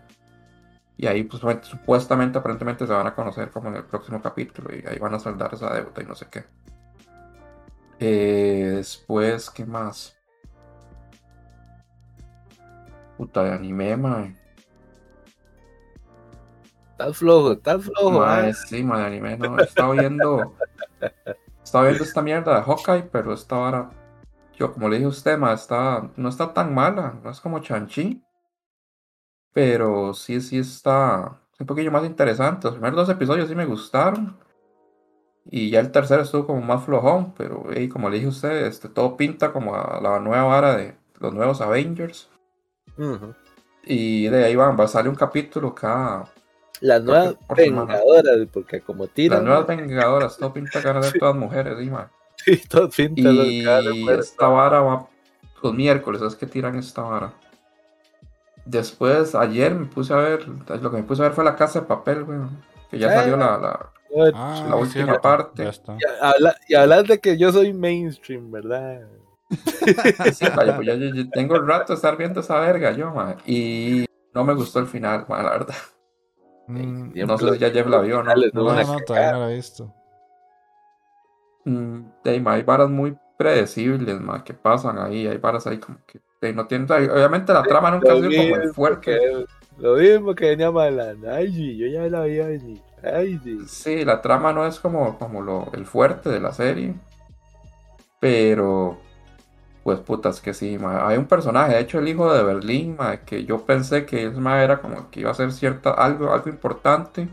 [0.96, 4.86] y ahí pues, supuestamente, aparentemente se van a conocer como en el próximo capítulo y
[4.86, 6.44] ahí van a saldar esa deuda y no sé qué.
[7.98, 10.16] Eh, después, ¿qué más?
[13.16, 14.36] Puta de anime, mae.
[16.92, 18.20] Estás flojo, estás flojo.
[18.20, 18.52] Mae, ah.
[18.52, 19.58] sí, mae, de anime no.
[19.58, 20.54] Estaba viendo.
[21.62, 23.90] Estaba viendo esta mierda de Hawkeye, pero esta vara.
[24.56, 27.18] Yo, como le dije a usted, mae, está, no está tan mala.
[27.22, 28.24] No es como Chanchi.
[29.54, 32.66] Pero sí, sí está un poquillo más interesante.
[32.66, 34.36] Los primeros dos episodios sí me gustaron.
[35.50, 37.32] Y ya el tercero estuvo como más flojón.
[37.34, 40.76] Pero ey, como le dije a usted, este, todo pinta como a la nueva vara
[40.76, 42.28] de los nuevos Avengers.
[43.84, 46.24] Y de ahí van, va a salir un capítulo cada.
[46.80, 51.02] Las nuevas por vengadoras, porque como Las tiran, nuevas vengadoras, todo pinta que van a
[51.02, 51.90] ser todas mujeres, sí,
[52.44, 54.20] sí, todos pintan los Y de fuerza.
[54.20, 55.08] esta vara va
[55.62, 57.34] los miércoles, es que tiran esta vara.
[58.66, 61.80] Después, ayer me puse a ver, lo que me puse a ver fue la casa
[61.80, 62.62] de papel, weón.
[62.90, 63.14] Que ya Ah.
[63.14, 63.90] salió la, la,
[64.34, 65.20] Ah, la es última cierto.
[65.20, 65.64] parte.
[65.64, 65.94] Ya está.
[65.94, 69.02] Y habla- y hablas de que yo soy mainstream, ¿verdad?
[70.34, 73.36] Sí, vaya, pues ya, ya tengo el rato de estar viendo esa verga yo, mae.
[73.46, 75.74] Y no me gustó el final, mae, la verdad.
[76.66, 78.34] Mm, No sé si ya Jeff la vio o no.
[78.34, 79.92] les no, no, todavía no lo he visto.
[81.66, 85.26] Mm, de, hay varas muy predecibles, mae, que pasan ahí.
[85.26, 86.20] Hay varas ahí como que
[86.52, 86.90] no tienen.
[86.90, 89.46] Obviamente la trama nunca ha sido como el fuerte.
[89.78, 91.32] Lo mismo que venía malando.
[91.32, 92.80] Ay, yo ya la había venir.
[93.02, 93.58] Ay, sí.
[93.66, 96.94] Sí, la trama no es como, como lo, el fuerte de la serie.
[98.20, 98.98] Pero,
[99.82, 101.06] pues putas que sí, ma.
[101.06, 104.34] Hay un personaje, de hecho el hijo de Berlín, ma, que yo pensé que es
[104.34, 107.28] ma, era como que iba a ser cierta, algo, algo importante.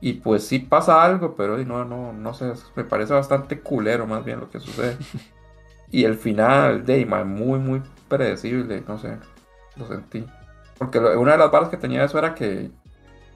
[0.00, 4.24] Y pues sí pasa algo, pero no, no, no sé, me parece bastante culero más
[4.24, 4.96] bien lo que sucede.
[5.90, 9.16] Y el final de muy, muy predecible, no sé,
[9.76, 10.22] lo sentí.
[10.76, 12.70] Porque lo- una de las balas que tenía eso era que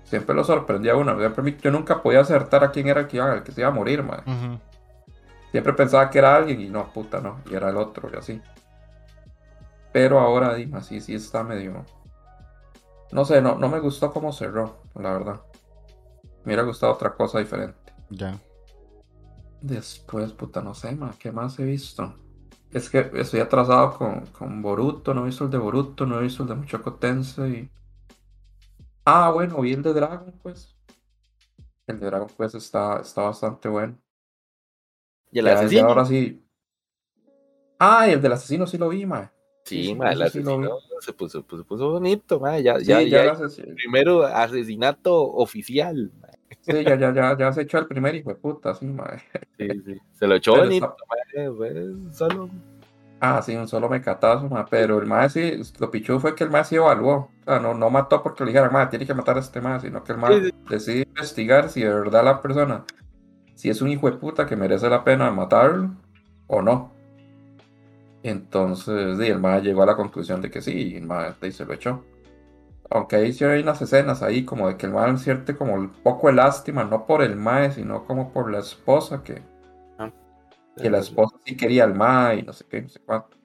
[0.05, 1.17] siempre lo sorprendía a uno.
[1.63, 3.73] Yo nunca podía acertar a quién era el que, iba, el que se iba a
[3.73, 4.21] morir, man.
[4.27, 4.61] Ujú.
[5.51, 7.41] Siempre pensaba que era alguien y no, puta, no.
[7.51, 8.43] Y era el otro y así.
[9.93, 11.87] Pero ahora, Dima, sí, sí está medio.
[13.13, 15.41] No sé, no, no me gustó cómo cerró, la verdad.
[16.45, 17.93] Me hubiera gustado otra cosa diferente.
[18.11, 18.41] Ya.
[19.61, 22.15] Después, puta, no sé, ma, ¿qué más he visto?
[22.73, 26.23] Es que estoy atrasado con, con Boruto, no he visto el de Boruto, no he
[26.23, 27.71] visto el de Mushoku Tensei.
[29.05, 30.73] Ah, bueno, vi el de Dragon Quest.
[31.87, 33.99] El de Dragon Quest está, está bastante bueno.
[35.31, 35.89] Y el Ya- ya asesino.
[35.89, 36.45] ahora sí.
[37.79, 39.33] Ah, y el del asesino sí lo vi, ma.
[39.65, 42.59] Sí, sí, ma, el sí asesino se puso, se puso bonito, ma.
[42.59, 46.13] Ya, Sí, ya, ya, ya, el asesino- primero asesinato oficial.
[46.61, 49.11] Sí, ya, ya, ya, ya se echó el primer hijo de puta, sí, ma.
[49.59, 49.99] Sí, sí.
[50.13, 50.97] Se lo echó bonito,
[52.13, 52.49] solo.
[53.21, 56.51] Ah, sí, un solo mecatazo, ma, pero el mae sí, lo pichudo fue que el
[56.51, 57.15] mae sí evaluó.
[57.15, 59.79] O sea, no, no mató porque le dijeran, mae, tiene que matar a este mae,
[59.81, 60.53] sino que el mae Sí, sí.
[60.69, 62.85] decide investigar si de verdad la persona,
[63.55, 65.91] si es un hijo de puta que merece la pena matarlo
[66.49, 66.93] o no.
[68.25, 71.09] Entonces, sí, el mae llegó a la conclusión de que sí, y el
[71.41, 72.05] sí, se lo echó.
[72.95, 75.89] Aunque ahí sí hay unas escenas ahí como de que el mae siente como un
[75.89, 79.43] poco de lástima, no por el mae, sino como por la esposa, que,
[80.77, 83.37] que la esposa sí quería al mae y no sé qué, no sé cuánto.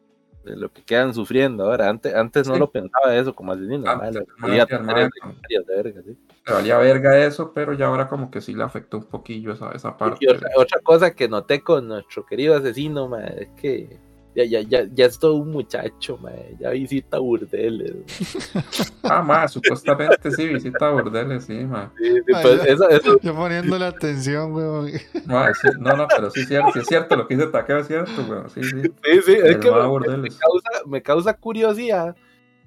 [0.43, 1.87] de lo que quedan sufriendo ahora.
[1.87, 3.89] Antes, antes no lo pensaba eso como asesino.
[3.89, 6.17] Antes, ma, lo el quería mae, el tener mae, en secundarias de verga, sí.
[6.45, 9.71] le valía verga eso, pero ya ahora como que sí le afectó un poquillo esa,
[9.71, 10.17] esa parte.
[10.25, 13.97] Y otra, otra cosa que noté con nuestro querido asesino, ma, es que
[14.37, 16.55] Ya, ya, ya, ya es todo un muchacho, mae.
[16.59, 17.95] Ya visita burdeles.
[19.09, 21.91] Ah, ma, supuestamente sí, visita bordeles, sí, ma.
[21.97, 22.63] Sí, sí, pues, ya.
[22.65, 24.91] eso, eso, Yo poniéndole atención, weón.
[25.25, 27.79] Ma, sí, no, no, pero sí es cierto, sí es cierto, lo que dice Takeo
[27.79, 28.81] es cierto, weón, sí, sí.
[28.81, 32.15] sí, sí, es que me, causa, me causa curiosidad.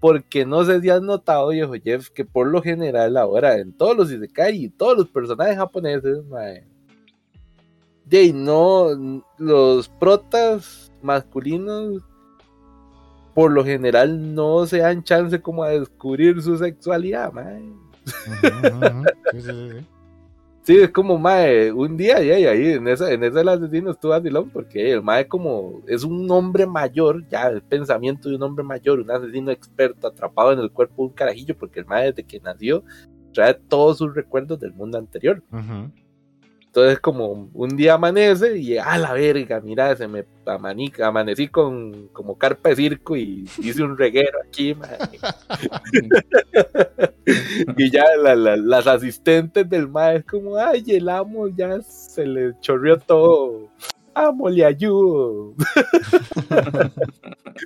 [0.00, 3.96] Porque no sé si has notado, viejo Jeff, que por lo general ahora en todos
[3.96, 6.64] los Isekai y todos los personajes japoneses, mae,
[8.06, 12.02] de no, los protas masculinos
[13.34, 17.72] por lo general no se dan chance como a descubrir su sexualidad, mae.
[18.04, 18.12] Sí,
[19.32, 19.86] sí, sí, sí.
[20.62, 23.90] Sí, es como, mae, un día y ahí, ahí en esa, en ese el asesino
[23.90, 28.42] estuvo vacilón, porque el mae como es un hombre mayor, ya el pensamiento de un
[28.42, 32.06] hombre mayor, un asesino experto atrapado en el cuerpo de un carajillo, porque el mae
[32.06, 32.84] desde que nació
[33.32, 35.42] trae todos sus recuerdos del mundo anterior.
[36.70, 42.06] Entonces como un día amanece y a la verga, mira, se me amanica, amanecí con
[42.12, 44.76] como carpa de circo y hice un reguero aquí.
[47.76, 52.26] Y ya la- la- las asistentes del mae es como, ay, el amo ya se
[52.26, 53.68] le chorreó todo.
[54.14, 55.54] Amo, le ayudo.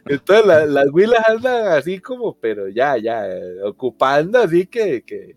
[0.06, 3.26] Entonces la- las huilas andan así como, pero ya, ya,
[3.64, 5.36] ocupando así que, que,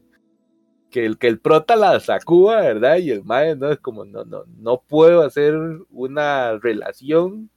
[0.98, 2.98] que el que el prota la sacuda, ¿verdad?
[2.98, 5.56] Y el mae no es como, no, no, no puedo hacer
[5.92, 7.52] una relación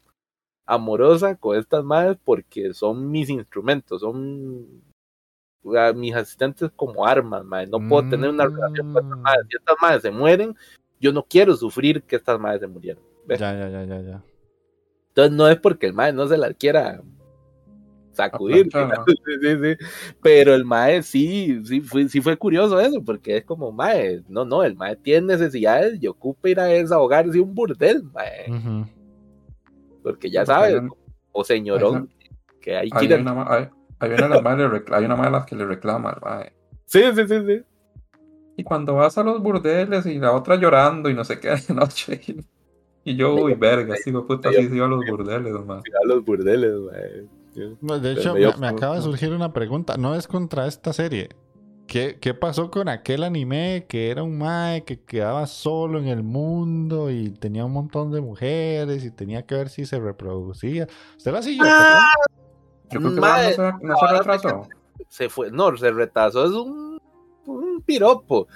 [0.67, 4.83] amorosa con estas madres porque son mis instrumentos, son
[5.95, 7.67] mis asistentes como armas, mae.
[7.67, 9.47] No puedo tener una relación con estas madres.
[9.49, 10.55] Si estas madres se mueren,
[11.01, 13.03] yo no quiero sufrir que estas madres se murieron.
[13.25, 13.41] ¿ves?
[13.41, 14.23] Ya, ya, ya, ya, ya.
[15.09, 17.01] Entonces no es porque el mae no se las quiera
[18.22, 18.68] sacudir.
[20.22, 24.44] Pero el mae sí, sí fue, sí fue curioso eso, porque es como, mae, no,
[24.44, 28.51] no, el mae tiene necesidades y ocupa ir a desahogarse un burdel, mae.
[28.51, 28.86] Ujú.
[30.02, 30.88] Porque ya sabes, hay
[31.32, 32.09] o señorón,
[32.60, 33.68] que hay que Hay ir a- una, hay,
[33.98, 34.47] hay una de las
[34.90, 36.52] hay que le reclama, al mae.
[36.86, 37.62] Sí, sí, sí, sí.
[38.56, 41.74] Y cuando vas a los burdeles y la otra llorando y no sé qué de
[41.74, 42.20] noche.
[43.05, 45.78] Y, yo, uy, verga, sigo puta, sí, sí, iba a los burdeles, man.
[45.78, 47.26] a los burdeles, mae.
[47.81, 49.97] No, De hecho, me acaba de surgir una pregunta.
[49.97, 51.31] No es contra esta serie.
[51.86, 56.22] ¿Qué, qué pasó con aquel anime que era un mae que quedaba solo en el
[56.22, 60.86] mundo y tenía un montón de mujeres y tenía que ver si se reproducía?
[61.16, 61.64] ¿Usted la siguió?
[61.66, 62.12] Ah,
[62.90, 64.68] Yo creo que Mae, no se, no se retrasó.
[65.09, 67.01] Se fue, no, se retrasó, es un,
[67.47, 68.47] un piropo.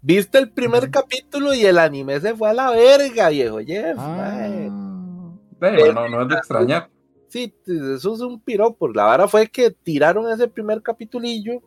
[0.00, 4.68] Viste el primer capítulo y el anime se fue a la verga, viejo Jeff, mae.
[4.70, 6.88] Ah, bueno, no, no es de extrañar.
[7.30, 8.88] Sí, eso es un piropo.
[8.88, 11.62] La vara fue que tiraron ese primer capitulillo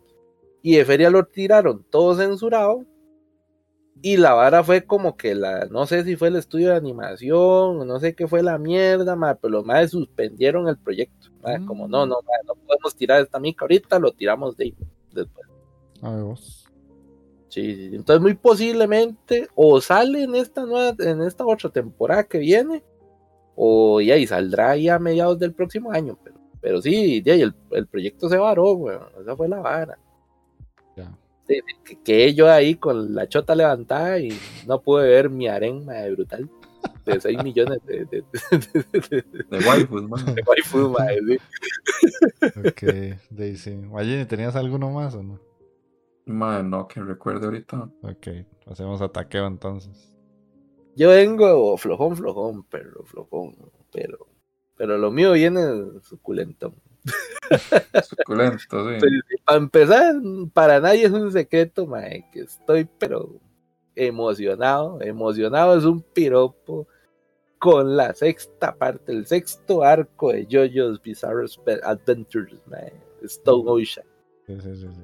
[0.61, 2.85] y de feria lo tiraron todo censurado.
[4.01, 7.87] Y la vara fue como que la, no sé si fue el estudio de animación,
[7.87, 11.29] no sé qué fue la mierda, ma, pero los madres suspendieron el proyecto.
[11.41, 14.75] ma, Como no, no, ma, no podemos tirar esta mica ahorita, lo tiramos de ahí
[15.13, 15.47] después.
[16.01, 16.67] a ver vos.
[17.47, 17.95] Sí, sí.
[17.95, 22.83] entonces muy posiblemente o sale en esta nueva, en esta otra temporada que viene,
[23.55, 27.41] o ya y saldrá ya a mediados del próximo año, pero, pero sí, ya, y
[27.41, 29.97] el, el proyecto se varó, weón, esa fue la vara.
[30.95, 31.11] Ya.
[31.47, 34.29] Sí, que, que yo ahí con la chota levantada y
[34.67, 36.49] no pude ver mi harén mae, brutal
[37.05, 40.35] de 6 millones de, de, de, de- de- De waifus, man.
[40.35, 40.97] de waifus,
[41.27, 41.37] sí.
[42.65, 43.75] Ok, Daisy.
[43.75, 45.39] Guayini, ¿tenías alguno más o no?
[46.25, 47.89] Man, no, que recuerde ahorita.
[48.01, 48.27] Ok,
[48.67, 50.12] hacemos ataqueo entonces.
[50.95, 53.55] Yo vengo flojón, flojón, pero flojón,
[53.91, 54.27] pero,
[54.75, 55.61] pero lo mío viene
[56.01, 56.75] suculentón.
[58.03, 58.97] Suculento, sí.
[58.99, 59.11] Pero,
[59.45, 60.15] para empezar,
[60.53, 63.39] para nadie es un secreto, mae, que estoy, pero
[63.95, 65.01] emocionado.
[65.01, 66.87] Emocionado es un piropo
[67.59, 71.45] con la sexta parte, el sexto arco de JoJo's Bizarre
[71.83, 72.93] Adventures, mae,
[73.23, 74.05] Stone Ocean.
[74.47, 74.87] Sí, sí, sí.
[74.93, 75.01] sí.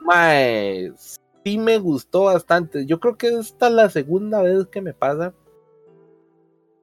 [0.00, 0.92] Mae,
[1.46, 2.86] sí me gustó bastante.
[2.86, 5.32] Yo creo que esta es la segunda vez que me pasa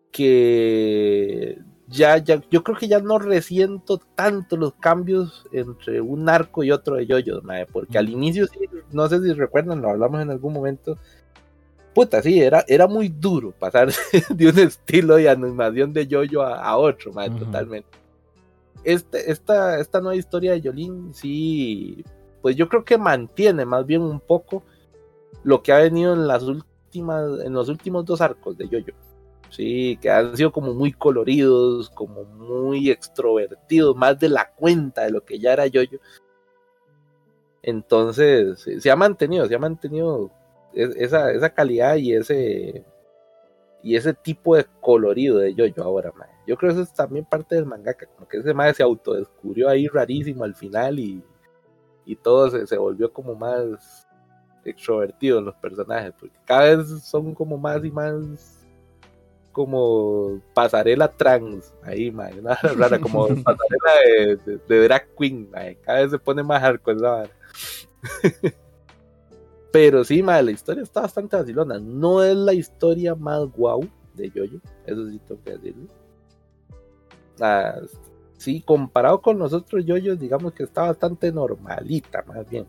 [0.09, 1.57] que
[1.89, 6.71] ya, ya, yo creo que ya no resiento tanto los cambios entre un arco y
[6.71, 8.59] otro de yoyos, mae, porque al inicio sí,
[8.93, 10.97] no sé si recuerdan, lo hablamos en algún momento.
[11.93, 13.91] Puta, sí, era, era muy duro pasar
[14.29, 17.39] de un estilo de animación de yoyo a, a otro, mae, Ujú.
[17.39, 17.89] totalmente.
[18.85, 22.03] Este, esta, esta nueva historia de Yolín, sí,
[22.43, 24.63] pues yo creo que mantiene más bien un poco
[25.43, 28.93] lo que ha venido en las últimas, en los últimos dos arcos de Yoyo.
[29.49, 35.11] Sí, que han sido como muy coloridos, como muy extrovertidos, más de la cuenta de
[35.11, 35.99] lo que ya era Yoyo.
[37.61, 40.29] Entonces, se, ha mantenido, se ha mantenido
[40.73, 42.83] es- esa, esa calidad y ese
[43.81, 46.11] y ese tipo de colorido de yo-yo ahora.
[46.47, 49.69] Yo creo que eso es también parte del mangaka, como que ese mae se autodescubrió
[49.69, 51.21] ahí rarísimo al final y,
[52.05, 54.07] y todo se, se volvió como más
[54.65, 58.59] extrovertido los personajes, porque cada vez son como más y más
[59.51, 65.49] como pasarela trans ahí, mae, una rara, como pasarela de, de- de drag queen,
[65.83, 67.29] cada vez se pone más hardcore esa vara.
[69.71, 71.79] Pero sí, mae, la historia está bastante vacilona.
[71.79, 73.81] No es la historia más guau
[74.13, 75.87] de Yoyo, eso sí tengo que decirlo.
[77.39, 77.79] Ah,
[78.43, 82.65] sí, comparado con los otros Yoyos, digamos que está bastante normalita, más bien.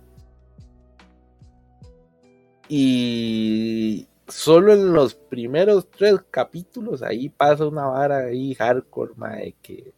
[2.69, 9.93] Y solo en los primeros tres capítulos ahí pasa una vara ahí hardcore, mae, que,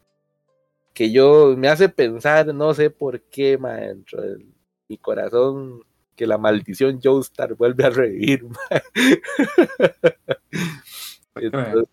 [0.95, 4.47] que yo me hace pensar, no sé por qué, mae, dentro de
[4.89, 5.83] mi corazón,
[6.17, 8.83] que la maldición Joestar vuelve a revivir, mae.
[11.35, 11.85] Entonces,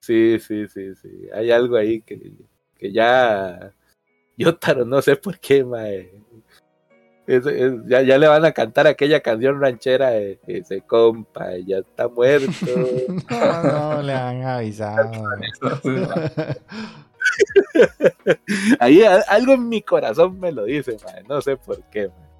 [0.00, 1.28] sí, sí, sí, sí.
[1.32, 2.18] Hay algo ahí que,
[2.80, 3.72] que ya.
[4.36, 6.10] Yotaro, no sé por qué, mae.
[7.26, 11.78] Es- es- ya, ya le van a cantar aquella canción ranchera de ese compa, ya
[11.78, 12.48] está muerto.
[13.30, 13.62] No,
[13.96, 15.10] no le han avisado.
[18.80, 21.22] Ahí a- algo en mi corazón me lo dice, mae.
[21.28, 22.30] No sé por qué, mae.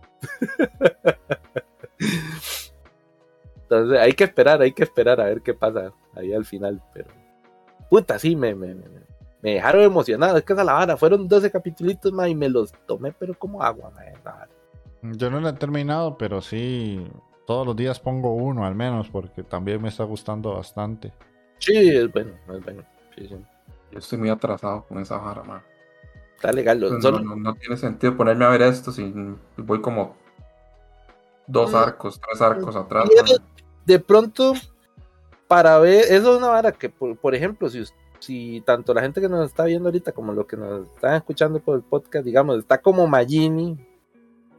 [3.62, 7.08] Entonces hay que esperar, hay que esperar a ver qué pasa ahí al final, pero
[7.88, 8.84] puta, sí, me, me, me,
[9.42, 12.72] me dejaron emocionado, es que esa la vara, fueron 12 capítulos más y me los
[12.86, 14.48] tomé, pero como agua, la vara.
[15.02, 17.06] Yo no lo he terminado, pero sí,
[17.46, 21.12] todos los días pongo uno al menos, porque también me está gustando bastante.
[21.58, 22.82] Sí, es bueno, es bueno,
[23.16, 23.36] sí, sí.
[23.92, 25.62] Yo estoy muy atrasado con esa vara, man.
[26.36, 29.12] Está legal, lo- No, solo- no- no tiene sentido ponerme a ver esto si
[29.56, 30.16] voy como
[31.46, 31.76] dos Mm.
[31.76, 33.04] arcos, tres arcos atrás.
[33.16, 33.26] Man.
[33.86, 34.52] de pronto,
[35.48, 39.02] para ver, eso es una vara que, por, por ejemplo, si, us- si tanto la
[39.02, 42.24] gente que nos está viendo ahorita como lo que nos están escuchando por el podcast,
[42.24, 43.76] digamos, está como Magini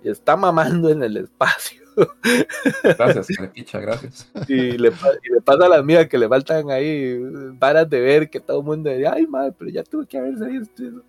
[0.03, 1.81] y está mamando en el espacio
[2.83, 3.27] Gracias,
[3.73, 4.31] gracias.
[4.47, 7.19] y le, pa- y le pasa a las mías que le faltan ahí
[7.59, 10.45] varas de ver que todo el mundo dice, ay, madre, pero ya tuve que haberse
[10.45, 11.03] visto eso.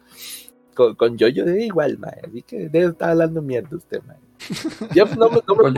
[0.75, 4.21] Con, con Yoyo de igual, madre, así que debe estar hablando mierda usted, madre.
[4.95, 5.73] Yo no me, no me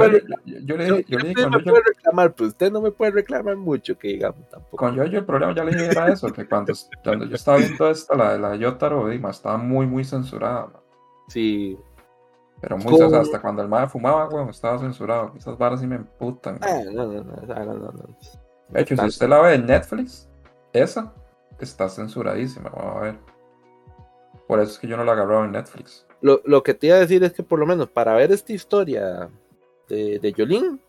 [1.62, 4.76] puede reclamar, pero usted no me puede reclamar mucho, que digamos tampoco.
[4.76, 6.72] con Yoyo el problema ya le dije era eso, que cuando,
[7.02, 10.66] cuando yo estaba viendo esta, la de la Yotaro, Dima, estaba muy, muy censurada.
[10.66, 10.82] man.
[11.28, 11.76] Sí.
[12.60, 15.32] Pero muy censurada, hasta cuando el madre fumaba, weón, estaba censurado.
[15.36, 16.58] Esas varas sí me emputan.
[16.62, 18.16] Ah, no, no, no, esa no, no, no.
[18.70, 20.28] De hecho, si usted la ve en Netflix,
[20.72, 21.12] esa
[21.60, 23.33] está censuradísima, vamos a ver.
[24.46, 26.06] Por eso es que yo no la agarraba en Netflix.
[26.20, 28.52] Lo, lo que te iba a decir es que por lo menos para ver esta
[28.52, 29.28] historia
[29.88, 30.80] de, de Yolín,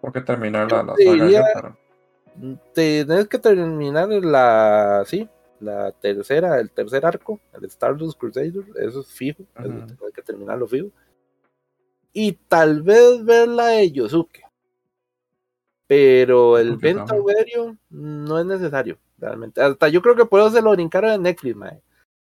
[0.00, 1.76] Porque terminar la, la saga diría- Yotaro.
[2.74, 5.28] tenés que terminar la, sí,
[5.60, 9.86] la tercera, el tercer arco, el Stardust Crusader, eso es fijo, eso Ujú.
[9.86, 10.88] tenés que terminarlo fijo.
[12.12, 14.42] Y tal vez ver la de Yosuke.
[15.86, 17.20] Pero el Yosuke Venta también.
[17.36, 19.60] Aurelio no es necesario, realmente.
[19.60, 21.82] Hasta yo creo que por eso se lo brincaron en Netflix, mae.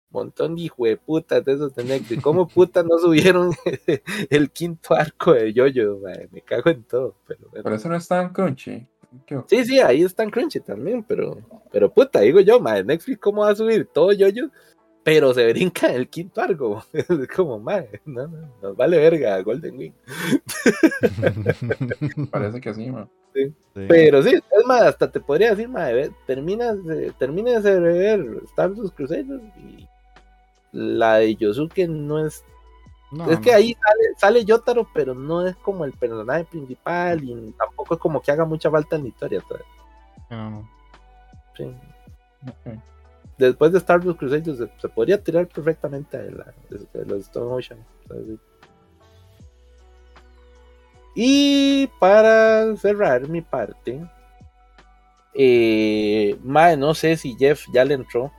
[0.10, 2.22] Montón de hijo de putas de esos de Netflix.
[2.24, 3.52] ¿Cómo puta no subieron
[4.30, 6.28] el quinto arco de Yoyo, mae?
[6.32, 7.16] Me cago en todo.
[7.28, 7.50] Pero.
[7.64, 8.88] Por eso no está en Crunchy.
[9.26, 11.38] ¿Qué- Sí, sí, ahí está en Crunchy también, pero,
[11.72, 14.50] pero puta, digo yo, mae, Netflix, ¿cómo va a subir todo Yoyo?
[15.04, 16.84] Pero se brinca el quinto arco.
[16.94, 19.94] Es como, mae, no, no, nos vale verga Golden Wing.
[22.32, 23.10] Parece que sí, man.
[23.34, 23.54] Sí.
[23.74, 28.26] Pero sí, es más, hasta te podría decir, mae, ve, terminas de, terminas de ver
[28.46, 29.88] Stardust Crusaders y
[30.72, 32.44] la de Yosuke no es.
[33.12, 33.58] No, es que no.
[33.58, 38.22] ahí sale, sale Yotaro, pero no es como el personaje principal y tampoco es como
[38.22, 39.44] que haga mucha falta en la historia.
[40.30, 40.70] No.
[41.56, 41.74] Sí.
[43.38, 47.52] Después de Stardust Crusaders se, se podría tirar perfectamente de, la, de- de los Stone
[47.54, 47.80] Ocean.
[48.08, 48.24] ¿sabes?
[51.16, 54.06] Y para cerrar mi parte,
[55.34, 58.32] eh, no sé si Jeff ya le entró.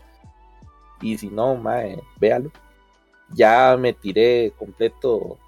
[1.01, 2.51] Y si no, mae, véalo.
[3.35, 5.39] Ya me tiré completo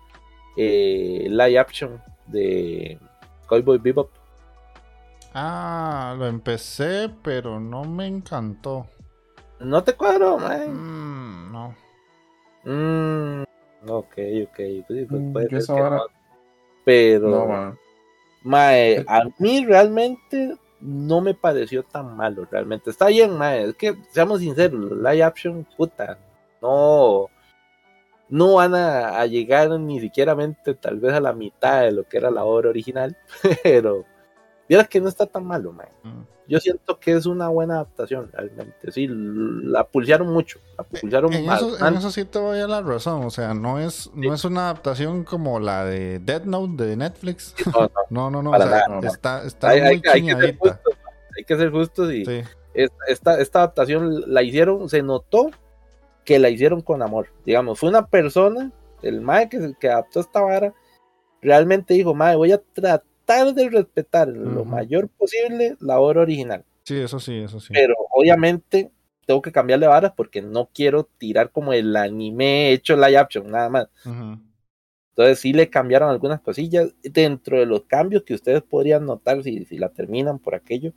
[0.56, 2.98] eh, live action de
[3.46, 4.10] Cowboy Bebop.
[5.32, 8.86] Ah, lo empecé, pero no me encantó.
[9.60, 10.68] No te cuadro, mae.
[10.68, 11.74] Mm, no.
[12.64, 13.42] Mm,
[13.88, 14.14] ok,
[14.44, 14.56] ok.
[14.86, 16.06] pues, pues, Mm, ser que no.
[16.84, 17.76] Pero, No,
[18.42, 22.90] mae, a mí realmente no me pareció tan malo, realmente.
[22.90, 23.64] Está bien, mae.
[23.64, 26.18] Es que, seamos sinceros, live action, puta,
[26.62, 27.26] no,
[28.28, 30.36] no van a, llegar ni siquiera
[30.80, 33.16] tal vez a la mitad de lo que era la obra original,
[33.62, 34.04] pero
[34.70, 35.88] Vieras que no está tan malo, mae.
[36.04, 36.22] Mm.
[36.50, 38.90] Yo siento que es una buena adaptación, realmente.
[38.90, 40.58] Sí, la pulsearon mucho.
[40.76, 43.24] La pulsearon En eso, en eso sí te voy a la razón.
[43.24, 47.54] O sea, no es, no es una adaptación como la de Dead Note de Netflix.
[47.66, 48.50] No, no, No, no, no.
[48.50, 49.08] Para o sea, nada.
[49.08, 51.14] está, está hay, muy hay- hay que ser justos, mae.
[51.38, 52.42] hay que ser justos y Sí.
[53.06, 55.50] esta, esta adaptación la hicieron, se notó
[56.24, 57.28] que la hicieron con amor.
[57.46, 58.72] Digamos, fue una persona,
[59.02, 60.74] el mae que, que adaptó esta vara,
[61.40, 64.70] realmente dijo, mae, voy a tratar de respetar en lo Ujú.
[64.70, 66.64] mayor posible la obra original.
[66.84, 67.72] Sí, eso sí, eso sí.
[67.72, 68.90] Pero obviamente
[69.26, 73.68] tengo que cambiarle varas porque no quiero tirar como el anime hecho live action, nada
[73.68, 73.88] más.
[74.04, 74.40] Ujú.
[75.10, 76.92] Entonces sí le cambiaron algunas cosillas.
[77.02, 80.92] Dentro de los cambios que ustedes podrían notar si, si la terminan por aquello,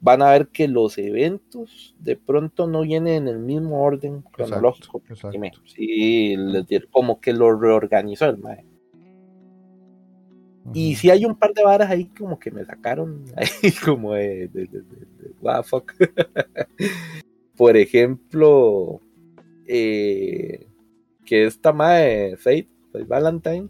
[0.00, 5.02] van a ver que los eventos de pronto no vienen en el mismo orden cronológico.
[5.08, 5.28] exacto.
[5.28, 5.52] anime.
[5.64, 8.64] Sí, les como que lo reorganizó el mae.
[10.72, 14.48] Y sí hay un par de varas ahí como que me sacaron ahí como de,
[14.48, 15.92] de, de- de- de- what the fuck.
[17.56, 19.00] Por ejemplo,
[19.66, 20.66] eh,
[21.24, 23.68] que esta madre Fate, Fate Valentine,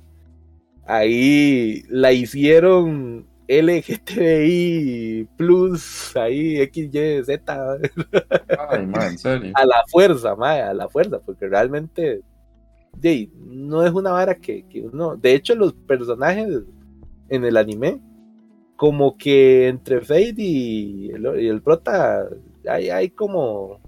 [0.87, 7.29] ahí la hicieron LGTBI plus, ahí XYZ
[8.71, 9.53] Ay, man, en serio.
[9.57, 12.21] a la fuerza, mae, a la fuerza, porque realmente
[12.97, 15.17] de, no es una vara que, que uno.
[15.17, 16.63] De hecho, los personajes
[17.29, 18.01] en el anime,
[18.77, 22.29] como que entre Fate y el, y el prota,
[22.69, 23.81] hay, hay como,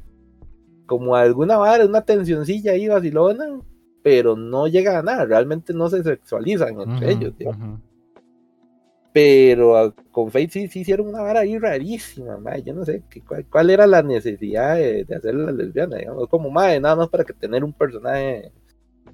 [0.86, 3.60] como alguna vara, una tensioncilla ahí vacilona,
[4.02, 7.32] pero no llega a nada, realmente no se sexualizan entre ellos.
[9.12, 12.62] Pero ah, con Fate sí, sí hicieron una vara ahí rarísima, mae.
[12.62, 16.28] Yo no sé qué- cuál, cuál era la necesidad de, de hacerla lesbiana, digamos.
[16.28, 18.52] Como mae, nada más para que tener un personaje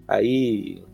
[0.08, 0.84] ahí.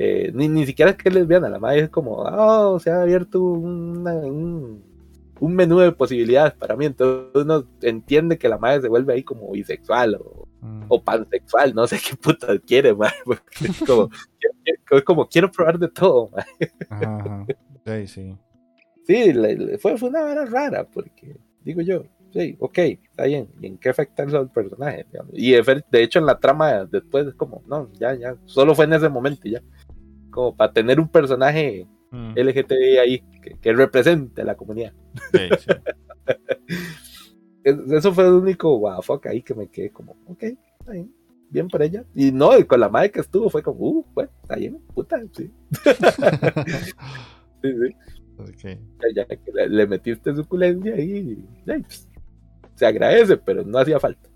[0.00, 3.02] Eh, ni, ni siquiera es que es lesbiana, la madre es como, oh, se ha
[3.02, 4.82] abierto una- un,
[5.40, 6.86] un menú de posibilidades para mí.
[6.86, 10.86] Entonces uno entiende que la madre se vuelve ahí como bisexual o, Mm.
[10.88, 12.92] o pansexual, no sé qué puta quiere.
[13.24, 14.08] Porque es como,
[14.90, 16.30] es como quiero probar de todo.
[16.90, 17.46] Ajá.
[17.86, 18.36] Sí, sí.
[19.06, 22.02] Sí, le- le- fue, fue una vara rara, porque digo yo,
[22.32, 25.06] sí, ok, está bien, ¿y en qué afecta eso al personaje?
[25.10, 25.32] digamos?
[25.34, 28.92] Y de, hecho en la trama después es como, no, ya, ya, solo fue en
[28.94, 29.62] ese momento y ya.
[30.38, 32.32] Como para tener un personaje Mm.
[32.38, 34.92] LGTBI ahí que, que represente a la comunidad.
[35.32, 35.66] Sí, sí.
[37.64, 41.12] Es- Eso fue el único wow, fuck ahí que me quedé como, ok, está bien,
[41.50, 42.04] bien por ella.
[42.14, 45.20] Y no, y con la madre que estuvo fue como, uh, bueno, está bien, puta,
[45.32, 45.50] sí.
[47.62, 47.96] sí, sí.
[48.38, 48.78] Ok.
[49.14, 52.08] ya que le, le metiste suculencia y, y, pues,
[52.76, 54.30] se agradece, pero no hacía falta.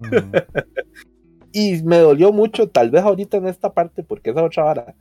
[0.00, 0.30] Ujú.
[1.54, 4.94] Y me dolió mucho, tal vez ahorita en esta parte, porque esa otra vara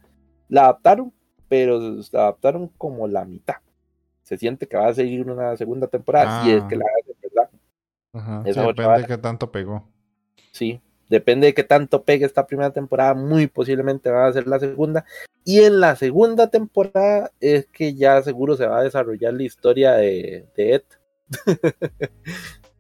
[0.52, 1.12] la adaptaron,
[1.48, 1.80] pero
[2.12, 3.56] la adaptaron como la mitad.
[4.22, 6.68] Se siente que va a seguir una segunda temporada, si es Ah.
[6.68, 7.50] que la hacen, ¿verdad?
[8.14, 8.44] Ajá.
[8.44, 9.00] Sí, depende vara.
[9.00, 9.88] de qué tanto pegó.
[10.52, 14.60] Sí, depende de qué tanto pegue esta primera temporada, muy posiblemente va a ser la
[14.60, 15.06] segunda.
[15.46, 19.94] Y en la segunda temporada es que ya seguro se va a desarrollar la historia
[19.94, 20.84] de, de Ed.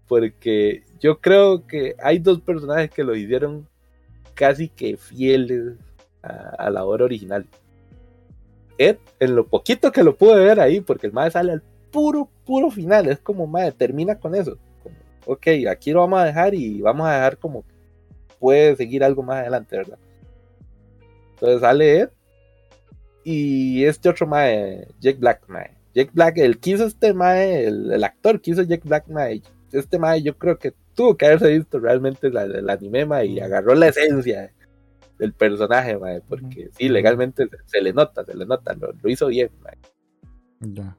[0.07, 3.67] Porque yo creo que hay dos personajes que lo hicieron
[4.33, 5.73] casi que fieles
[6.23, 7.45] a, a la obra original.
[8.77, 11.61] Ed, en lo poquito que lo pude ver ahí, porque el madre sale al
[11.91, 14.57] puro, puro final, es como madre, termina con eso.
[14.81, 14.95] Como,
[15.25, 17.63] ok, aquí lo vamos a dejar y vamos a dejar como
[18.39, 19.99] puede seguir algo más adelante, ¿verdad?
[21.33, 22.09] Entonces sale Ed
[23.23, 25.77] y este otro mae, Jack Black, mae.
[25.93, 29.41] Jack Black, el que hizo este mae, el, el actor que hizo Jack Black, mae,
[29.71, 33.39] este mae yo creo que tuvo que haberse visto realmente la- el anime, mae, y
[33.39, 34.51] agarró la esencia
[35.21, 39.27] del personaje, mae, porque sí, legalmente se, le nota, se le nota, lo, lo hizo
[39.27, 39.77] bien, mae.
[40.61, 40.97] Ya.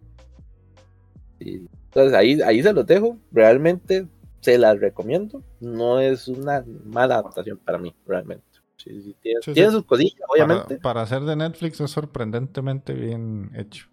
[1.41, 3.19] Entonces ahí, ahí se los dejo.
[3.33, 4.07] Realmente
[4.41, 5.43] se las recomiendo.
[5.61, 8.45] No es una mala adaptación para mí, realmente.
[8.77, 9.75] Sí, sí, tiene, Sí, tiene sí.
[9.75, 10.77] sus cosillas, obviamente.
[10.79, 13.89] Para, ser de Netflix es sorprendentemente bien hecho.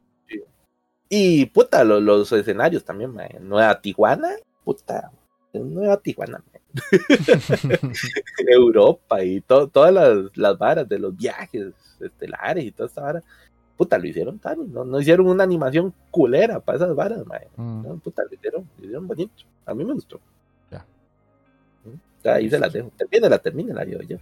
[1.10, 3.40] Y puta, lo- los escenarios también, mae.
[3.40, 4.30] Nueva Tijuana,
[4.64, 5.12] puta.
[5.54, 6.44] Nueva Tijuana.
[8.48, 13.24] Europa y to- todas las, las varas de los viajes estelares y toda esta vara.
[13.78, 17.48] Puta, lo hicieron tan, no, no hicieron una animación culera para esas varas, mae.
[17.56, 17.84] Mm.
[17.84, 19.44] No, puta, lo hicieron, lo hicieron bonito.
[19.66, 20.20] A mí me gustó.
[20.70, 20.86] Ya.
[22.24, 22.92] Ya, ahí se las dejo.
[22.98, 24.18] Termínela, termínela, yo, yo.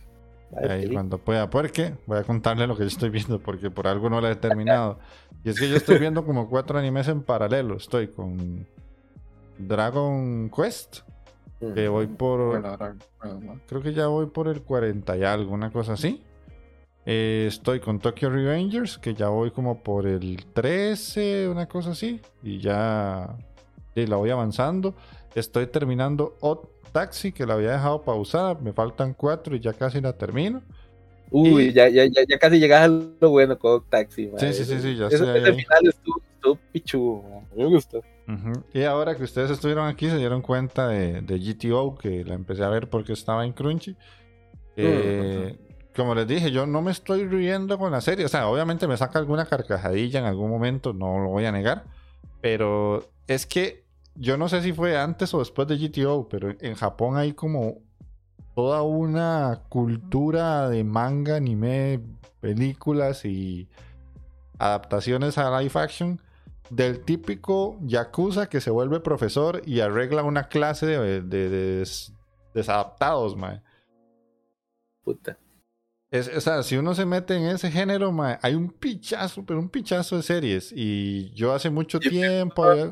[0.56, 0.94] Ahí sí.
[0.94, 4.22] cuando pueda, porque voy a contarle lo que yo estoy viendo, porque por algo no
[4.22, 5.00] la he terminado.
[5.44, 7.78] Y es que yo estoy viendo como cuatro animes en paralelo.
[7.78, 8.66] Estoy con
[9.58, 11.00] Dragon Quest,
[11.60, 12.62] que voy por.
[13.68, 16.24] Creo que ya voy por el 40 y algo, una cosa así.
[17.06, 22.20] Eh, estoy con Tokyo Revengers, que ya voy como por el 13, una cosa así.
[22.44, 23.38] Y ya
[23.96, 24.94] sí, la voy avanzando.
[25.34, 28.56] Estoy terminando Odd Taxi, que la había dejado pausada.
[28.56, 30.62] Me faltan cuatro y ya casi la termino.
[31.32, 34.40] Uy, Y- ya, ya, ya, ya casi llegas a lo bueno con Taxi, mae.
[34.40, 37.24] Sí, sí, sí, sí, ya Ese, estoy ese final estuvo, estuvo pichudo.
[37.56, 38.02] Me gustó.
[38.28, 38.64] Ujú.
[38.74, 42.64] Y ahora que ustedes estuvieron aquí, se dieron cuenta de, de GTO, que la empecé
[42.64, 43.96] a ver porque estaba en Crunchy.
[44.76, 45.58] Eh,
[45.96, 48.26] Como les dije, yo no me estoy riendo con la serie.
[48.26, 51.86] O sea, obviamente me saca alguna carcajadilla en algún momento, no lo voy a negar.
[52.42, 53.86] Pero es que
[54.16, 57.80] yo no sé si fue antes o después de GTO, pero en Japón hay como
[58.56, 62.02] toda una cultura de manga, anime,
[62.42, 63.68] películas y
[64.60, 66.20] adaptaciones a live action
[66.70, 71.50] del típico yakuza que se vuelve profesor y arregla una clase de, de- de
[71.80, 72.14] des-
[72.54, 73.62] desadaptados, mae.
[75.04, 75.38] Puta.
[76.10, 79.60] Es, o sea, si uno se mete en ese género, mae, hay un pichazo, pero
[79.60, 80.72] un pichazo de series.
[80.76, 82.64] Y yo hace mucho tiempo.
[82.64, 82.92] había-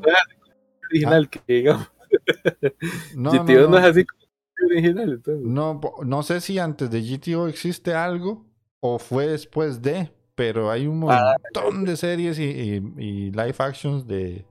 [0.90, 1.90] Original que digamos.
[3.16, 3.78] No, si no, tío no, no.
[3.80, 4.22] es así como
[4.70, 5.46] original, entonces.
[5.46, 8.46] No, no sé si antes de GTO existe algo
[8.80, 13.56] o fue después de, pero hay un Ah, montón de series y, y- y live
[13.60, 14.46] actions de,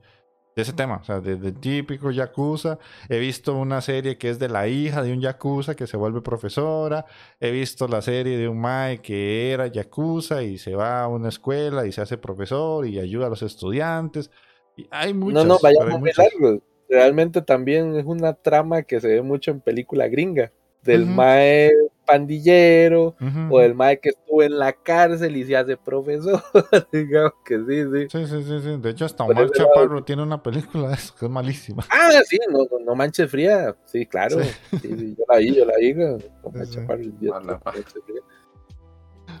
[0.55, 2.79] de ese tema, o sea, de, de típico Yakuza.
[3.09, 6.21] He visto una serie que es de la hija de un Yakuza que se vuelve
[6.21, 7.05] profesora.
[7.39, 11.29] He visto la serie de un Mae que era Yakuza y se va a una
[11.29, 14.31] escuela y se hace profesor y ayuda a los estudiantes.
[14.77, 15.43] Y hay muchas.
[15.45, 16.61] no, no, vayamos muy largo.
[16.89, 20.51] Realmente también es una trama que se ve mucho en película gringa.
[20.83, 21.11] Del Ujú.
[21.15, 21.71] mae
[22.05, 23.15] pandillero,
[23.49, 26.41] o del mae que estuvo en la cárcel y se hace profesor.
[26.91, 28.07] Digamos que sí, sí.
[28.09, 28.77] Sí, sí, sí, sí.
[28.81, 31.83] De hecho, hasta Omar Chaparro tiene una película de eso que es malísima.
[31.89, 33.75] Ah, sí, no, no, no manches fría.
[33.85, 34.39] Sí, claro.
[34.41, 34.49] Sí.
[34.81, 36.71] Sí, sí, yo la vi, yo la vi sí.
[36.71, 37.13] Chaparro, el
[37.45, 37.59] no.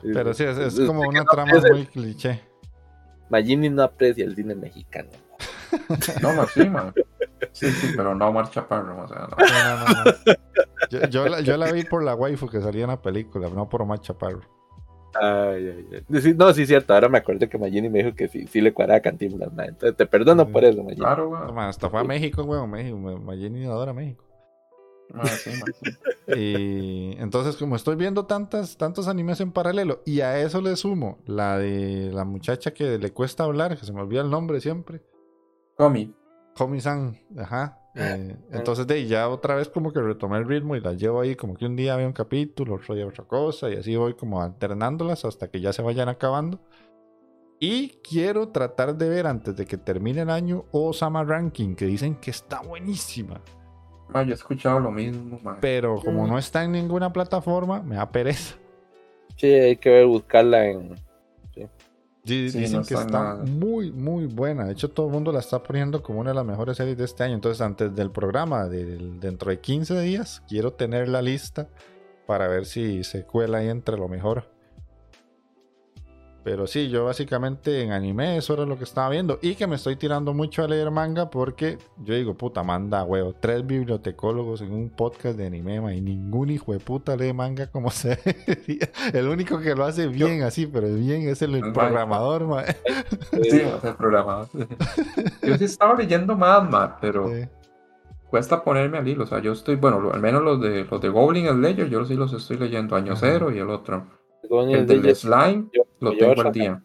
[0.01, 2.41] Sí, Pero sí, es, como una no trama aprecia- muy cliché.
[3.29, 5.09] Magini no aprecia el cine mexicano.
[6.21, 6.93] No, ma, sí, man.
[7.51, 9.35] Sí, sí, pero no Omar Chaparro, o sea, no.
[9.37, 10.33] No, no, no, no.
[10.89, 13.67] Yo, yo la, yo la vi por la waifu que salía en la película, no
[13.69, 14.41] por Omar Chaparro.
[15.19, 16.21] Ay, ay, ay.
[16.21, 16.93] Sí, no, sí, cierto.
[16.93, 19.67] Ahora me acuerdo que Magini me dijo que sí, sí le cuadraba Cantinflas, man.
[19.69, 20.51] Entonces te perdono Sí.
[20.51, 20.97] por eso, Magini.
[21.01, 21.57] Claro, weón.
[21.59, 22.69] hasta fue a México, weón.
[22.69, 24.23] México, Ma- Mayeni adora México.
[25.13, 25.51] Ma, sí.
[26.35, 31.19] Y entonces, como estoy viendo tantas, tantos animes en paralelo, y a eso le sumo
[31.27, 35.01] la de la muchacha que le cuesta hablar, que se me olvida el nombre siempre.
[35.77, 36.13] Comi.
[36.57, 37.79] Homi-san, ajá.
[37.95, 41.21] Eh, entonces, de ahí ya otra vez como que retomé el ritmo y las llevo
[41.21, 44.15] ahí como que un día veo un capítulo, otro día otra cosa, y así voy
[44.15, 46.59] como alternándolas hasta que ya se vayan acabando.
[47.59, 52.15] Y quiero tratar de ver antes de que termine el año Osama Ranking, que dicen
[52.15, 53.41] que está buenísima.
[54.09, 55.39] Ma, yo he escuchado lo mismo.
[55.61, 56.29] Pero como Mm.
[56.29, 58.55] no está en ninguna plataforma, me da pereza.
[59.37, 60.95] Sí, hay que ver, buscarla en.
[62.25, 63.43] Sí, Dicen no que está nada.
[63.45, 64.65] muy, muy buena.
[64.65, 67.03] De hecho, todo el mundo la está poniendo como una de las mejores series de
[67.05, 67.35] este año.
[67.35, 71.69] Entonces, antes del programa, del- dentro de 15 días, quiero tener la lista
[72.25, 74.49] para ver si se cuela ahí entre lo mejor.
[76.45, 79.39] Pero sí, yo básicamente en anime eso era lo que estaba viendo.
[79.41, 83.33] Y que me estoy tirando mucho a leer manga porque yo digo, puta, manda huevo.
[83.39, 87.65] Tres bibliotecólogos en un podcast de anime, ma, y ningún hijo de puta lee manga
[87.71, 88.19] como se.
[89.11, 92.63] El único que lo hace bien así, pero bien es el, El programador, ma.
[92.63, 94.47] Sí, va a ser programado.
[95.41, 97.41] Yo sí estaba leyendo más, ma, pero Sí.
[98.29, 99.23] cuesta ponerme al hilo.
[99.23, 102.13] O sea, yo estoy, bueno, al menos los de los de Goblin Slayer, yo sí
[102.13, 103.21] los estoy leyendo año Ajá.
[103.21, 104.05] cero y el otro.
[104.47, 106.83] El el del de slime yo- lo tengo al día.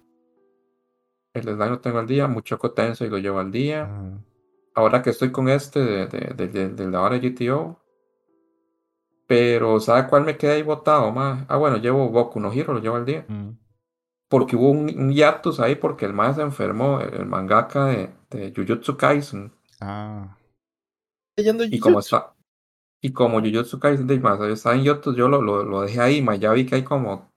[1.33, 3.89] El slime lo tengo al día, mucho tenso y lo llevo al día.
[4.75, 7.79] Ahora que estoy con este de, de, de, de- de la hora de GTO.
[9.27, 11.45] Pero, ¿sabe cuál me queda ahí botado más?
[11.49, 13.25] Ah, bueno, llevo Boku no Hero, lo llevo al día.
[13.29, 13.51] Mm.
[14.29, 18.11] Porque hubo un, un hiatus ahí porque el más se enfermó, el, el mangaka de,
[18.31, 19.53] de Jujutsu Kaisen.
[19.81, 20.37] Ah.
[21.37, 22.35] leyendo Y como está,
[23.01, 26.23] y como Jujutsu Kaisen de más está en hiatus, yo lo, lo, lo dejé ahí,
[26.23, 27.30] ma, ya vi que hay como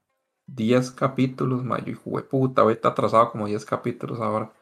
[0.46, 4.52] 10 capítulos, ma, yo hijo de puta, ahorita atrasado como 10 capítulos ahora.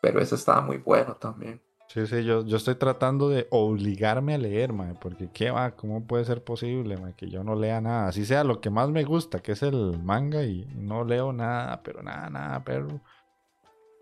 [0.00, 1.60] Pero ese estaba muy bueno también.
[1.88, 6.06] Sí, sí, yo, yo estoy tratando de obligarme a leer, mae, porque qué va, ¿cómo
[6.06, 8.08] puede ser posible, mae, que yo no lea nada?
[8.08, 11.82] Así sea lo que más me gusta, que es el manga, y no leo nada,
[11.82, 13.00] pero nada, nada, perro.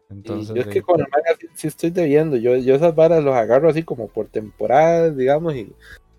[0.09, 2.36] Y Entonces, yo es que con el manga sí, sí estoy debiendo.
[2.36, 5.74] Yo, yo esas varas los agarro así como por temporadas, digamos, y,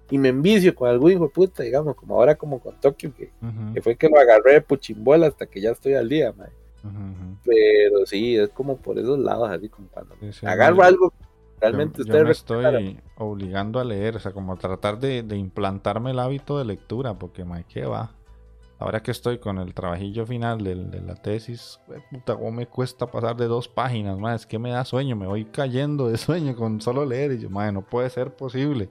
[0.10, 3.32] y me envicio con algún hijo de puta, digamos, como ahora como con Tokio, que,
[3.74, 6.50] que fue que lo agarré de puchimbola hasta que ya estoy al día, mae.
[7.44, 11.14] Pero sí, es como por esos lados, así como cuando Sí, sí, agarro yo- algo,
[11.20, 11.28] yo-
[11.60, 16.12] realmente yo, ustedes me estoy obligando a leer, o sea, como tratar de, de implantarme
[16.12, 18.12] el hábito de lectura, porque, mae, qué va.
[18.80, 21.80] ahora que estoy con el trabajillo final del- de, la tesis,
[22.12, 25.26] puta, cómo me cuesta pasar de dos páginas, más es que me da sueño, me
[25.26, 28.90] voy cayendo de sueño con solo leer y yo, madre, no puede ser posible.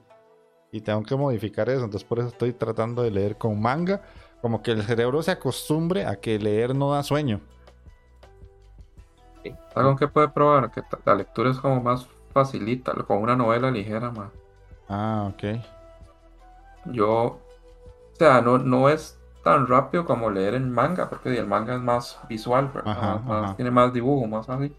[0.73, 4.01] Y tengo que modificar eso, entonces por eso estoy tratando de leer con manga,
[4.41, 7.41] como que el cerebro se acostumbre a que leer no da sueño.
[9.75, 14.09] Algo que puede probar, que la lectura es como más facilita, con una novela ligera,
[14.09, 14.31] más.
[14.89, 15.61] Ah, ok.
[16.85, 17.39] Yo, o
[18.17, 22.19] sea, no, no es tan rápido como leer en manga, porque el manga es más
[22.27, 22.91] visual, ¿verdad?
[22.91, 23.55] Ajá, Más- más- ajá.
[23.57, 24.73] tiene más dibujo, más así.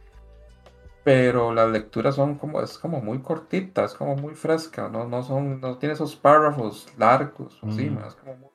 [1.05, 5.23] Pero las lecturas son como, es como muy cortita, es como muy fresca, no, no
[5.23, 7.95] son, no tiene esos párrafos largos, Mm.
[7.95, 8.49] más como muy...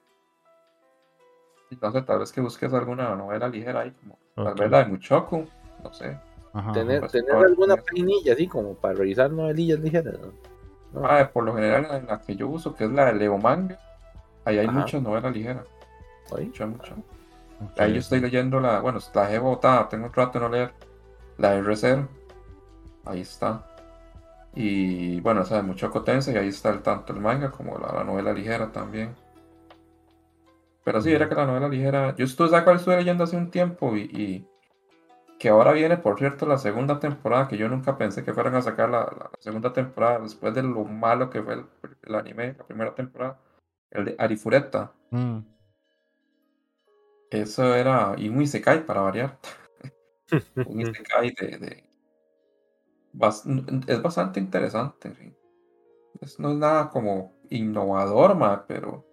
[1.69, 4.59] Entonces tal vez que busques alguna novela ligera ahí, como tal Ok.
[4.61, 5.45] vez la de Muchoku,
[5.84, 6.17] no sé.
[6.51, 10.15] Ajá, ¿Tener, pues, tener alguna paginilla así como para revisar novelillas ligeras?
[10.91, 11.05] ¿no?
[11.05, 13.77] Ah, por lo general en la que yo uso, que es la de Leo Manga,
[14.45, 14.80] ahí hay Ajá.
[14.80, 15.67] muchas novelas ligeras,
[16.31, 16.97] Oye, muchas, muchas.
[17.77, 20.73] Ahí yo estoy leyendo la, bueno, la dejé botada, tengo un rato de no leer.
[21.38, 22.07] La de R0.
[23.10, 23.65] Ahí está.
[24.56, 28.03] Y bueno, esa de Muchoco Tensei, ahí está el, tanto el manga como la, la
[28.03, 29.15] novela ligera también.
[30.84, 32.15] Pero sí, era que la novela ligera.
[32.15, 33.95] Yo estuve, ¿sabes cuál estuve leyendo hace un tiempo?
[33.95, 34.48] Y, y
[35.38, 38.61] que ahora viene, por cierto, la segunda temporada, que yo nunca pensé que fueran a
[38.61, 41.65] sacar la, la segunda temporada después de lo malo que fue el,
[42.03, 43.40] el anime, la primera temporada.
[43.91, 44.91] El de Arifureta.
[45.11, 45.40] Mm,
[47.31, 48.14] Eso era.
[48.18, 49.38] Y un Isekai para variar.
[50.65, 51.57] un Isekai de.
[51.57, 51.88] de-
[53.14, 53.44] bas-
[53.88, 55.14] es bastante interesante.
[55.15, 55.34] sí.
[56.22, 59.06] Es- no es nada como innovador, ma, pero.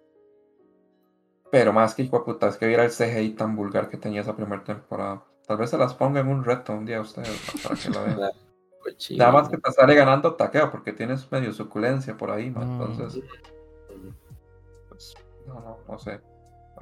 [1.51, 4.21] Pero más que hijo de puta, es que viera el CGI tan vulgar que tenía
[4.21, 5.23] esa primera temporada.
[5.47, 7.89] Tal vez se las ponga en un reto un día a ustedes ma, para que
[7.89, 8.31] la vean.
[8.83, 9.19] cochino.
[9.19, 12.81] Nada más que te sale ganando taqueo porque tienes medio suculencia por ahí, ma, Mm.
[12.81, 13.23] Entonces,
[14.89, 15.13] pues,
[15.47, 16.19] no, no, no sé.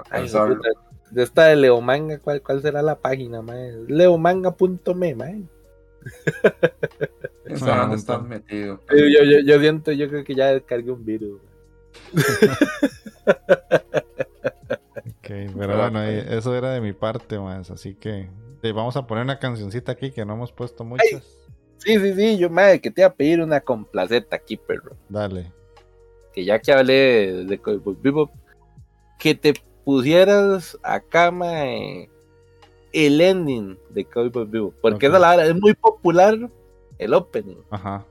[0.10, 0.28] Ay,
[1.12, 3.72] de esta de Leomanga, ¿cuál, ¿cuál será la página, mae?
[3.88, 5.44] Leomanga.me, mae.
[7.46, 8.80] ¿Quién sabe Ah, dónde un estás metido?
[8.90, 11.42] Yo, yo, yo, yo siento, yo creo que ya descargué un virus.
[14.96, 17.72] ok, pero bueno, ahí- eso era de mi parte, más.
[17.72, 18.30] Así que
[18.62, 21.24] eh, vamos a poner una cancioncita aquí que no hemos puesto muchas.
[21.78, 24.96] Sí, sí, sí, yo, madre, que te iba a pedir una complaceta aquí, perro.
[25.10, 25.52] Dale.
[26.34, 27.62] Que ya que hablé de, de
[29.20, 29.54] que te
[29.84, 32.10] pusieras acá, mae,
[32.96, 34.74] el ending de Cowboy Bebop.
[34.82, 36.38] Porque esa la verdad, es muy popular
[36.98, 37.58] el opening.
[37.70, 38.06] Ajá.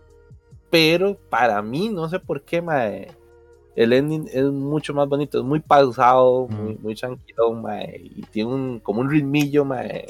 [0.71, 3.09] pero para mí, no sé por qué, mae,
[3.77, 6.55] el ending es mucho más bonito, es muy pausado, Mm.
[6.55, 10.07] muy, muy tranquilo, mae, y tiene un, como un ritmillo, mae,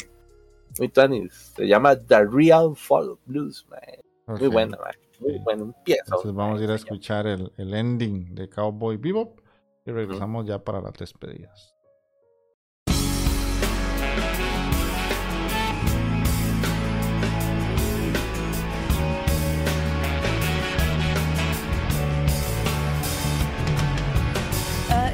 [0.78, 1.52] muy tuanis.
[1.54, 4.00] Se llama The Real Folk Blues, mae.
[4.26, 4.52] Muy ok.
[4.54, 6.02] buena, mae, muy bueno, empieza.
[6.06, 9.38] Entonces vamos a ir a escuchar el, el ending de Cowboy Bebop
[9.84, 11.73] y regresamos ya para las despedidas.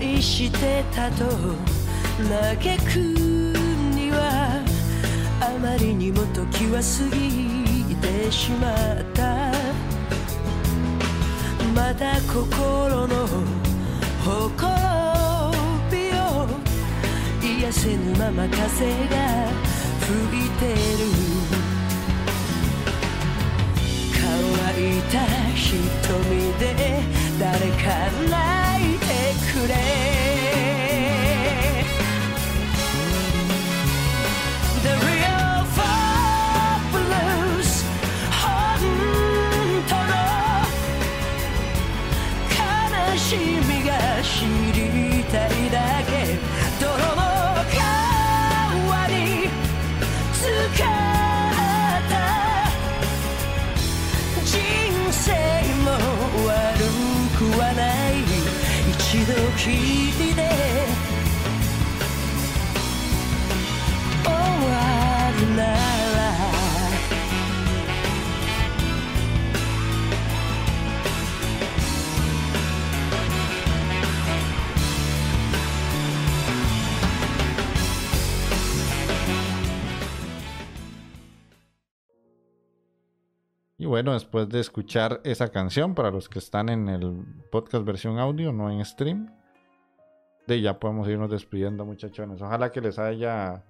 [0.00, 2.56] 愛してたと嘆
[2.90, 2.96] く
[3.94, 4.62] には
[5.42, 9.52] あまりにも時は過ぎてしまった。
[11.74, 13.26] まだ心の
[14.24, 14.66] ほこ
[15.90, 16.48] びを
[17.42, 19.16] 癒せぬまま風が
[20.00, 21.10] 吹いてる。
[24.12, 24.24] 乾
[24.80, 25.14] いた
[25.54, 25.68] 瞳
[26.58, 26.64] で
[27.38, 27.84] 誰か
[28.30, 28.99] 泣いて
[29.34, 29.74] くれ。
[34.82, 35.19] The
[83.80, 88.18] Y bueno, después de escuchar esa canción, para los que están en el podcast versión
[88.18, 89.34] audio, no en stream,
[90.46, 92.42] de ya podemos irnos despidiendo, muchachones.
[92.42, 93.64] Ojalá que les haya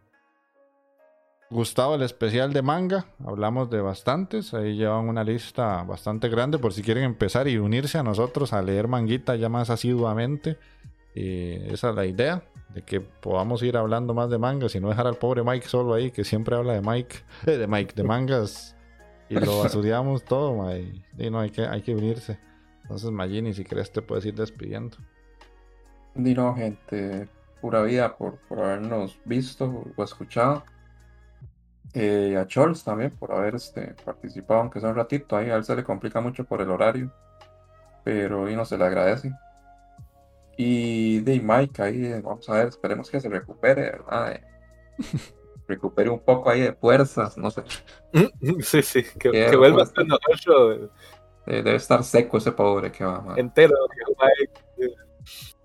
[1.48, 3.06] gustado el especial de manga.
[3.24, 4.52] Hablamos de bastantes.
[4.52, 8.62] Ahí llevan una lista bastante grande por si quieren empezar y unirse a nosotros a
[8.62, 10.58] leer manguita ya más asiduamente.
[11.14, 12.42] Y esa es la idea,
[12.74, 15.94] de que podamos ir hablando más de mangas y no dejar al pobre Mike solo
[15.94, 17.16] ahí, que siempre habla de Mike,
[17.46, 18.74] eh, de Mike, de mangas,
[19.30, 22.38] y lo basuriamos todo, ma, y, y no, hay que, hay que unirse.
[22.82, 24.98] Entonces, Magini, si querés te puedes ir despidiendo.
[26.14, 27.28] Di no, gente,
[27.60, 30.64] pura vida por, por habernos visto o escuchado.
[31.94, 35.36] Eh, y a Chols también por haber este, participado, aunque sea un ratito.
[35.36, 37.12] Ahí a él se le complica mucho por el horario,
[38.04, 39.32] pero y no se le agradece.
[40.56, 44.32] Y de Mike, ahí eh, vamos a ver, esperemos que se recupere, ¿verdad?
[44.32, 44.44] Eh,
[45.70, 47.62] recupere un poco ahí de fuerzas, no sé.
[48.60, 50.90] Sí, sí, que, vuelva a ser nosotros
[51.46, 53.38] Eh, debe estar seco ese pobre que va, man.
[53.38, 53.74] entero.
[54.18, 54.94] Mike-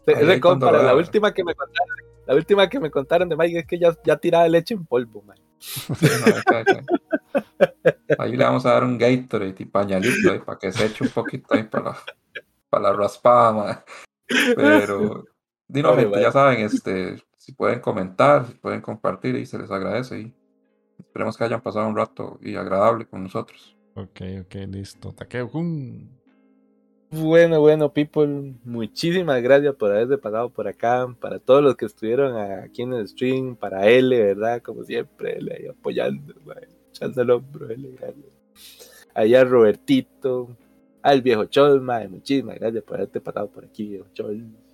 [0.07, 1.95] Ese compa, la la- última que me contaron,
[2.27, 5.21] la última que me contaron de Mike es que ya, ya tiraba leche en polvo,
[5.23, 5.37] man.
[5.99, 6.63] No,
[8.19, 11.09] ahí, le vamos a dar un Gatorade y pañalito ahí para que se eche un
[11.09, 11.97] poquito ahí para la,
[12.69, 13.83] para la raspada, man.
[14.55, 15.25] Pero,
[15.73, 20.19] Oye, gente, ya saben, este, si pueden comentar, si pueden compartir y se les agradece
[20.19, 20.33] y
[20.97, 23.77] esperemos que hayan pasado un rato y agradable con nosotros.
[23.93, 25.13] Ok, ok, listo.
[25.13, 26.09] Takeo-kun.
[27.11, 32.35] Bueno, bueno, people, muchísimas gracias por haberse pasado por acá, para todos los que estuvieron
[32.35, 34.63] aquí en el stream, para L, ¿verdad?
[34.63, 36.33] Como siempre, L ahí apoyando,
[36.89, 38.25] echando el hombro, L, gracias.
[39.13, 40.49] Allá Robertito,
[41.03, 44.64] al viejo Chol, muchísimas gracias por haberte pasado por aquí, viejo Chol.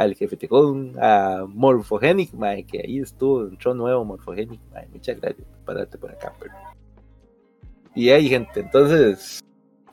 [0.00, 5.46] Al jefe Tejón, a Morphogenic, mae, que ahí estuvo, entró nuevo Morphogenic, mae, muchas gracias
[5.46, 6.54] por pasarte por acá, pero.
[7.94, 9.44] Y ahí, gente, entonces,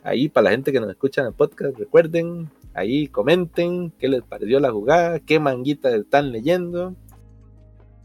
[0.02, 4.22] ahí para la gente que nos escucha en el podcast, recuerden, ahí comenten qué les
[4.22, 6.94] pareció la jugada, qué manguitas están leyendo.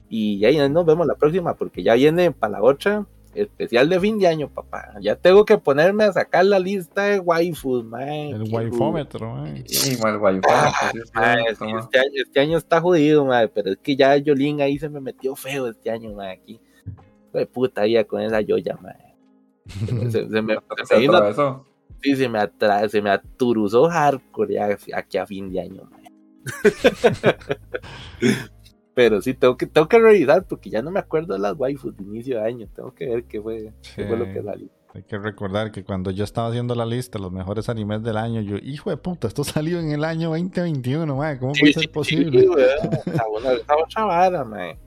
[0.09, 4.17] Y ahí nos vemos la próxima, porque ya viene para la otra especial de fin
[4.19, 4.93] de año, papá.
[5.01, 8.29] Ya tengo que ponerme a sacar la lista de waifus, mae.
[8.31, 9.63] El waifómetro, eh.
[9.67, 11.83] Y mal wifi, así es Mae, cierto, sí, man.
[11.83, 14.99] este, año, este año está jodido, mae, pero es que ya Yolín ahí se me
[14.99, 16.59] metió feo este año, mae, aquí.
[17.31, 19.15] Fue puta ya con esa Yoya, mae.
[19.67, 21.65] Se, se- se me, Se se vino- atravesó.
[22.01, 26.03] sí, se me, atra- se me aturuzó hardcore ya aquí a fin de año, mae.
[28.93, 31.95] pero sí, tengo que, tengo que revisar porque ya no me acuerdo de las waifus
[31.97, 32.67] de inicio de año.
[32.75, 34.45] Tengo que ver qué fue, qué fue lo que Sí.
[34.45, 34.67] salió.
[34.95, 38.15] Hay que recordar que cuando yo estaba haciendo la lista de los mejores animes del
[38.15, 41.89] año, yo, hijo de puta, esto salió en el año 2021, mae, ¿cómo puede ser
[41.91, 42.41] posible?
[42.41, 42.47] Sí,
[43.57, 44.77] esa otra vara, mae.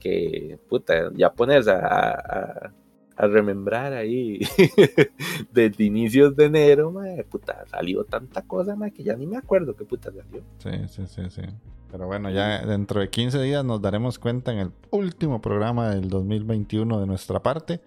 [0.00, 1.76] Que, puta, ya ponerse a,
[2.12, 2.72] a,
[3.16, 4.38] a remembrar ahí
[5.52, 9.74] desde inicios de enero, mae, puta, salió tanta cosa, mae, que ya ni me acuerdo
[9.76, 10.42] qué puta salió.
[10.58, 11.42] Sí, sí, sí, sí.
[11.90, 16.08] Pero bueno, ya dentro de 15 días nos daremos cuenta en el último programa del
[16.08, 17.80] 2021 de nuestra parte,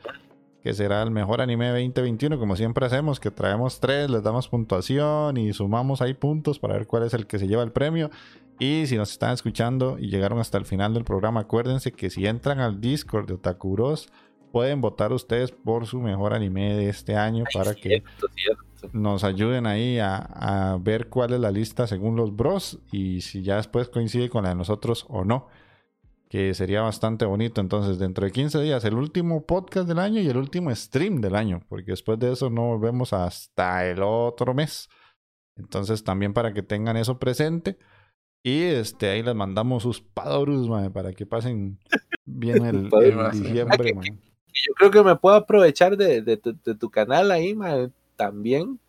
[0.63, 5.37] que será el mejor anime 2021, como siempre hacemos, que traemos tres, les damos puntuación
[5.37, 8.09] y sumamos ahí puntos para ver cuál es el que se lleva el premio.
[8.59, 12.27] Y si nos están escuchando y llegaron hasta el final del programa, acuérdense que si
[12.27, 14.09] entran al Discord de Otakuros,
[14.51, 18.03] pueden votar ustedes por su mejor anime de este año para que
[18.35, 18.70] cierto.
[18.93, 23.41] Nos ayuden ahí a, a ver cuál es la lista según los bros y si
[23.43, 25.47] ya después coincide con la de nosotros o no.
[26.29, 27.59] Que sería bastante bonito.
[27.59, 31.35] Entonces, dentro de 15 días, el último podcast del año y el último stream del
[31.35, 31.61] año.
[31.67, 34.87] Porque después de eso no volvemos hasta el otro mes.
[35.57, 37.77] Entonces, también para que tengan eso presente.
[38.43, 41.79] Y este ahí les mandamos sus padorus, mae, para que pasen
[42.25, 44.17] bien el, el diciembre, mae.
[44.53, 47.91] Yo creo que me puedo aprovechar de, de tu, de tu canal ahí, mae,
[48.25, 48.79] también,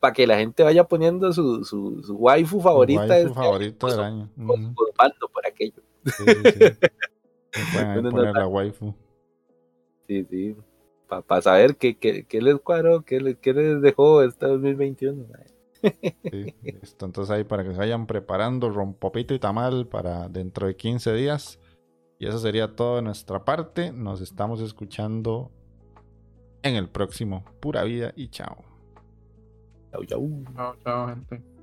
[0.00, 3.00] para que la gente vaya poniendo su, su, su waifu favorita.
[3.02, 3.58] Waifu este año,
[3.90, 4.30] del año.
[4.36, 5.82] con- con por aquello.
[6.04, 6.32] Sí, sí,
[7.74, 8.94] pueden poner la waifu.
[11.26, 15.26] Para saber qué, qué, qué les cuadró, qué, les- qué les dejó este 2021.
[15.30, 15.46] mae.
[16.30, 17.04] Sí, listo.
[17.04, 21.60] Entonces ahí para que se vayan preparando rompopito y tamal para dentro de 15 días.
[22.18, 23.92] Y eso sería todo de nuestra parte.
[23.92, 25.50] Nos estamos escuchando
[26.64, 27.44] en el próximo.
[27.60, 28.64] Pura vida y chao.
[29.92, 30.44] Chau, chau.
[30.56, 31.53] Chao, chao, gente.